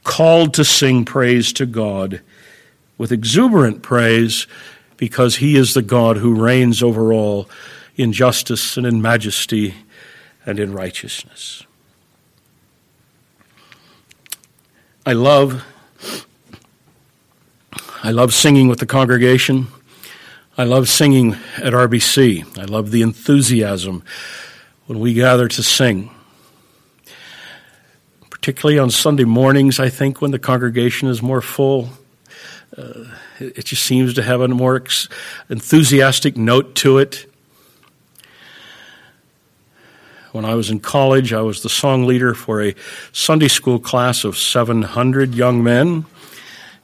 called 0.05 0.55
to 0.55 0.65
sing 0.65 1.05
praise 1.05 1.53
to 1.55 1.67
God 1.67 2.21
with 2.97 3.13
exuberant 3.13 3.83
praise 3.83 4.47
because 4.97 5.37
he 5.37 5.57
is 5.57 5.75
the 5.75 5.83
God 5.83 6.17
who 6.17 6.35
reigns 6.35 6.83
over 6.83 7.13
all 7.13 7.49
in 7.97 8.13
justice 8.13 8.77
and 8.77 8.87
in 8.87 9.01
majesty 9.01 9.75
and 10.45 10.59
in 10.59 10.73
righteousness. 10.73 11.65
I 15.09 15.13
love 15.13 15.65
I 18.03 18.11
love 18.11 18.35
singing 18.35 18.69
with 18.69 18.79
the 18.79 18.85
congregation. 18.85 19.69
I 20.59 20.65
love 20.65 20.87
singing 20.87 21.33
at 21.57 21.73
RBC. 21.73 22.59
I 22.59 22.65
love 22.65 22.91
the 22.91 23.01
enthusiasm 23.01 24.05
when 24.85 25.01
we 25.01 25.15
gather 25.15 25.49
to 25.49 25.63
sing. 25.63 26.11
Particularly 28.29 28.79
on 28.79 28.91
Sunday 28.91 29.25
mornings, 29.25 29.81
I 29.81 29.89
think, 29.89 30.21
when 30.21 30.31
the 30.31 30.39
congregation 30.39 31.09
is 31.09 31.23
more 31.23 31.41
full. 31.41 31.89
Uh, 32.77 33.05
it 33.39 33.65
just 33.65 33.85
seems 33.85 34.13
to 34.13 34.23
have 34.23 34.43
a 34.43 34.49
more 34.49 34.85
enthusiastic 35.49 36.37
note 36.37 36.75
to 36.75 36.99
it. 36.99 37.28
When 40.33 40.45
I 40.45 40.55
was 40.55 40.69
in 40.69 40.81
college, 40.81 41.33
I 41.33 41.41
was 41.41 41.63
the 41.63 41.71
song 41.71 42.05
leader 42.05 42.35
for 42.35 42.63
a 42.63 42.75
Sunday 43.13 43.49
school 43.49 43.79
class 43.79 44.25
of 44.25 44.37
700 44.37 45.35
young 45.35 45.63
men 45.63 46.05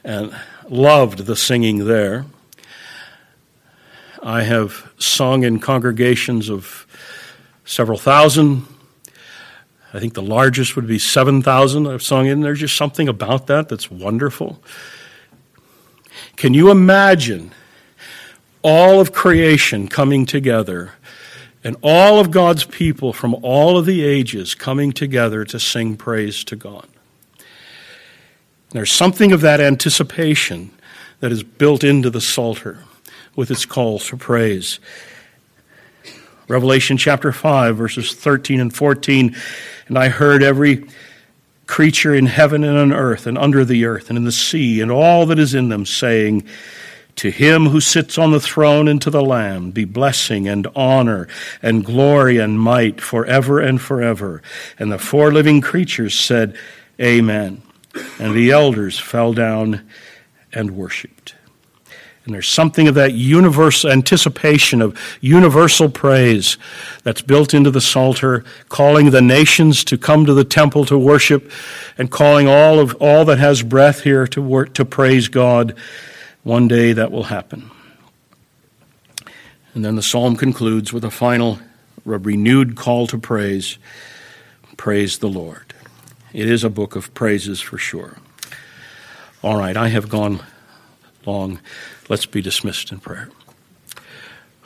and 0.03 0.35
loved 0.67 1.19
the 1.19 1.35
singing 1.35 1.85
there. 1.85 2.25
I 4.23 4.41
have 4.41 4.91
sung 4.97 5.43
in 5.43 5.59
congregations 5.59 6.49
of 6.49 6.87
several 7.65 7.99
thousand. 7.99 8.65
I 9.93 9.99
think 9.99 10.15
the 10.15 10.23
largest 10.23 10.75
would 10.75 10.87
be 10.87 10.97
7,000 10.97 11.85
I've 11.85 12.01
sung 12.01 12.25
in. 12.25 12.41
There's 12.41 12.59
just 12.59 12.75
something 12.75 13.07
about 13.07 13.45
that 13.45 13.69
that's 13.69 13.91
wonderful. 13.91 14.59
Can 16.35 16.55
you 16.55 16.71
imagine 16.71 17.51
all 18.63 18.99
of 18.99 19.13
creation 19.13 19.87
coming 19.87 20.25
together 20.25 20.93
and 21.65 21.75
all 21.81 22.19
of 22.19 22.29
God's 22.29 22.63
people 22.63 23.11
from 23.11 23.35
all 23.41 23.75
of 23.75 23.87
the 23.87 24.03
ages 24.05 24.53
coming 24.53 24.91
together 24.91 25.43
to 25.45 25.59
sing 25.59 25.97
praise 25.97 26.43
to 26.45 26.55
God? 26.55 26.87
There's 28.69 28.91
something 28.91 29.31
of 29.31 29.41
that 29.41 29.59
anticipation 29.59 30.69
that 31.21 31.31
is 31.31 31.41
built 31.41 31.83
into 31.83 32.09
the 32.11 32.21
Psalter 32.21 32.83
with 33.35 33.49
its 33.49 33.65
call 33.65 33.97
to 33.99 34.15
praise. 34.15 34.79
Revelation 36.47 36.97
chapter 36.97 37.31
5, 37.31 37.75
verses 37.75 38.13
13 38.13 38.59
and 38.59 38.75
14. 38.75 39.35
And 39.87 39.97
I 39.97 40.09
heard 40.09 40.43
every 40.43 40.87
creature 41.65 42.13
in 42.13 42.27
heaven 42.27 42.63
and 42.63 42.77
on 42.77 42.93
earth 42.93 43.25
and 43.25 43.39
under 43.39 43.65
the 43.65 43.85
earth 43.85 44.09
and 44.09 44.17
in 44.17 44.23
the 44.23 44.31
sea 44.31 44.81
and 44.81 44.91
all 44.91 45.25
that 45.25 45.39
is 45.39 45.55
in 45.55 45.69
them, 45.69 45.85
saying, 45.85 46.45
To 47.17 47.29
him 47.29 47.67
who 47.67 47.79
sits 47.79 48.17
on 48.17 48.31
the 48.31 48.41
throne 48.41 48.87
and 48.87 49.01
to 49.01 49.09
the 49.09 49.23
Lamb 49.23 49.71
be 49.71 49.85
blessing 49.85 50.47
and 50.47 50.67
honor 50.75 51.27
and 51.61 51.85
glory 51.85 52.37
and 52.37 52.59
might 52.59 52.99
forever 52.99 53.59
and 53.59 53.81
forever. 53.81 54.41
And 54.77 54.91
the 54.91 54.99
four 54.99 55.31
living 55.31 55.61
creatures 55.61 56.13
said, 56.19 56.57
Amen. 56.99 57.61
And 58.19 58.33
the 58.33 58.51
elders 58.51 58.99
fell 58.99 59.33
down 59.33 59.87
and 60.51 60.71
worshiped. 60.71 61.35
And 62.25 62.33
there's 62.33 62.49
something 62.49 62.87
of 62.87 62.95
that 62.95 63.13
universal 63.13 63.91
anticipation 63.91 64.81
of 64.81 64.99
universal 65.21 65.89
praise 65.89 66.57
that's 67.03 67.21
built 67.21 67.53
into 67.53 67.69
the 67.69 67.81
Psalter, 67.81 68.43
calling 68.67 69.11
the 69.11 69.21
nations 69.21 69.83
to 69.85 69.97
come 69.97 70.25
to 70.25 70.33
the 70.33 70.43
temple 70.43 70.85
to 70.85 70.97
worship 70.97 71.51
and 71.99 72.09
calling 72.09 72.47
all 72.47 72.79
of 72.79 72.95
all 72.95 73.25
that 73.25 73.37
has 73.37 73.61
breath 73.61 74.01
here 74.01 74.25
to 74.27 74.41
work 74.41 74.73
to 74.73 74.83
praise 74.83 75.27
God. 75.27 75.75
One 76.45 76.67
day 76.67 76.93
that 76.93 77.11
will 77.11 77.23
happen. 77.23 77.71
And 79.73 79.83
then 79.83 79.95
the 79.95 80.03
psalm 80.03 80.35
concludes 80.35 80.93
with 80.93 81.03
a 81.03 81.09
final 81.09 81.57
a 82.05 82.19
renewed 82.19 82.75
call 82.75 83.07
to 83.07 83.17
praise. 83.17 83.79
Praise 84.77 85.17
the 85.17 85.27
Lord. 85.27 85.73
It 86.33 86.47
is 86.47 86.63
a 86.63 86.69
book 86.69 86.95
of 86.95 87.11
praises 87.15 87.61
for 87.61 87.79
sure. 87.79 88.19
All 89.41 89.57
right, 89.57 89.75
I 89.75 89.87
have 89.87 90.07
gone 90.07 90.43
long. 91.25 91.61
Let's 92.09 92.27
be 92.27 92.43
dismissed 92.43 92.91
in 92.91 92.99
prayer. 92.99 93.31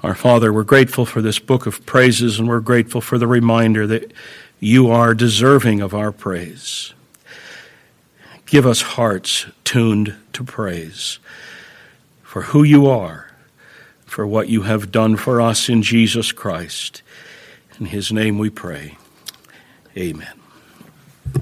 Our 0.03 0.15
Father, 0.15 0.51
we're 0.51 0.63
grateful 0.65 1.05
for 1.05 1.21
this 1.21 1.39
book 1.39 1.65
of 1.65 1.85
praises, 1.85 2.39
and 2.39 2.49
we're 2.49 2.59
grateful 2.59 2.99
for 2.99 3.17
the 3.17 3.25
reminder 3.25 3.87
that 3.87 4.11
you 4.59 4.91
are 4.91 5.13
deserving 5.13 5.79
of 5.79 5.93
our 5.93 6.11
praise. 6.11 6.93
Give 8.45 8.67
us 8.67 8.81
hearts 8.81 9.45
tuned 9.63 10.17
to 10.33 10.43
praise 10.43 11.19
for 12.29 12.43
who 12.43 12.61
you 12.61 12.85
are, 12.85 13.25
for 14.05 14.23
what 14.27 14.49
you 14.49 14.61
have 14.61 14.91
done 14.91 15.15
for 15.15 15.41
us 15.41 15.67
in 15.67 15.81
Jesus 15.81 16.31
Christ. 16.31 17.01
In 17.79 17.87
his 17.87 18.11
name 18.11 18.37
we 18.37 18.51
pray. 18.51 18.99
Amen. 19.97 20.38